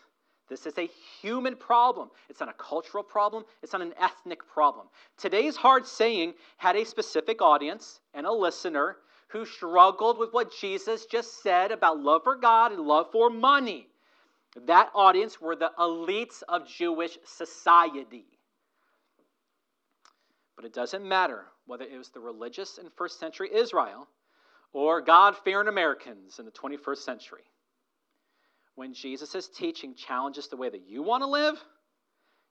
This 0.49 0.65
is 0.65 0.77
a 0.77 0.89
human 1.21 1.55
problem. 1.55 2.09
It's 2.27 2.39
not 2.39 2.49
a 2.49 2.53
cultural 2.53 3.03
problem. 3.03 3.43
It's 3.61 3.73
not 3.73 3.83
an 3.83 3.93
ethnic 3.99 4.47
problem. 4.47 4.87
Today's 5.17 5.55
hard 5.55 5.85
saying 5.85 6.33
had 6.57 6.75
a 6.75 6.85
specific 6.85 7.41
audience 7.41 7.99
and 8.15 8.25
a 8.25 8.31
listener 8.31 8.97
who 9.27 9.45
struggled 9.45 10.17
with 10.17 10.33
what 10.33 10.51
Jesus 10.59 11.05
just 11.05 11.43
said 11.43 11.71
about 11.71 11.99
love 11.99 12.23
for 12.23 12.35
God 12.35 12.71
and 12.71 12.81
love 12.81 13.11
for 13.11 13.29
money. 13.29 13.87
That 14.65 14.89
audience 14.95 15.39
were 15.39 15.55
the 15.55 15.71
elites 15.77 16.41
of 16.49 16.67
Jewish 16.67 17.17
society. 17.25 18.25
But 20.59 20.65
it 20.65 20.73
doesn't 20.73 21.07
matter 21.07 21.45
whether 21.67 21.85
it 21.85 21.97
was 21.97 22.09
the 22.09 22.19
religious 22.19 22.79
in 22.79 22.89
first 22.97 23.17
century 23.17 23.49
Israel 23.49 24.09
or 24.73 24.99
God 24.99 25.37
fearing 25.37 25.69
Americans 25.69 26.37
in 26.37 26.43
the 26.43 26.51
21st 26.51 26.97
century 26.97 27.43
when 28.75 28.93
Jesus' 28.93 29.47
teaching 29.47 29.95
challenges 29.95 30.49
the 30.49 30.57
way 30.57 30.67
that 30.67 30.81
you 30.85 31.01
want 31.01 31.23
to 31.23 31.27
live, 31.27 31.63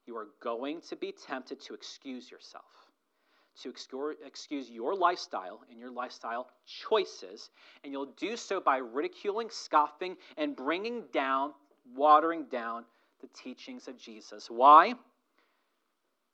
you 0.07 0.17
are 0.17 0.29
going 0.43 0.81
to 0.89 0.97
be 0.97 1.13
tempted 1.13 1.61
to 1.61 1.75
excuse 1.75 2.31
yourself, 2.31 2.65
to 3.63 3.75
excuse 4.25 4.71
your 4.71 4.95
lifestyle 4.95 5.61
and 5.71 5.79
your 5.79 5.91
lifestyle 5.91 6.49
choices, 6.67 7.51
and 7.85 7.93
you'll 7.93 8.15
do 8.17 8.39
so 8.39 8.59
by 8.59 8.79
ridiculing, 8.79 9.51
scoffing, 9.51 10.17
and 10.39 10.57
bringing 10.57 11.05
down, 11.13 11.53
watering 11.95 12.45
down 12.45 12.87
the 13.21 13.29
teachings 13.35 13.87
of 13.87 13.99
Jesus. 13.99 14.49
Why? 14.49 14.95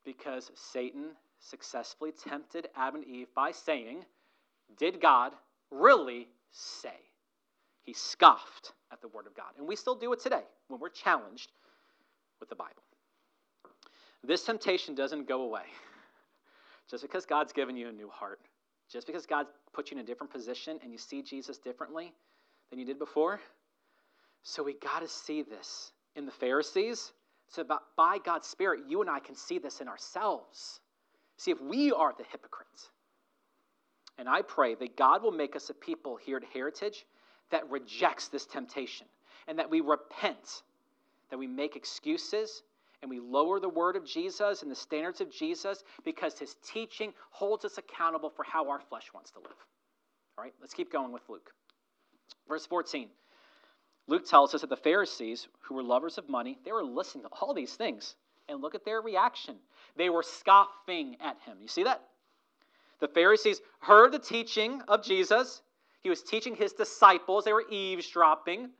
Because 0.04 0.52
Satan 0.54 1.16
successfully 1.44 2.12
tempted 2.12 2.68
Adam 2.76 3.02
and 3.02 3.04
Eve 3.04 3.28
by 3.34 3.52
saying, 3.52 4.04
Did 4.78 5.00
God 5.00 5.32
really 5.70 6.28
say? 6.50 6.96
He 7.82 7.92
scoffed 7.92 8.72
at 8.90 9.00
the 9.02 9.08
Word 9.08 9.26
of 9.26 9.34
God. 9.34 9.52
And 9.58 9.68
we 9.68 9.76
still 9.76 9.94
do 9.94 10.12
it 10.12 10.20
today 10.20 10.42
when 10.68 10.80
we're 10.80 10.88
challenged 10.88 11.52
with 12.40 12.48
the 12.48 12.54
Bible. 12.54 12.82
This 14.22 14.44
temptation 14.44 14.94
doesn't 14.94 15.28
go 15.28 15.42
away. 15.42 15.64
Just 16.90 17.02
because 17.02 17.26
God's 17.26 17.52
given 17.52 17.76
you 17.76 17.88
a 17.88 17.92
new 17.92 18.08
heart, 18.08 18.40
just 18.90 19.06
because 19.06 19.24
God 19.24 19.46
put 19.72 19.90
you 19.90 19.96
in 19.96 20.04
a 20.04 20.06
different 20.06 20.30
position 20.30 20.78
and 20.82 20.92
you 20.92 20.98
see 20.98 21.22
Jesus 21.22 21.56
differently 21.56 22.12
than 22.68 22.78
you 22.78 22.84
did 22.84 22.98
before. 22.98 23.40
So 24.42 24.62
we 24.62 24.74
got 24.74 25.00
to 25.00 25.08
see 25.08 25.42
this 25.42 25.92
in 26.14 26.26
the 26.26 26.32
Pharisees. 26.32 27.12
So 27.48 27.64
by 27.96 28.18
God's 28.18 28.46
Spirit, 28.46 28.80
you 28.86 29.00
and 29.00 29.10
I 29.10 29.18
can 29.18 29.34
see 29.34 29.58
this 29.58 29.80
in 29.80 29.88
ourselves. 29.88 30.80
See 31.36 31.50
if 31.50 31.60
we 31.60 31.92
are 31.92 32.14
the 32.16 32.24
hypocrites. 32.30 32.90
And 34.18 34.28
I 34.28 34.42
pray 34.42 34.74
that 34.76 34.96
God 34.96 35.22
will 35.22 35.32
make 35.32 35.56
us 35.56 35.70
a 35.70 35.74
people 35.74 36.16
here 36.16 36.36
at 36.36 36.44
Heritage 36.52 37.04
that 37.50 37.68
rejects 37.70 38.28
this 38.28 38.46
temptation 38.46 39.06
and 39.48 39.58
that 39.58 39.70
we 39.70 39.80
repent, 39.80 40.62
that 41.30 41.38
we 41.38 41.46
make 41.46 41.76
excuses 41.76 42.62
and 43.02 43.10
we 43.10 43.20
lower 43.20 43.60
the 43.60 43.68
word 43.68 43.96
of 43.96 44.06
Jesus 44.06 44.62
and 44.62 44.70
the 44.70 44.76
standards 44.76 45.20
of 45.20 45.30
Jesus 45.30 45.84
because 46.04 46.38
his 46.38 46.56
teaching 46.66 47.12
holds 47.30 47.64
us 47.64 47.76
accountable 47.76 48.30
for 48.30 48.44
how 48.44 48.70
our 48.70 48.80
flesh 48.80 49.10
wants 49.12 49.30
to 49.32 49.40
live. 49.40 49.66
All 50.38 50.44
right, 50.44 50.54
let's 50.60 50.74
keep 50.74 50.90
going 50.90 51.12
with 51.12 51.22
Luke. 51.28 51.50
Verse 52.48 52.66
14. 52.66 53.08
Luke 54.06 54.26
tells 54.26 54.54
us 54.54 54.60
that 54.60 54.70
the 54.70 54.76
Pharisees, 54.76 55.48
who 55.62 55.74
were 55.74 55.82
lovers 55.82 56.18
of 56.18 56.28
money, 56.28 56.58
they 56.64 56.72
were 56.72 56.84
listening 56.84 57.24
to 57.24 57.30
all 57.40 57.54
these 57.54 57.74
things. 57.74 58.14
And 58.48 58.60
look 58.60 58.74
at 58.74 58.84
their 58.84 59.00
reaction. 59.00 59.56
They 59.96 60.10
were 60.10 60.22
scoffing 60.22 61.16
at 61.20 61.36
him. 61.46 61.58
You 61.60 61.68
see 61.68 61.84
that? 61.84 62.02
The 63.00 63.08
Pharisees 63.08 63.60
heard 63.80 64.12
the 64.12 64.18
teaching 64.18 64.82
of 64.88 65.02
Jesus. 65.02 65.62
He 66.02 66.10
was 66.10 66.22
teaching 66.22 66.54
his 66.54 66.72
disciples. 66.72 67.44
They 67.44 67.52
were 67.52 67.68
eavesdropping. 67.70 68.70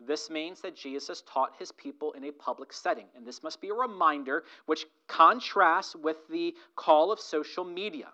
This 0.00 0.28
means 0.28 0.60
that 0.60 0.76
Jesus 0.76 1.22
taught 1.22 1.52
his 1.58 1.72
people 1.72 2.12
in 2.12 2.24
a 2.24 2.32
public 2.32 2.72
setting. 2.72 3.06
And 3.16 3.26
this 3.26 3.42
must 3.42 3.60
be 3.60 3.68
a 3.68 3.74
reminder 3.74 4.44
which 4.66 4.86
contrasts 5.06 5.96
with 5.96 6.16
the 6.30 6.54
call 6.76 7.12
of 7.12 7.20
social 7.20 7.64
media. 7.64 8.08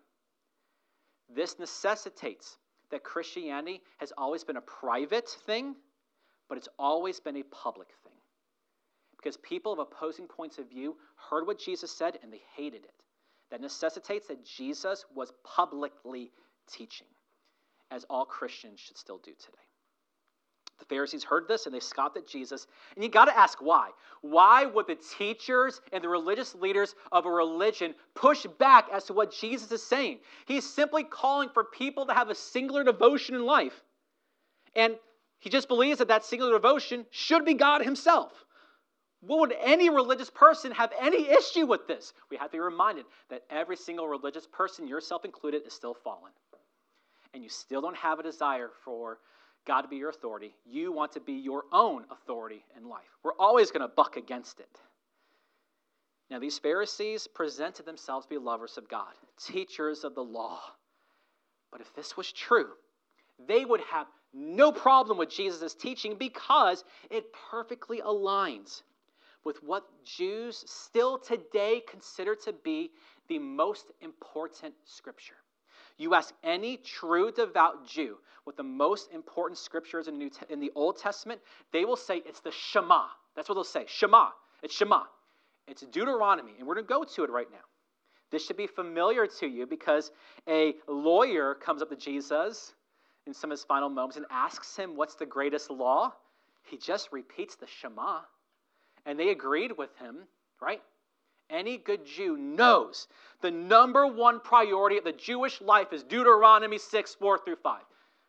This 1.35 1.59
necessitates 1.59 2.57
that 2.91 3.03
Christianity 3.03 3.81
has 3.99 4.13
always 4.17 4.45
been 4.45 4.57
a 4.57 4.63
private 4.63 5.29
thing, 5.47 5.75
but 6.49 6.59
it's 6.59 6.69
always 6.79 7.21
been 7.21 7.37
a 7.37 7.45
public 7.45 7.89
thing. 8.05 8.10
Because 9.21 9.37
people 9.37 9.73
of 9.73 9.79
opposing 9.79 10.27
points 10.27 10.59
of 10.59 10.71
view 10.71 10.97
heard 11.31 11.47
what 11.47 11.59
Jesus 11.59 11.91
said 11.91 12.19
and 12.23 12.33
they 12.33 12.41
hated 12.57 12.85
it. 12.85 12.95
That 13.51 13.61
necessitates 13.61 14.29
that 14.29 14.45
Jesus 14.45 15.05
was 15.15 15.33
publicly 15.45 16.31
teaching, 16.71 17.09
as 17.91 18.05
all 18.09 18.25
Christians 18.25 18.81
should 18.81 18.97
still 18.97 19.19
do 19.19 19.33
today. 19.33 19.59
The 20.79 20.87
Pharisees 20.87 21.25
heard 21.25 21.47
this 21.47 21.67
and 21.67 21.75
they 21.75 21.81
scoffed 21.81 22.17
at 22.17 22.27
Jesus. 22.27 22.67
And 22.95 23.05
you 23.05 23.11
got 23.11 23.27
to 23.27 23.37
ask 23.37 23.61
why. 23.61 23.91
Why 24.23 24.65
would 24.65 24.87
the 24.87 24.97
teachers 25.19 25.83
and 25.93 26.03
the 26.03 26.09
religious 26.09 26.55
leaders 26.55 26.95
of 27.13 27.27
a 27.27 27.31
religion 27.31 27.95
push 28.15 28.47
back 28.59 28.87
as 28.91 29.05
to 29.05 29.13
what 29.13 29.33
Jesus 29.33 29.71
is 29.71 29.83
saying? 29.83 30.21
He's 30.47 30.65
simply 30.65 31.05
calling 31.05 31.51
for 31.53 31.65
people 31.65 32.07
to 32.07 32.15
have 32.15 32.31
a 32.31 32.35
singular 32.35 32.83
devotion 32.83 33.35
in 33.35 33.45
life. 33.45 33.83
And 34.75 34.95
he 35.41 35.51
just 35.51 35.69
believes 35.69 35.99
that 35.99 36.09
that 36.09 36.25
singular 36.25 36.53
devotion 36.53 37.05
should 37.11 37.45
be 37.45 37.55
God 37.55 37.83
Himself. 37.83 38.47
What 39.21 39.41
would 39.41 39.55
any 39.61 39.91
religious 39.91 40.31
person 40.31 40.73
have 40.73 40.93
any 40.99 41.29
issue 41.29 41.67
with 41.67 41.87
this? 41.87 42.15
We 42.31 42.39
have 42.39 42.49
to 42.49 42.53
be 42.53 42.61
reminded 42.61 43.05
that 43.29 43.43
every 43.51 43.77
single 43.77 44.09
religious 44.09 44.47
person, 44.47 44.89
yourself 44.89 45.25
included, 45.25 45.67
is 45.67 45.75
still 45.75 45.95
fallen. 45.95 46.33
And 47.35 47.43
you 47.43 47.51
still 47.51 47.83
don't 47.83 47.97
have 47.97 48.19
a 48.19 48.23
desire 48.23 48.71
for 48.85 49.19
God 49.67 49.83
to 49.83 49.89
be 49.89 49.97
your 49.97 50.09
authority. 50.09 50.55
You 50.65 50.91
want 50.91 51.13
to 51.13 51.21
be 51.21 51.35
your 51.35 51.65
own 51.71 52.05
authority 52.11 52.65
in 52.77 52.89
life. 52.89 53.11
We're 53.23 53.37
always 53.39 53.71
going 53.71 53.83
to 53.83 53.95
buck 53.95 54.17
against 54.17 54.59
it. 54.59 54.81
Now, 56.31 56.39
these 56.39 56.59
Pharisees 56.59 57.27
presented 57.27 57.85
themselves 57.85 58.25
to 58.25 58.31
be 58.31 58.39
lovers 58.39 58.79
of 58.79 58.89
God, 58.89 59.13
teachers 59.45 60.05
of 60.05 60.15
the 60.15 60.25
law. 60.25 60.61
But 61.71 61.81
if 61.81 61.95
this 61.95 62.17
was 62.17 62.33
true, 62.33 62.71
they 63.47 63.65
would 63.65 63.81
have 63.93 64.07
no 64.33 64.73
problem 64.73 65.19
with 65.19 65.29
Jesus' 65.29 65.75
teaching 65.75 66.15
because 66.17 66.85
it 67.11 67.27
perfectly 67.51 68.01
aligns 68.01 68.83
with 69.45 69.63
what 69.63 69.85
Jews 70.05 70.65
still 70.67 71.19
today 71.19 71.83
consider 71.89 72.35
to 72.45 72.53
be 72.53 72.91
the 73.29 73.39
most 73.39 73.87
important 74.01 74.75
scripture. 74.85 75.37
You 75.97 76.15
ask 76.15 76.35
any 76.43 76.79
true 76.79 77.31
devout 77.31 77.87
Jew 77.87 78.17
what 78.45 78.57
the 78.57 78.63
most 78.63 79.13
important 79.13 79.59
scriptures 79.59 80.09
in 80.09 80.19
the, 80.19 80.25
New, 80.25 80.31
in 80.49 80.61
the 80.61 80.73
Old 80.75 80.99
Testament, 80.99 81.41
they 81.73 81.85
will 81.85 81.97
say 81.97 82.23
it's 82.27 82.41
the 82.41 82.51
Shema. 82.51 83.05
That's 83.37 83.49
what 83.49 83.55
they'll 83.55 83.65
say. 83.65 83.85
Shema. 83.87 84.29
It's 84.63 84.75
Shema. 84.75 85.03
It's 85.69 85.83
Deuteronomy, 85.83 86.53
and 86.59 86.67
we're 86.67 86.75
going 86.75 86.87
to 86.87 86.89
go 86.89 87.05
to 87.05 87.25
it 87.25 87.31
right 87.31 87.51
now. 87.51 87.59
This 88.31 88.47
should 88.47 88.57
be 88.57 88.67
familiar 88.67 89.27
to 89.27 89.47
you 89.47 89.67
because 89.67 90.11
a 90.49 90.75
lawyer 90.89 91.55
comes 91.55 91.83
up 91.83 91.91
to 91.91 91.97
Jesus 91.97 92.75
in 93.27 93.35
some 93.35 93.51
of 93.51 93.59
his 93.59 93.65
final 93.65 93.89
moments 93.89 94.17
and 94.17 94.27
asks 94.31 94.77
him, 94.77 94.97
What's 94.97 95.15
the 95.15 95.27
greatest 95.27 95.71
law? 95.71 96.13
He 96.63 96.77
just 96.77 97.11
repeats 97.13 97.57
the 97.57 97.67
Shema. 97.67 98.21
And 99.07 99.19
they 99.19 99.31
agreed 99.31 99.73
with 99.77 99.91
him, 99.99 100.17
right? 100.61 100.83
Any 101.49 101.79
good 101.79 102.05
Jew 102.07 102.37
knows 102.37 103.09
the 103.41 103.51
number 103.51 104.07
one 104.07 104.41
priority 104.41 104.99
of 104.99 105.05
the 105.05 105.13
Jewish 105.13 105.61
life 105.61 105.93
is 105.93 106.05
Deuteronomy 106.05 106.79
6, 106.79 107.15
4 107.15 107.39
through 107.39 107.57
5, 107.57 107.83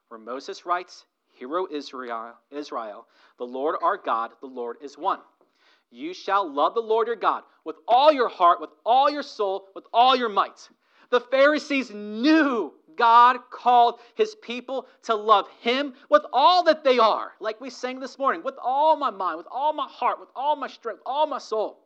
where 0.10 0.20
Moses 0.20 0.66
writes, 0.66 1.06
Hear 1.34 1.66
Israel, 1.72 2.34
Israel, 2.50 3.08
the 3.38 3.46
Lord 3.46 3.76
our 3.82 3.98
God, 3.98 4.32
the 4.42 4.48
Lord 4.48 4.78
is 4.82 4.98
one. 4.98 5.20
You 5.92 6.14
shall 6.14 6.50
love 6.50 6.74
the 6.74 6.82
Lord 6.82 7.08
your 7.08 7.16
God 7.16 7.44
with 7.66 7.76
all 7.88 8.12
your 8.12 8.30
heart, 8.30 8.62
with 8.62 8.70
all 8.86 9.10
your 9.10 9.24
soul, 9.24 9.68
with 9.76 9.86
all 9.94 10.16
your 10.16 10.30
might. 10.30 10.70
The 11.12 11.20
Pharisees 11.20 11.92
knew 11.92 12.74
God 12.96 13.38
called 13.52 14.00
his 14.16 14.34
people 14.36 14.88
to 15.04 15.16
love 15.16 15.48
him 15.60 15.94
with 16.10 16.24
all 16.32 16.64
that 16.64 16.84
they 16.84 17.00
are, 17.00 17.34
like 17.40 17.60
we 17.60 17.70
sang 17.70 18.00
this 18.00 18.18
morning, 18.18 18.44
with 18.44 18.56
all 18.62 18.96
my 18.96 19.10
mind, 19.10 19.38
with 19.38 19.48
all 19.52 19.74
my 19.74 19.88
heart, 19.90 20.20
with 20.20 20.30
all 20.36 20.56
my 20.56 20.68
strength, 20.68 21.02
all 21.06 21.28
my 21.28 21.38
soul. 21.38 21.80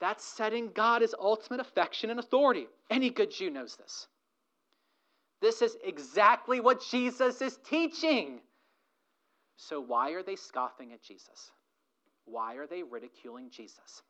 That's 0.00 0.24
setting 0.24 0.70
God 0.74 1.02
as 1.02 1.14
ultimate 1.18 1.60
affection 1.60 2.10
and 2.10 2.18
authority. 2.18 2.66
Any 2.90 3.10
good 3.10 3.30
Jew 3.30 3.50
knows 3.50 3.76
this. 3.76 4.06
This 5.40 5.62
is 5.62 5.76
exactly 5.84 6.60
what 6.60 6.82
Jesus 6.90 7.40
is 7.42 7.58
teaching. 7.68 8.40
So, 9.56 9.80
why 9.80 10.10
are 10.10 10.22
they 10.22 10.36
scoffing 10.36 10.92
at 10.92 11.02
Jesus? 11.02 11.50
Why 12.24 12.54
are 12.54 12.66
they 12.66 12.82
ridiculing 12.82 13.50
Jesus? 13.50 14.02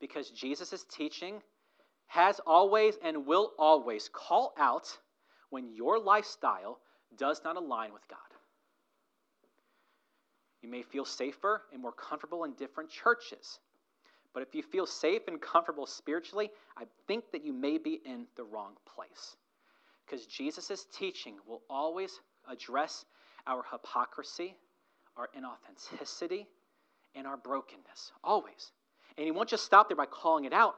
Because 0.00 0.30
Jesus' 0.30 0.72
is 0.72 0.84
teaching 0.90 1.42
has 2.06 2.40
always 2.46 2.94
and 3.02 3.26
will 3.26 3.52
always 3.58 4.08
call 4.12 4.54
out 4.58 4.96
when 5.50 5.72
your 5.72 5.98
lifestyle 5.98 6.78
does 7.16 7.40
not 7.44 7.56
align 7.56 7.92
with 7.92 8.06
God. 8.08 8.18
You 10.62 10.70
may 10.70 10.82
feel 10.82 11.04
safer 11.04 11.62
and 11.72 11.82
more 11.82 11.92
comfortable 11.92 12.44
in 12.44 12.54
different 12.54 12.90
churches. 12.90 13.58
But 14.32 14.42
if 14.42 14.54
you 14.54 14.62
feel 14.62 14.86
safe 14.86 15.22
and 15.28 15.40
comfortable 15.40 15.86
spiritually, 15.86 16.50
I 16.76 16.84
think 17.06 17.30
that 17.32 17.44
you 17.44 17.52
may 17.52 17.78
be 17.78 18.00
in 18.04 18.26
the 18.36 18.44
wrong 18.44 18.72
place. 18.94 19.36
Because 20.04 20.26
Jesus' 20.26 20.86
teaching 20.96 21.36
will 21.46 21.62
always 21.70 22.18
address 22.50 23.04
our 23.46 23.62
hypocrisy, 23.70 24.56
our 25.16 25.28
inauthenticity, 25.38 26.46
and 27.14 27.26
our 27.26 27.36
brokenness. 27.36 28.12
Always. 28.24 28.72
And 29.16 29.24
he 29.24 29.30
won't 29.30 29.48
just 29.48 29.64
stop 29.64 29.88
there 29.88 29.96
by 29.96 30.06
calling 30.06 30.44
it 30.44 30.52
out, 30.52 30.74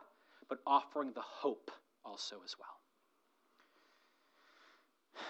but 0.48 0.58
offering 0.66 1.12
the 1.14 1.20
hope 1.20 1.70
also 2.04 2.36
as 2.44 2.54
well. 2.58 2.68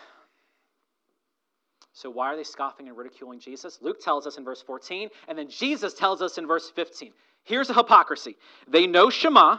So, 1.92 2.10
why 2.10 2.26
are 2.26 2.36
they 2.36 2.44
scoffing 2.44 2.88
and 2.88 2.96
ridiculing 2.96 3.40
Jesus? 3.40 3.78
Luke 3.80 4.02
tells 4.02 4.26
us 4.26 4.36
in 4.36 4.44
verse 4.44 4.60
14, 4.60 5.08
and 5.28 5.38
then 5.38 5.48
Jesus 5.48 5.94
tells 5.94 6.20
us 6.20 6.36
in 6.36 6.46
verse 6.46 6.70
15. 6.76 7.10
Here's 7.42 7.68
the 7.68 7.74
hypocrisy 7.74 8.36
they 8.68 8.86
know 8.86 9.08
Shema, 9.08 9.58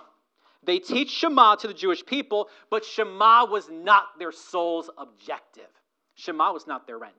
they 0.63 0.77
teach 0.79 1.09
Shema 1.09 1.55
to 1.55 1.67
the 1.67 1.73
Jewish 1.73 2.05
people, 2.05 2.49
but 2.69 2.85
Shema 2.85 3.45
was 3.45 3.69
not 3.71 4.19
their 4.19 4.31
soul's 4.31 4.89
objective. 4.97 5.69
Shema 6.13 6.51
was 6.51 6.67
not 6.67 6.85
their 6.85 7.03
end. 7.03 7.13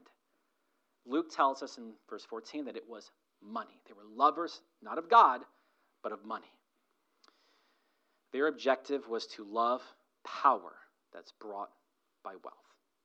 Luke 1.06 1.34
tells 1.34 1.62
us 1.62 1.78
in 1.78 1.92
verse 2.10 2.24
14 2.24 2.66
that 2.66 2.76
it 2.76 2.84
was 2.88 3.10
money. 3.42 3.80
They 3.86 3.94
were 3.94 4.04
lovers, 4.14 4.60
not 4.82 4.98
of 4.98 5.08
God, 5.08 5.40
but 6.02 6.12
of 6.12 6.24
money. 6.24 6.52
Their 8.32 8.48
objective 8.48 9.08
was 9.08 9.26
to 9.28 9.44
love 9.44 9.82
power 10.24 10.72
that's 11.12 11.32
brought 11.32 11.70
by 12.22 12.32
wealth. 12.32 12.54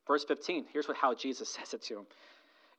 Verse 0.08 0.26
15, 0.26 0.66
here's 0.74 0.88
what, 0.88 0.98
how 0.98 1.14
Jesus 1.14 1.50
says 1.54 1.74
it 1.74 1.82
to 1.84 1.96
them 1.96 2.06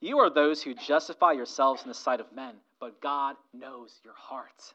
You 0.00 0.18
are 0.18 0.30
those 0.30 0.62
who 0.62 0.74
justify 0.74 1.32
yourselves 1.32 1.82
in 1.82 1.88
the 1.88 1.94
sight 1.94 2.20
of 2.20 2.32
men, 2.34 2.54
but 2.80 3.00
God 3.00 3.36
knows 3.52 4.00
your 4.04 4.14
hearts. 4.16 4.74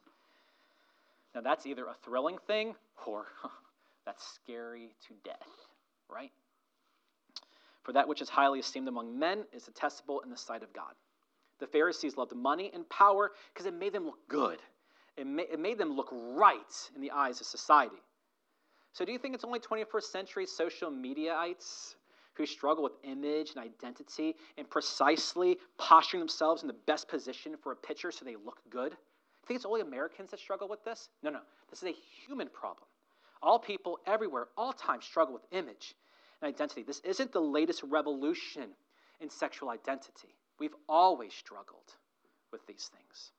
Now, 1.36 1.42
that's 1.42 1.68
either 1.68 1.86
a 1.86 1.96
thrilling 2.04 2.38
thing 2.48 2.76
or 3.06 3.28
that's 4.06 4.26
scary 4.34 4.90
to 5.08 5.14
death, 5.24 5.48
right? 6.12 6.32
For 7.84 7.94
that 7.94 8.08
which 8.08 8.22
is 8.22 8.30
highly 8.30 8.60
esteemed 8.60 8.88
among 8.88 9.18
men 9.18 9.44
is 9.54 9.64
detestable 9.64 10.22
in 10.22 10.30
the 10.30 10.38
sight 10.38 10.64
of 10.64 10.74
God. 10.74 10.94
The 11.60 11.68
Pharisees 11.68 12.18
loved 12.18 12.36
money 12.36 12.72
and 12.74 12.88
power 12.90 13.32
because 13.54 13.66
it 13.66 13.74
made 13.74 13.94
them 13.94 14.06
look 14.06 14.28
good. 14.28 14.60
It, 15.20 15.28
ma- 15.28 15.44
it 15.52 15.60
made 15.60 15.78
them 15.78 15.96
look 15.96 16.10
right 16.12 16.90
in 16.96 17.02
the 17.02 17.12
eyes 17.12 17.42
of 17.42 17.48
society. 17.48 17.98
So, 18.94 19.04
do 19.04 19.12
you 19.12 19.20
think 19.20 19.36
it's 19.36 19.44
only 19.44 19.60
21st 19.60 20.04
century 20.04 20.46
social 20.46 20.90
mediaites 20.90 21.96
who 22.36 22.46
struggle 22.46 22.84
with 22.84 22.94
image 23.04 23.52
and 23.56 23.64
identity 23.64 24.36
and 24.58 24.70
precisely 24.70 25.58
posturing 25.78 26.22
themselves 26.22 26.62
in 26.62 26.68
the 26.68 26.76
best 26.88 27.10
position 27.10 27.56
for 27.62 27.74
a 27.74 27.76
picture 27.76 28.12
so 28.12 28.24
they 28.24 28.38
look 28.38 28.60
good? 28.70 28.94
I 28.94 29.48
think 29.48 29.58
it's 29.58 29.66
only 29.66 29.82
Americans 29.82 30.32
that 30.32 30.40
struggle 30.40 30.70
with 30.70 30.84
this? 30.86 31.10
No, 31.22 31.30
no. 31.30 31.42
This 31.70 31.84
is 31.84 31.90
a 31.90 31.96
human 32.26 32.48
problem. 32.48 32.88
All 33.42 33.60
people 33.60 34.00
everywhere, 34.08 34.48
all 34.58 34.72
time, 34.72 35.02
struggle 35.02 35.34
with 35.34 35.44
image 35.52 35.96
and 36.42 36.48
identity. 36.48 36.84
This 36.84 37.02
isn't 37.04 37.34
the 37.34 37.42
latest 37.42 37.84
revolution 37.84 38.70
in 39.20 39.30
sexual 39.30 39.70
identity. 39.70 40.34
We've 40.60 40.76
always 40.88 41.34
struggled 41.34 41.96
with 42.52 42.66
these 42.68 42.90
things. 42.96 43.32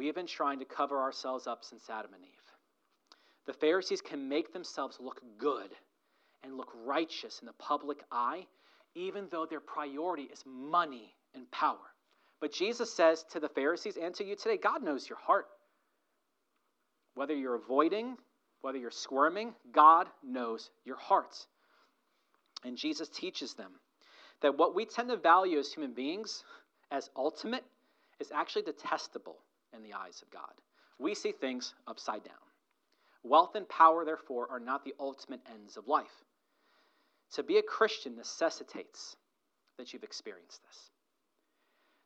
We 0.00 0.06
have 0.06 0.14
been 0.14 0.26
trying 0.26 0.60
to 0.60 0.64
cover 0.64 0.98
ourselves 0.98 1.46
up 1.46 1.62
since 1.62 1.90
Adam 1.90 2.14
and 2.14 2.24
Eve. 2.24 2.30
The 3.44 3.52
Pharisees 3.52 4.00
can 4.00 4.30
make 4.30 4.50
themselves 4.50 4.96
look 4.98 5.20
good 5.36 5.68
and 6.42 6.56
look 6.56 6.72
righteous 6.86 7.40
in 7.40 7.46
the 7.46 7.52
public 7.52 7.98
eye, 8.10 8.46
even 8.94 9.28
though 9.30 9.44
their 9.44 9.60
priority 9.60 10.22
is 10.22 10.42
money 10.46 11.14
and 11.34 11.50
power. 11.50 11.92
But 12.40 12.50
Jesus 12.50 12.90
says 12.90 13.26
to 13.32 13.40
the 13.40 13.50
Pharisees 13.50 13.98
and 13.98 14.14
to 14.14 14.24
you 14.24 14.36
today 14.36 14.56
God 14.56 14.82
knows 14.82 15.06
your 15.06 15.18
heart. 15.18 15.48
Whether 17.14 17.34
you're 17.34 17.56
avoiding, 17.56 18.16
whether 18.62 18.78
you're 18.78 18.90
squirming, 18.90 19.52
God 19.70 20.06
knows 20.24 20.70
your 20.86 20.96
heart. 20.96 21.36
And 22.64 22.78
Jesus 22.78 23.10
teaches 23.10 23.52
them 23.52 23.72
that 24.40 24.56
what 24.56 24.74
we 24.74 24.86
tend 24.86 25.10
to 25.10 25.18
value 25.18 25.58
as 25.58 25.70
human 25.70 25.92
beings 25.92 26.42
as 26.90 27.10
ultimate 27.14 27.64
is 28.18 28.32
actually 28.32 28.62
detestable 28.62 29.36
in 29.74 29.82
the 29.82 29.94
eyes 29.94 30.22
of 30.22 30.30
God. 30.30 30.52
We 30.98 31.14
see 31.14 31.32
things 31.32 31.74
upside 31.86 32.24
down. 32.24 32.34
Wealth 33.22 33.54
and 33.54 33.68
power, 33.68 34.04
therefore, 34.04 34.48
are 34.50 34.60
not 34.60 34.84
the 34.84 34.94
ultimate 34.98 35.40
ends 35.52 35.76
of 35.76 35.88
life. 35.88 36.24
To 37.34 37.42
be 37.42 37.58
a 37.58 37.62
Christian 37.62 38.16
necessitates 38.16 39.16
that 39.78 39.92
you've 39.92 40.02
experienced 40.02 40.60
this. 40.66 40.90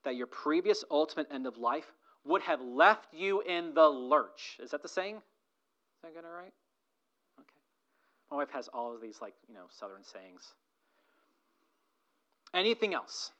That 0.05 0.17
your 0.17 0.27
previous 0.27 0.85
ultimate 0.91 1.29
end 1.33 1.47
of 1.47 1.57
life 1.57 1.87
would 2.25 2.43
have 2.43 2.61
left 2.61 3.13
you 3.13 3.41
in 3.43 3.75
the 3.75 3.87
lurch. 3.87 4.59
Is 4.63 4.71
that 4.71 4.83
the 4.83 4.89
saying? 4.89 5.17
Is 5.17 5.23
that 6.03 6.15
good, 6.15 6.25
right? 6.25 6.53
Okay. 7.41 7.61
My 8.31 8.39
wife 8.39 8.51
has 8.51 8.69
all 8.69 8.95
of 8.95 9.01
these, 9.01 9.21
like, 9.21 9.35
you 9.49 9.55
know, 9.55 9.67
southern 9.71 10.05
sayings. 10.05 10.55
Anything 12.53 12.95
else 12.95 13.31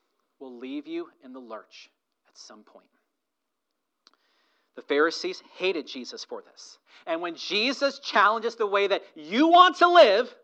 will 0.41 0.59
leave 0.59 0.87
you 0.87 1.09
in 1.25 1.33
the 1.33 1.39
lurch 1.39 1.91
at 2.29 2.37
some 2.37 2.63
point. 2.63 2.87
The 4.77 4.83
Pharisees 4.83 5.43
hated 5.57 5.87
Jesus 5.87 6.25
for 6.25 6.43
this. 6.43 6.79
And 7.07 7.21
when 7.21 7.37
Jesus 7.37 8.01
challenges 8.01 8.57
the 8.57 8.67
way 8.67 8.87
that 8.87 9.03
you 9.15 9.49
want 9.49 9.77
to 9.77 9.89
live, 9.89 10.35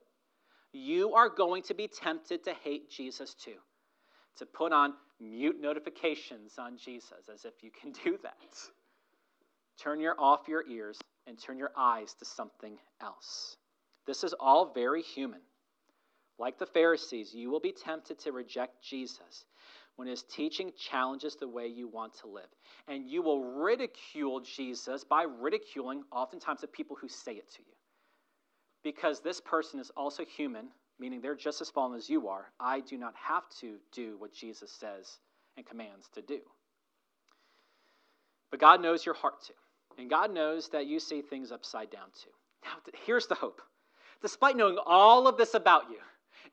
you 0.73 1.15
are 1.15 1.29
going 1.29 1.63
to 1.65 1.75
be 1.75 1.89
tempted 1.89 2.45
to 2.45 2.55
hate 2.55 2.91
Jesus 2.91 3.35
too. 3.35 3.57
To 4.37 4.47
put 4.47 4.73
on 4.73 4.95
mute 5.21 5.61
notifications 5.61 6.59
on 6.59 6.79
Jesus 6.79 7.29
as 7.33 7.45
if 7.45 7.55
you 7.63 7.71
can 7.71 7.93
do 8.05 8.19
that. 8.23 8.37
Turn 9.83 10.01
your 10.01 10.15
off 10.19 10.47
your 10.47 10.65
ears 10.69 10.99
and 11.27 11.39
turn 11.39 11.59
your 11.59 11.73
eyes 11.77 12.15
to 12.15 12.25
something 12.25 12.77
else. 13.01 13.57
This 14.07 14.25
is 14.25 14.35
all 14.39 14.73
very 14.73 15.03
human. 15.03 15.41
Like 16.39 16.59
the 16.59 16.67
Pharisees, 16.67 17.35
you 17.35 17.51
will 17.51 17.61
be 17.61 17.73
tempted 17.73 18.19
to 18.21 18.33
reject 18.33 18.83
Jesus 18.83 19.45
when 20.01 20.09
his 20.09 20.23
teaching 20.23 20.73
challenges 20.79 21.37
the 21.37 21.47
way 21.47 21.67
you 21.67 21.87
want 21.87 22.19
to 22.19 22.27
live. 22.27 22.49
And 22.89 23.07
you 23.07 23.21
will 23.21 23.45
ridicule 23.45 24.41
Jesus 24.41 25.05
by 25.05 25.25
ridiculing 25.25 26.05
oftentimes 26.11 26.63
the 26.63 26.69
people 26.69 26.97
who 26.99 27.07
say 27.07 27.33
it 27.33 27.51
to 27.51 27.59
you. 27.59 27.75
Because 28.83 29.21
this 29.21 29.43
person 29.43 29.79
is 29.79 29.91
also 29.99 30.25
human, 30.25 30.69
meaning 30.99 31.21
they're 31.21 31.35
just 31.35 31.61
as 31.61 31.69
fallen 31.69 31.99
as 31.99 32.09
you 32.09 32.29
are. 32.29 32.47
I 32.59 32.81
do 32.81 32.97
not 32.97 33.13
have 33.15 33.43
to 33.61 33.75
do 33.93 34.17
what 34.17 34.33
Jesus 34.33 34.73
says 34.73 35.19
and 35.59 35.67
commands 35.67 36.09
to 36.15 36.23
do. 36.23 36.41
But 38.51 38.59
God 38.59 38.81
knows 38.81 39.05
your 39.05 39.17
heart 39.17 39.43
too. 39.47 39.53
And 39.99 40.09
God 40.09 40.33
knows 40.33 40.71
that 40.71 40.87
you 40.87 40.99
see 40.99 41.21
things 41.21 41.53
upside 41.53 41.91
down 41.91 42.09
too. 42.19 42.31
Now, 42.65 42.71
here's 43.05 43.27
the 43.27 43.35
hope. 43.35 43.61
Despite 44.23 44.57
knowing 44.57 44.79
all 44.87 45.29
of 45.29 45.37
this 45.37 45.53
about 45.53 45.91
you, 45.91 45.99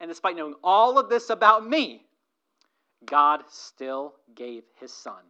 and 0.02 0.10
despite 0.10 0.36
knowing 0.36 0.56
all 0.66 1.00
of 1.00 1.08
this 1.08 1.30
about 1.30 1.66
me, 1.66 2.07
God 3.06 3.44
still 3.50 4.16
gave 4.36 4.64
his 4.80 4.92
son 4.92 5.24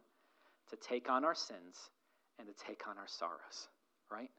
to 0.70 0.76
take 0.78 1.10
on 1.10 1.26
our 1.26 1.36
sins 1.36 1.90
and 2.40 2.48
to 2.48 2.54
take 2.66 2.88
on 2.88 2.98
our 2.98 3.08
sorrows, 3.08 3.68
right? 4.12 4.30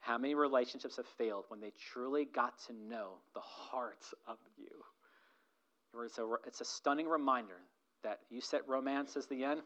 How 0.00 0.18
many 0.18 0.34
relationships 0.34 0.96
have 0.96 1.06
failed 1.06 1.44
when 1.48 1.60
they 1.60 1.72
truly 1.92 2.26
got 2.26 2.58
to 2.66 2.72
know 2.72 3.14
the 3.34 3.40
heart 3.40 4.04
of 4.26 4.36
you? 4.56 4.66
It's 6.04 6.18
a, 6.18 6.28
it's 6.46 6.60
a 6.60 6.64
stunning 6.64 7.08
reminder 7.08 7.60
that 8.02 8.20
you 8.30 8.40
set 8.40 8.68
romance 8.68 9.16
as 9.16 9.26
the 9.26 9.44
end, 9.44 9.62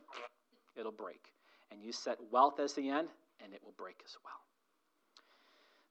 it'll 0.77 0.93
break. 0.93 1.33
And 1.71 1.83
you 1.83 1.93
set 1.93 2.19
wealth 2.31 2.61
as 2.61 2.73
the 2.75 2.89
end, 2.89 3.09
and 3.43 3.53
it 3.53 3.61
will 3.65 3.75
break 3.77 4.01
as 4.05 4.17
well. 4.25 4.35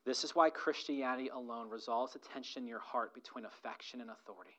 This 0.05 0.23
is 0.23 0.33
why 0.33 0.49
Christianity 0.49 1.27
alone 1.27 1.69
resolves 1.69 2.13
the 2.13 2.19
tension 2.19 2.63
in 2.63 2.69
your 2.69 2.79
heart 2.79 3.13
between 3.13 3.45
affection 3.45 3.99
and 3.99 4.09
authority. 4.09 4.57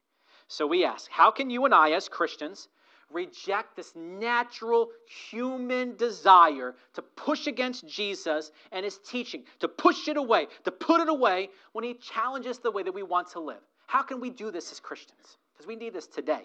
So 0.49 0.67
we 0.67 0.85
ask, 0.85 1.11
how 1.11 1.31
can 1.31 1.51
you 1.51 1.67
and 1.67 1.75
I, 1.75 1.93
as 1.93 2.09
Christians, 2.09 2.69
reject 3.11 3.77
this 3.77 3.95
natural 3.95 4.89
human 5.31 5.97
desire 5.97 6.75
to 6.95 7.03
push 7.03 7.47
against 7.47 7.87
Jesus 7.87 8.51
and 8.73 8.85
his 8.85 8.99
teaching, 8.99 9.45
to 9.61 9.69
push 9.69 10.09
it 10.09 10.17
away, 10.17 10.47
to 10.65 10.71
put 10.71 11.01
it 11.01 11.09
away 11.09 11.51
when 11.73 11.85
he 11.85 11.95
challenges 11.95 12.59
the 12.59 12.71
way 12.71 12.83
that 12.83 12.93
we 12.93 13.03
want 13.03 13.31
to 13.33 13.41
live? 13.41 13.61
How 13.87 14.03
can 14.03 14.21
we 14.21 14.31
do 14.31 14.51
this 14.51 14.73
as 14.73 14.81
Christians? 14.81 15.39
Because 15.53 15.67
we 15.67 15.77
need 15.77 15.93
this 15.93 16.07
today, 16.07 16.43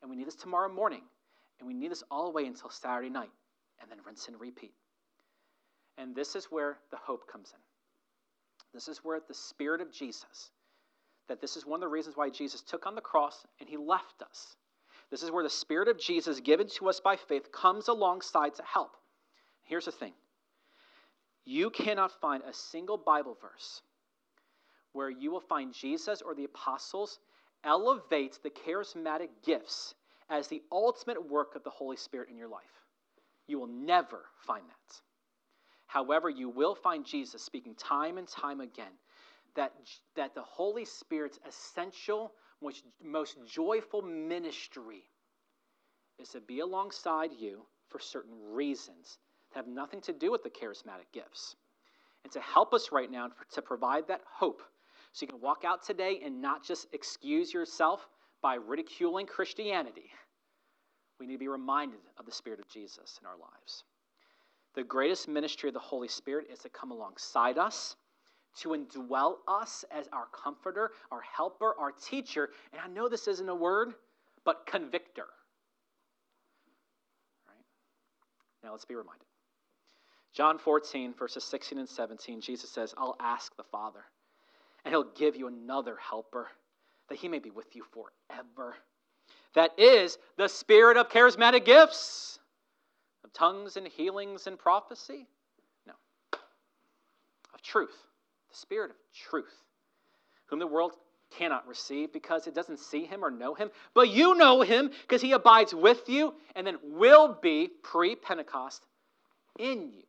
and 0.00 0.10
we 0.10 0.16
need 0.16 0.26
this 0.26 0.34
tomorrow 0.34 0.72
morning, 0.72 1.02
and 1.58 1.66
we 1.66 1.74
need 1.74 1.90
this 1.90 2.02
all 2.10 2.24
the 2.24 2.32
way 2.32 2.46
until 2.46 2.70
Saturday 2.70 3.10
night, 3.10 3.30
and 3.80 3.90
then 3.90 3.98
rinse 4.06 4.28
and 4.28 4.40
repeat. 4.40 4.72
And 5.98 6.14
this 6.14 6.34
is 6.34 6.46
where 6.46 6.78
the 6.90 6.96
hope 6.96 7.30
comes 7.30 7.52
in. 7.54 7.60
This 8.72 8.88
is 8.88 8.98
where 8.98 9.20
the 9.26 9.34
Spirit 9.34 9.80
of 9.80 9.92
Jesus 9.92 10.50
that 11.28 11.40
this 11.40 11.56
is 11.56 11.66
one 11.66 11.82
of 11.82 11.88
the 11.88 11.92
reasons 11.92 12.16
why 12.16 12.30
Jesus 12.30 12.62
took 12.62 12.86
on 12.86 12.94
the 12.94 13.00
cross 13.00 13.46
and 13.60 13.68
he 13.68 13.76
left 13.76 14.22
us. 14.22 14.56
This 15.10 15.22
is 15.22 15.30
where 15.30 15.42
the 15.42 15.50
Spirit 15.50 15.88
of 15.88 15.98
Jesus, 15.98 16.40
given 16.40 16.68
to 16.76 16.88
us 16.88 17.00
by 17.00 17.16
faith, 17.16 17.50
comes 17.52 17.88
alongside 17.88 18.54
to 18.56 18.62
help. 18.62 18.96
Here's 19.64 19.84
the 19.84 19.92
thing 19.92 20.12
you 21.44 21.70
cannot 21.70 22.12
find 22.20 22.42
a 22.44 22.52
single 22.52 22.96
Bible 22.98 23.36
verse 23.40 23.82
where 24.92 25.10
you 25.10 25.30
will 25.30 25.40
find 25.40 25.72
Jesus 25.72 26.20
or 26.22 26.34
the 26.34 26.44
apostles 26.44 27.18
elevate 27.64 28.38
the 28.42 28.50
charismatic 28.50 29.28
gifts 29.44 29.94
as 30.28 30.48
the 30.48 30.62
ultimate 30.70 31.28
work 31.28 31.54
of 31.56 31.64
the 31.64 31.70
Holy 31.70 31.96
Spirit 31.96 32.28
in 32.28 32.36
your 32.36 32.48
life. 32.48 32.62
You 33.46 33.58
will 33.58 33.68
never 33.68 34.22
find 34.46 34.64
that. 34.64 35.00
However, 35.86 36.30
you 36.30 36.48
will 36.48 36.76
find 36.76 37.04
Jesus 37.04 37.42
speaking 37.42 37.74
time 37.74 38.16
and 38.16 38.28
time 38.28 38.60
again 38.60 38.92
that, 39.56 39.72
that 40.16 40.34
the 40.34 40.42
Holy 40.42 40.84
Spirit's 40.84 41.38
essential, 41.46 42.32
most, 42.62 42.84
most 43.02 43.36
joyful 43.46 44.02
ministry 44.02 45.04
is 46.18 46.28
to 46.30 46.40
be 46.40 46.60
alongside 46.60 47.30
you 47.38 47.62
for 47.88 47.98
certain 47.98 48.34
reasons 48.52 49.18
that 49.52 49.58
have 49.60 49.66
nothing 49.66 50.00
to 50.02 50.12
do 50.12 50.30
with 50.30 50.42
the 50.42 50.50
charismatic 50.50 51.10
gifts. 51.12 51.56
And 52.22 52.32
to 52.32 52.40
help 52.40 52.74
us 52.74 52.90
right 52.92 53.10
now 53.10 53.28
to 53.52 53.62
provide 53.62 54.08
that 54.08 54.20
hope 54.30 54.62
so 55.12 55.24
you 55.24 55.28
can 55.28 55.40
walk 55.40 55.64
out 55.64 55.82
today 55.82 56.20
and 56.24 56.40
not 56.40 56.62
just 56.62 56.86
excuse 56.92 57.52
yourself 57.52 58.06
by 58.42 58.54
ridiculing 58.54 59.26
Christianity. 59.26 60.10
We 61.18 61.26
need 61.26 61.34
to 61.34 61.38
be 61.38 61.48
reminded 61.48 62.00
of 62.18 62.26
the 62.26 62.32
Spirit 62.32 62.60
of 62.60 62.68
Jesus 62.68 63.18
in 63.20 63.26
our 63.26 63.36
lives. 63.36 63.84
The 64.74 64.84
greatest 64.84 65.28
ministry 65.28 65.68
of 65.68 65.74
the 65.74 65.80
Holy 65.80 66.08
Spirit 66.08 66.46
is 66.52 66.60
to 66.60 66.68
come 66.68 66.92
alongside 66.92 67.58
us 67.58 67.96
to 68.58 68.70
indwell 68.70 69.36
us 69.46 69.84
as 69.90 70.08
our 70.12 70.26
comforter, 70.32 70.90
our 71.10 71.20
helper, 71.20 71.74
our 71.78 71.92
teacher. 71.92 72.50
And 72.72 72.80
I 72.80 72.88
know 72.88 73.08
this 73.08 73.28
isn't 73.28 73.48
a 73.48 73.54
word, 73.54 73.94
but 74.44 74.66
convictor. 74.66 75.26
Right? 77.46 77.64
Now 78.64 78.72
let's 78.72 78.84
be 78.84 78.94
reminded. 78.94 79.26
John 80.32 80.58
14, 80.58 81.14
verses 81.18 81.44
16 81.44 81.78
and 81.78 81.88
17, 81.88 82.40
Jesus 82.40 82.70
says, 82.70 82.94
I'll 82.96 83.16
ask 83.18 83.54
the 83.56 83.64
Father, 83.64 84.04
and 84.84 84.92
he'll 84.92 85.12
give 85.16 85.34
you 85.36 85.48
another 85.48 85.96
helper, 85.96 86.48
that 87.08 87.18
he 87.18 87.28
may 87.28 87.40
be 87.40 87.50
with 87.50 87.74
you 87.74 87.84
forever. 87.92 88.76
That 89.54 89.72
is 89.76 90.18
the 90.36 90.48
spirit 90.48 90.96
of 90.96 91.08
charismatic 91.08 91.64
gifts, 91.64 92.38
of 93.24 93.32
tongues 93.32 93.76
and 93.76 93.88
healings 93.88 94.46
and 94.46 94.56
prophecy. 94.56 95.26
No, 95.84 95.94
of 97.52 97.62
truth 97.62 98.06
the 98.50 98.56
Spirit 98.56 98.90
of 98.90 98.96
truth, 99.28 99.54
whom 100.46 100.58
the 100.58 100.66
world 100.66 100.92
cannot 101.30 101.66
receive 101.66 102.12
because 102.12 102.46
it 102.46 102.54
doesn't 102.54 102.80
see 102.80 103.04
him 103.04 103.24
or 103.24 103.30
know 103.30 103.54
him. 103.54 103.70
But 103.94 104.10
you 104.10 104.34
know 104.34 104.62
him 104.62 104.90
because 105.02 105.22
he 105.22 105.32
abides 105.32 105.74
with 105.74 106.08
you 106.08 106.34
and 106.56 106.66
then 106.66 106.78
will 106.82 107.38
be 107.40 107.70
pre 107.82 108.16
Pentecost 108.16 108.84
in 109.58 109.92
you. 109.92 110.02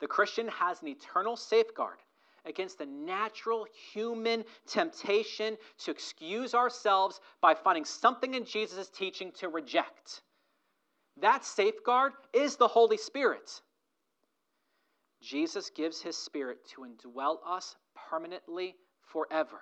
The 0.00 0.06
Christian 0.06 0.48
has 0.48 0.80
an 0.80 0.88
eternal 0.88 1.36
safeguard 1.36 1.98
against 2.44 2.78
the 2.78 2.86
natural 2.86 3.66
human 3.92 4.44
temptation 4.66 5.56
to 5.78 5.90
excuse 5.90 6.54
ourselves 6.54 7.20
by 7.42 7.54
finding 7.54 7.84
something 7.84 8.34
in 8.34 8.44
Jesus' 8.44 8.88
teaching 8.88 9.32
to 9.32 9.48
reject. 9.48 10.22
That 11.20 11.44
safeguard 11.44 12.12
is 12.32 12.56
the 12.56 12.68
Holy 12.68 12.96
Spirit. 12.96 13.60
Jesus 15.20 15.70
gives 15.70 16.00
his 16.00 16.16
Spirit 16.16 16.58
to 16.74 16.82
indwell 16.82 17.38
us 17.46 17.76
permanently 18.10 18.74
forever. 19.00 19.60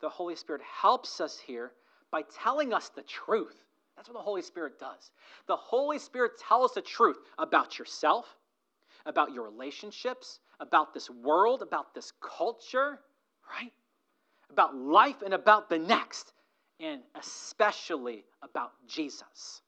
The 0.00 0.08
Holy 0.08 0.36
Spirit 0.36 0.62
helps 0.62 1.20
us 1.20 1.38
here 1.38 1.72
by 2.10 2.22
telling 2.42 2.72
us 2.72 2.88
the 2.88 3.02
truth. 3.02 3.64
That's 3.96 4.08
what 4.08 4.14
the 4.14 4.22
Holy 4.22 4.42
Spirit 4.42 4.78
does. 4.78 5.10
The 5.46 5.56
Holy 5.56 5.98
Spirit 5.98 6.32
tells 6.38 6.70
us 6.70 6.74
the 6.74 6.82
truth 6.82 7.18
about 7.36 7.78
yourself, 7.78 8.26
about 9.06 9.32
your 9.32 9.44
relationships, 9.44 10.38
about 10.60 10.94
this 10.94 11.10
world, 11.10 11.62
about 11.62 11.94
this 11.94 12.12
culture, 12.20 13.00
right? 13.50 13.72
About 14.50 14.76
life 14.76 15.22
and 15.22 15.34
about 15.34 15.68
the 15.68 15.78
next, 15.78 16.32
and 16.80 17.00
especially 17.16 18.24
about 18.42 18.72
Jesus. 18.86 19.62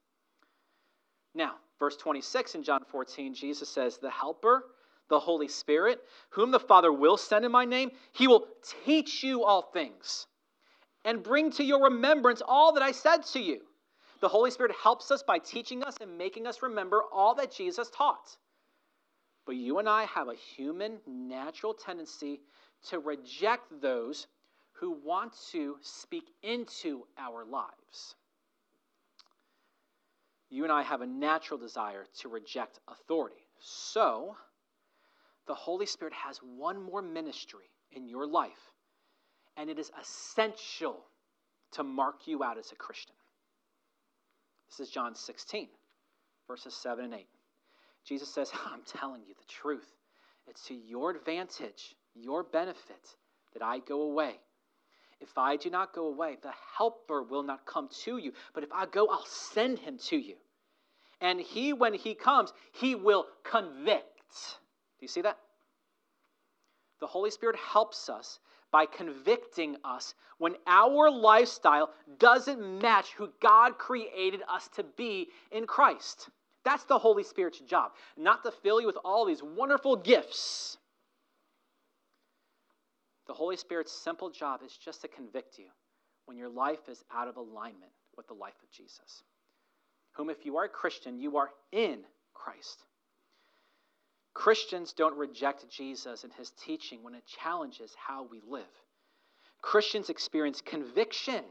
Now, 1.35 1.55
verse 1.79 1.97
26 1.97 2.55
in 2.57 2.63
John 2.63 2.85
14, 2.89 3.35
Jesus 3.35 3.69
says, 3.69 3.99
The 3.99 4.11
Helper, 4.11 4.65
the 5.11 5.21
Holy 5.21 5.49
Spirit, 5.49 6.01
whom 6.31 6.51
the 6.51 6.59
Father 6.59 6.91
will 6.91 7.19
send 7.19 7.45
in 7.45 7.53
my 7.53 7.67
name, 7.67 7.91
he 8.13 8.27
will 8.27 8.47
teach 8.85 9.23
you 9.23 9.45
all 9.45 9.61
things 9.61 10.27
and 11.05 11.23
bring 11.23 11.51
to 11.53 11.65
your 11.65 11.85
remembrance 11.85 12.41
all 12.47 12.73
that 12.73 12.83
I 12.83 12.93
said 12.93 13.27
to 13.33 13.41
you. 13.41 13.61
The 14.21 14.29
Holy 14.29 14.51
Spirit 14.51 14.73
helps 14.83 15.11
us 15.11 15.23
by 15.23 15.39
teaching 15.39 15.83
us 15.83 15.97
and 16.01 16.17
making 16.17 16.47
us 16.47 16.63
remember 16.63 17.03
all 17.13 17.35
that 17.35 17.53
Jesus 17.53 17.91
taught. 17.91 18.37
But 19.47 19.57
you 19.57 19.79
and 19.79 19.89
I 19.89 20.05
have 20.05 20.29
a 20.29 20.35
human, 20.35 20.99
natural 21.07 21.75
tendency 21.75 22.41
to 22.89 22.99
reject 22.99 23.65
those 23.81 24.27
who 24.73 24.93
want 25.05 25.33
to 25.53 25.77
speak 25.83 26.25
into 26.43 27.05
our 27.19 27.45
lives. 27.45 28.15
You 30.51 30.65
and 30.65 30.73
I 30.73 30.83
have 30.83 31.01
a 31.01 31.07
natural 31.07 31.59
desire 31.59 32.07
to 32.21 32.29
reject 32.29 32.81
authority. 32.89 33.47
So, 33.61 34.37
the 35.47 35.55
Holy 35.55 35.87
Spirit 35.87 36.15
has 36.15 36.39
one 36.39 36.83
more 36.83 37.03
ministry 37.03 37.71
in 37.93 38.09
your 38.09 38.27
life, 38.27 38.73
and 39.57 39.69
it 39.69 39.79
is 39.79 39.91
essential 40.01 41.05
to 41.73 41.83
mark 41.83 42.27
you 42.27 42.43
out 42.43 42.59
as 42.59 42.73
a 42.73 42.77
Christian. 42.77 43.15
This 44.69 44.89
is 44.89 44.93
John 44.93 45.15
16, 45.15 45.69
verses 46.47 46.75
7 46.75 47.05
and 47.05 47.15
8. 47.15 47.27
Jesus 48.05 48.33
says, 48.33 48.51
I'm 48.67 48.83
telling 48.87 49.23
you 49.27 49.35
the 49.35 49.47
truth. 49.49 49.87
It's 50.47 50.65
to 50.67 50.75
your 50.75 51.11
advantage, 51.11 51.95
your 52.15 52.43
benefit, 52.43 53.17
that 53.53 53.63
I 53.63 53.79
go 53.79 54.03
away. 54.03 54.37
If 55.21 55.37
I 55.37 55.57
do 55.57 55.71
not 55.71 55.93
go 55.93 56.07
away, 56.07 56.39
the 56.43 56.53
Helper 56.77 57.23
will 57.23 57.43
not 57.43 57.67
come 57.67 57.89
to 58.05 58.17
you. 58.17 58.33
But 58.55 58.65
if 58.65 58.73
I 58.73 58.87
go, 58.87 59.09
I'll 59.09 59.27
send 59.27 59.79
him 59.79 59.99
to 60.07 60.17
you. 60.17 60.37
And 61.21 61.41
he, 61.41 61.73
when 61.75 61.93
he 61.93 62.15
comes, 62.15 62.53
he 62.73 62.95
will 62.95 63.27
convict. 63.45 64.05
Do 65.01 65.05
you 65.05 65.09
see 65.09 65.23
that? 65.23 65.39
The 67.01 67.07
Holy 67.07 67.31
Spirit 67.31 67.57
helps 67.57 68.11
us 68.11 68.39
by 68.71 68.85
convicting 68.85 69.77
us 69.83 70.15
when 70.37 70.55
our 70.67 71.11
lifestyle 71.11 71.91
doesn't 72.19 72.81
match 72.81 73.13
who 73.17 73.31
God 73.41 73.79
created 73.79 74.43
us 74.49 74.69
to 74.77 74.85
be 74.85 75.29
in 75.51 75.67
Christ. 75.67 76.29
That's 76.65 76.85
the 76.85 76.99
Holy 76.99 77.25
Spirit's 77.25 77.61
job, 77.61 77.93
not 78.19 78.45
to 78.45 78.51
fill 78.51 78.81
you 78.81 78.87
with 78.87 78.99
all 79.03 79.25
these 79.25 79.43
wonderful 79.43 79.97
gifts. 79.97 80.77
The 83.27 83.33
Holy 83.33 83.57
Spirit's 83.57 83.93
simple 83.93 84.29
job 84.29 84.61
is 84.65 84.77
just 84.77 85.01
to 85.01 85.09
convict 85.09 85.59
you 85.59 85.69
when 86.27 86.37
your 86.37 86.51
life 86.51 86.89
is 86.89 87.03
out 87.13 87.29
of 87.29 87.37
alignment 87.39 87.93
with 88.17 88.27
the 88.27 88.35
life 88.35 88.55
of 88.63 88.71
Jesus, 88.71 89.23
whom, 90.13 90.29
if 90.29 90.45
you 90.45 90.59
are 90.59 90.65
a 90.65 90.69
Christian, 90.69 91.19
you 91.19 91.39
are 91.39 91.51
in 91.73 92.01
Christ. 92.35 92.85
Christians 94.41 94.95
don't 94.95 95.19
reject 95.19 95.69
Jesus 95.69 96.25
and 96.25 96.33
his 96.33 96.51
teaching 96.65 97.03
when 97.03 97.15
it 97.15 97.25
challenges 97.27 97.95
how 97.95 98.27
we 98.31 98.41
live. 98.49 98.65
Christians 99.61 100.09
experience 100.09 100.63
conviction 100.63 101.45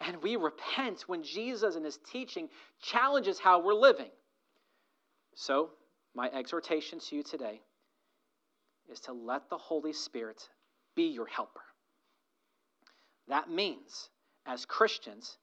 and 0.00 0.20
we 0.20 0.34
repent 0.34 1.02
when 1.06 1.22
Jesus 1.22 1.76
and 1.76 1.84
his 1.84 2.00
teaching 2.10 2.48
challenges 2.82 3.38
how 3.38 3.62
we're 3.62 3.74
living. 3.74 4.10
So, 5.36 5.70
my 6.16 6.28
exhortation 6.30 6.98
to 6.98 7.14
you 7.14 7.22
today 7.22 7.60
is 8.90 8.98
to 9.02 9.12
let 9.12 9.48
the 9.48 9.56
Holy 9.56 9.92
Spirit 9.92 10.48
be 10.96 11.04
your 11.04 11.26
helper. 11.26 11.62
That 13.28 13.48
means, 13.48 14.08
as 14.46 14.66
Christians, 14.66 15.38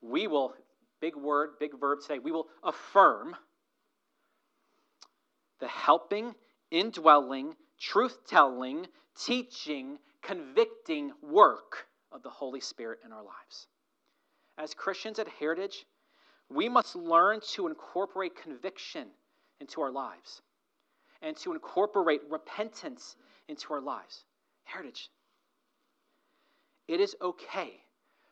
we 0.00 0.28
will, 0.28 0.54
big 1.00 1.16
word, 1.16 1.54
big 1.58 1.72
verb 1.80 1.98
today, 2.00 2.20
we 2.20 2.30
will 2.30 2.46
affirm 2.62 3.34
the 5.60 5.68
helping, 5.68 6.34
indwelling, 6.70 7.54
truth 7.80 8.18
telling, 8.26 8.86
teaching, 9.18 9.98
convicting 10.22 11.12
work 11.22 11.86
of 12.12 12.22
the 12.22 12.30
Holy 12.30 12.60
Spirit 12.60 13.00
in 13.04 13.12
our 13.12 13.22
lives. 13.22 13.66
As 14.58 14.74
Christians 14.74 15.18
at 15.18 15.28
Heritage, 15.28 15.84
we 16.48 16.68
must 16.68 16.96
learn 16.96 17.40
to 17.52 17.66
incorporate 17.66 18.40
conviction 18.40 19.08
into 19.60 19.80
our 19.80 19.90
lives 19.90 20.42
and 21.22 21.36
to 21.38 21.52
incorporate 21.52 22.20
repentance 22.30 23.16
into 23.48 23.72
our 23.72 23.80
lives. 23.80 24.24
Heritage, 24.64 25.10
it 26.88 27.00
is 27.00 27.16
okay 27.20 27.80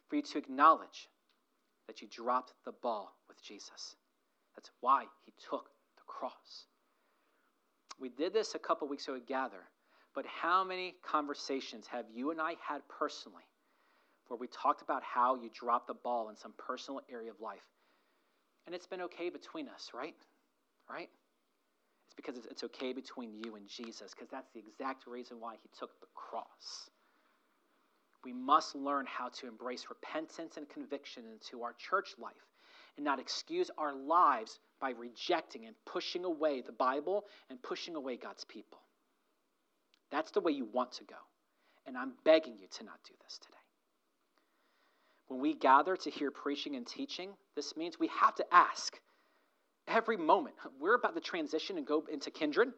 for 0.08 0.16
you 0.16 0.22
to 0.22 0.38
acknowledge 0.38 1.08
that 1.86 2.00
you 2.00 2.08
dropped 2.08 2.52
the 2.64 2.72
ball 2.72 3.14
with 3.28 3.42
Jesus. 3.42 3.96
That's 4.54 4.70
why 4.80 5.04
he 5.24 5.32
took 5.50 5.68
the 5.96 6.02
cross. 6.06 6.66
We 7.98 8.08
did 8.08 8.32
this 8.32 8.54
a 8.54 8.58
couple 8.58 8.88
weeks 8.88 9.08
ago 9.08 9.18
together, 9.18 9.60
but 10.14 10.26
how 10.26 10.64
many 10.64 10.94
conversations 11.04 11.86
have 11.88 12.06
you 12.14 12.30
and 12.30 12.40
I 12.40 12.54
had 12.66 12.82
personally 12.88 13.44
where 14.28 14.38
we 14.38 14.48
talked 14.48 14.82
about 14.82 15.02
how 15.02 15.36
you 15.36 15.50
dropped 15.52 15.86
the 15.86 15.94
ball 15.94 16.28
in 16.30 16.36
some 16.36 16.54
personal 16.58 17.00
area 17.10 17.30
of 17.30 17.40
life. 17.40 17.64
And 18.66 18.74
it's 18.74 18.86
been 18.86 19.02
okay 19.02 19.30
between 19.30 19.68
us, 19.68 19.90
right? 19.94 20.14
Right? 20.88 21.10
It's 22.06 22.14
because 22.14 22.36
it's 22.50 22.64
okay 22.64 22.92
between 22.92 23.34
you 23.34 23.56
and 23.56 23.68
Jesus, 23.68 24.12
because 24.14 24.30
that's 24.30 24.50
the 24.54 24.60
exact 24.60 25.06
reason 25.06 25.40
why 25.40 25.54
he 25.62 25.68
took 25.78 26.00
the 26.00 26.06
cross. 26.14 26.88
We 28.24 28.32
must 28.32 28.74
learn 28.74 29.04
how 29.06 29.28
to 29.40 29.46
embrace 29.46 29.86
repentance 29.90 30.56
and 30.56 30.66
conviction 30.68 31.24
into 31.30 31.62
our 31.62 31.74
church 31.74 32.14
life 32.18 32.32
and 32.96 33.04
not 33.04 33.20
excuse 33.20 33.70
our 33.76 33.94
lives 33.94 34.58
by 34.84 34.90
rejecting 34.90 35.64
and 35.64 35.74
pushing 35.86 36.26
away 36.26 36.60
the 36.60 36.70
Bible 36.70 37.24
and 37.48 37.62
pushing 37.62 37.96
away 37.96 38.18
God's 38.18 38.44
people. 38.44 38.80
That's 40.10 40.30
the 40.30 40.42
way 40.42 40.52
you 40.52 40.66
want 40.74 40.92
to 40.92 41.04
go. 41.04 41.16
And 41.86 41.96
I'm 41.96 42.12
begging 42.22 42.58
you 42.58 42.66
to 42.70 42.84
not 42.84 42.98
do 43.06 43.14
this 43.24 43.38
today. 43.38 43.56
When 45.28 45.40
we 45.40 45.54
gather 45.54 45.96
to 45.96 46.10
hear 46.10 46.30
preaching 46.30 46.76
and 46.76 46.86
teaching, 46.86 47.30
this 47.56 47.78
means 47.78 47.98
we 47.98 48.08
have 48.08 48.34
to 48.34 48.44
ask 48.52 49.00
every 49.88 50.18
moment. 50.18 50.56
We're 50.78 50.96
about 50.96 51.14
to 51.14 51.20
transition 51.22 51.78
and 51.78 51.86
go 51.86 52.04
into 52.12 52.30
kindred, 52.30 52.68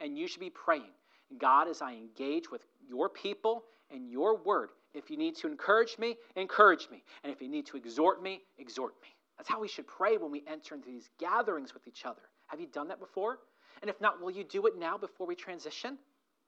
and 0.00 0.16
you 0.16 0.26
should 0.26 0.40
be 0.40 0.48
praying. 0.48 0.94
God, 1.36 1.68
as 1.68 1.82
I 1.82 1.92
engage 1.92 2.50
with 2.50 2.62
your 2.88 3.10
people 3.10 3.64
and 3.90 4.08
your 4.10 4.42
word, 4.42 4.70
if 4.94 5.10
you 5.10 5.18
need 5.18 5.36
to 5.36 5.46
encourage 5.46 5.98
me, 5.98 6.16
encourage 6.36 6.88
me. 6.90 7.02
And 7.22 7.30
if 7.30 7.42
you 7.42 7.48
need 7.50 7.66
to 7.66 7.76
exhort 7.76 8.22
me, 8.22 8.40
exhort 8.56 8.94
me. 9.02 9.13
That's 9.36 9.48
how 9.48 9.60
we 9.60 9.68
should 9.68 9.86
pray 9.86 10.16
when 10.16 10.30
we 10.30 10.42
enter 10.46 10.74
into 10.74 10.88
these 10.88 11.08
gatherings 11.18 11.74
with 11.74 11.86
each 11.86 12.04
other. 12.04 12.22
Have 12.46 12.60
you 12.60 12.66
done 12.66 12.88
that 12.88 13.00
before? 13.00 13.38
And 13.80 13.90
if 13.90 14.00
not, 14.00 14.22
will 14.22 14.30
you 14.30 14.44
do 14.44 14.66
it 14.66 14.78
now 14.78 14.96
before 14.96 15.26
we 15.26 15.34
transition? 15.34 15.98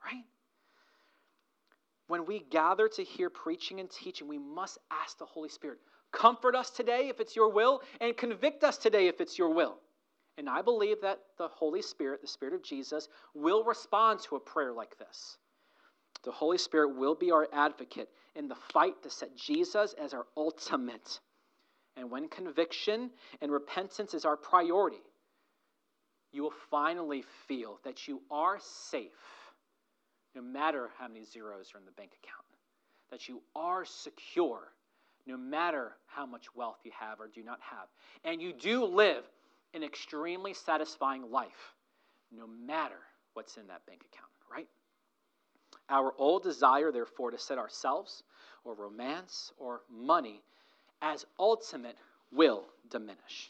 Right? 0.05 0.25
when 2.09 2.25
we 2.25 2.41
gather 2.51 2.89
to 2.89 3.03
hear 3.03 3.31
preaching 3.31 3.81
and 3.81 3.91
teaching, 3.91 4.29
we 4.29 4.39
must 4.39 4.79
ask 4.91 5.19
the 5.19 5.25
Holy 5.25 5.49
Spirit, 5.49 5.79
comfort 6.13 6.55
us 6.55 6.71
today 6.71 7.09
if 7.09 7.21
it's 7.21 7.35
your 7.35 7.51
will, 7.51 7.83
and 8.01 8.17
convict 8.17 8.65
us 8.65 8.79
today 8.79 9.09
if 9.09 9.21
it's 9.21 9.39
your 9.39 9.53
will. 9.53 9.79
And 10.39 10.49
I 10.49 10.63
believe 10.63 11.01
that 11.01 11.21
the 11.39 11.49
Holy 11.49 11.83
Spirit, 11.83 12.21
the 12.21 12.29
Spirit 12.29 12.55
of 12.55 12.63
Jesus, 12.63 13.09
will 13.35 13.65
respond 13.65 14.21
to 14.21 14.37
a 14.37 14.41
prayer 14.41 14.73
like 14.73 14.99
this. 14.99 15.39
The 16.25 16.31
Holy 16.31 16.59
Spirit 16.59 16.97
will 16.97 17.15
be 17.15 17.31
our 17.31 17.49
advocate 17.53 18.09
in 18.35 18.49
the 18.49 18.55
fight 18.73 19.03
to 19.03 19.11
set 19.11 19.35
Jesus 19.37 19.95
as 20.01 20.13
our 20.13 20.27
ultimate. 20.37 21.21
And 21.97 22.11
when 22.11 22.29
conviction 22.29 23.11
and 23.41 23.51
repentance 23.51 24.15
is 24.15 24.25
our 24.25 24.37
priority, 24.37 25.03
you 26.33 26.43
will 26.43 26.55
finally 26.71 27.25
feel 27.47 27.81
that 27.85 28.07
you 28.07 28.21
are 28.31 28.59
safe 28.61 29.11
no 30.35 30.43
matter 30.43 30.91
how 30.99 31.09
many 31.09 31.25
zeros 31.25 31.73
are 31.75 31.79
in 31.79 31.87
the 31.87 31.93
bank 31.93 32.11
account. 32.23 32.45
That 33.11 33.29
you 33.29 33.41
are 33.55 33.85
secure 33.85 34.61
no 35.27 35.37
matter 35.37 35.93
how 36.07 36.27
much 36.27 36.55
wealth 36.55 36.79
you 36.85 36.93
have 36.99 37.21
or 37.21 37.29
do 37.29 37.43
not 37.43 37.59
have. 37.63 37.89
And 38.25 38.43
you 38.43 38.53
do 38.53 38.85
live 38.85 39.25
an 39.75 39.83
extremely 39.83 40.55
satisfying 40.55 41.31
life 41.31 41.75
no 42.31 42.47
matter 42.47 42.99
what's 43.35 43.57
in 43.57 43.67
that 43.69 43.87
bank 43.87 44.03
account, 44.13 44.31
right? 44.51 44.69
Our 45.89 46.13
old 46.19 46.43
desire, 46.43 46.93
therefore, 46.93 47.31
to 47.31 47.39
set 47.39 47.59
ourselves 47.59 48.23
or 48.65 48.75
romance 48.75 49.53
or 49.59 49.83
money 49.91 50.43
as 51.03 51.25
ultimate 51.39 51.97
will 52.33 52.65
diminish. 52.91 53.45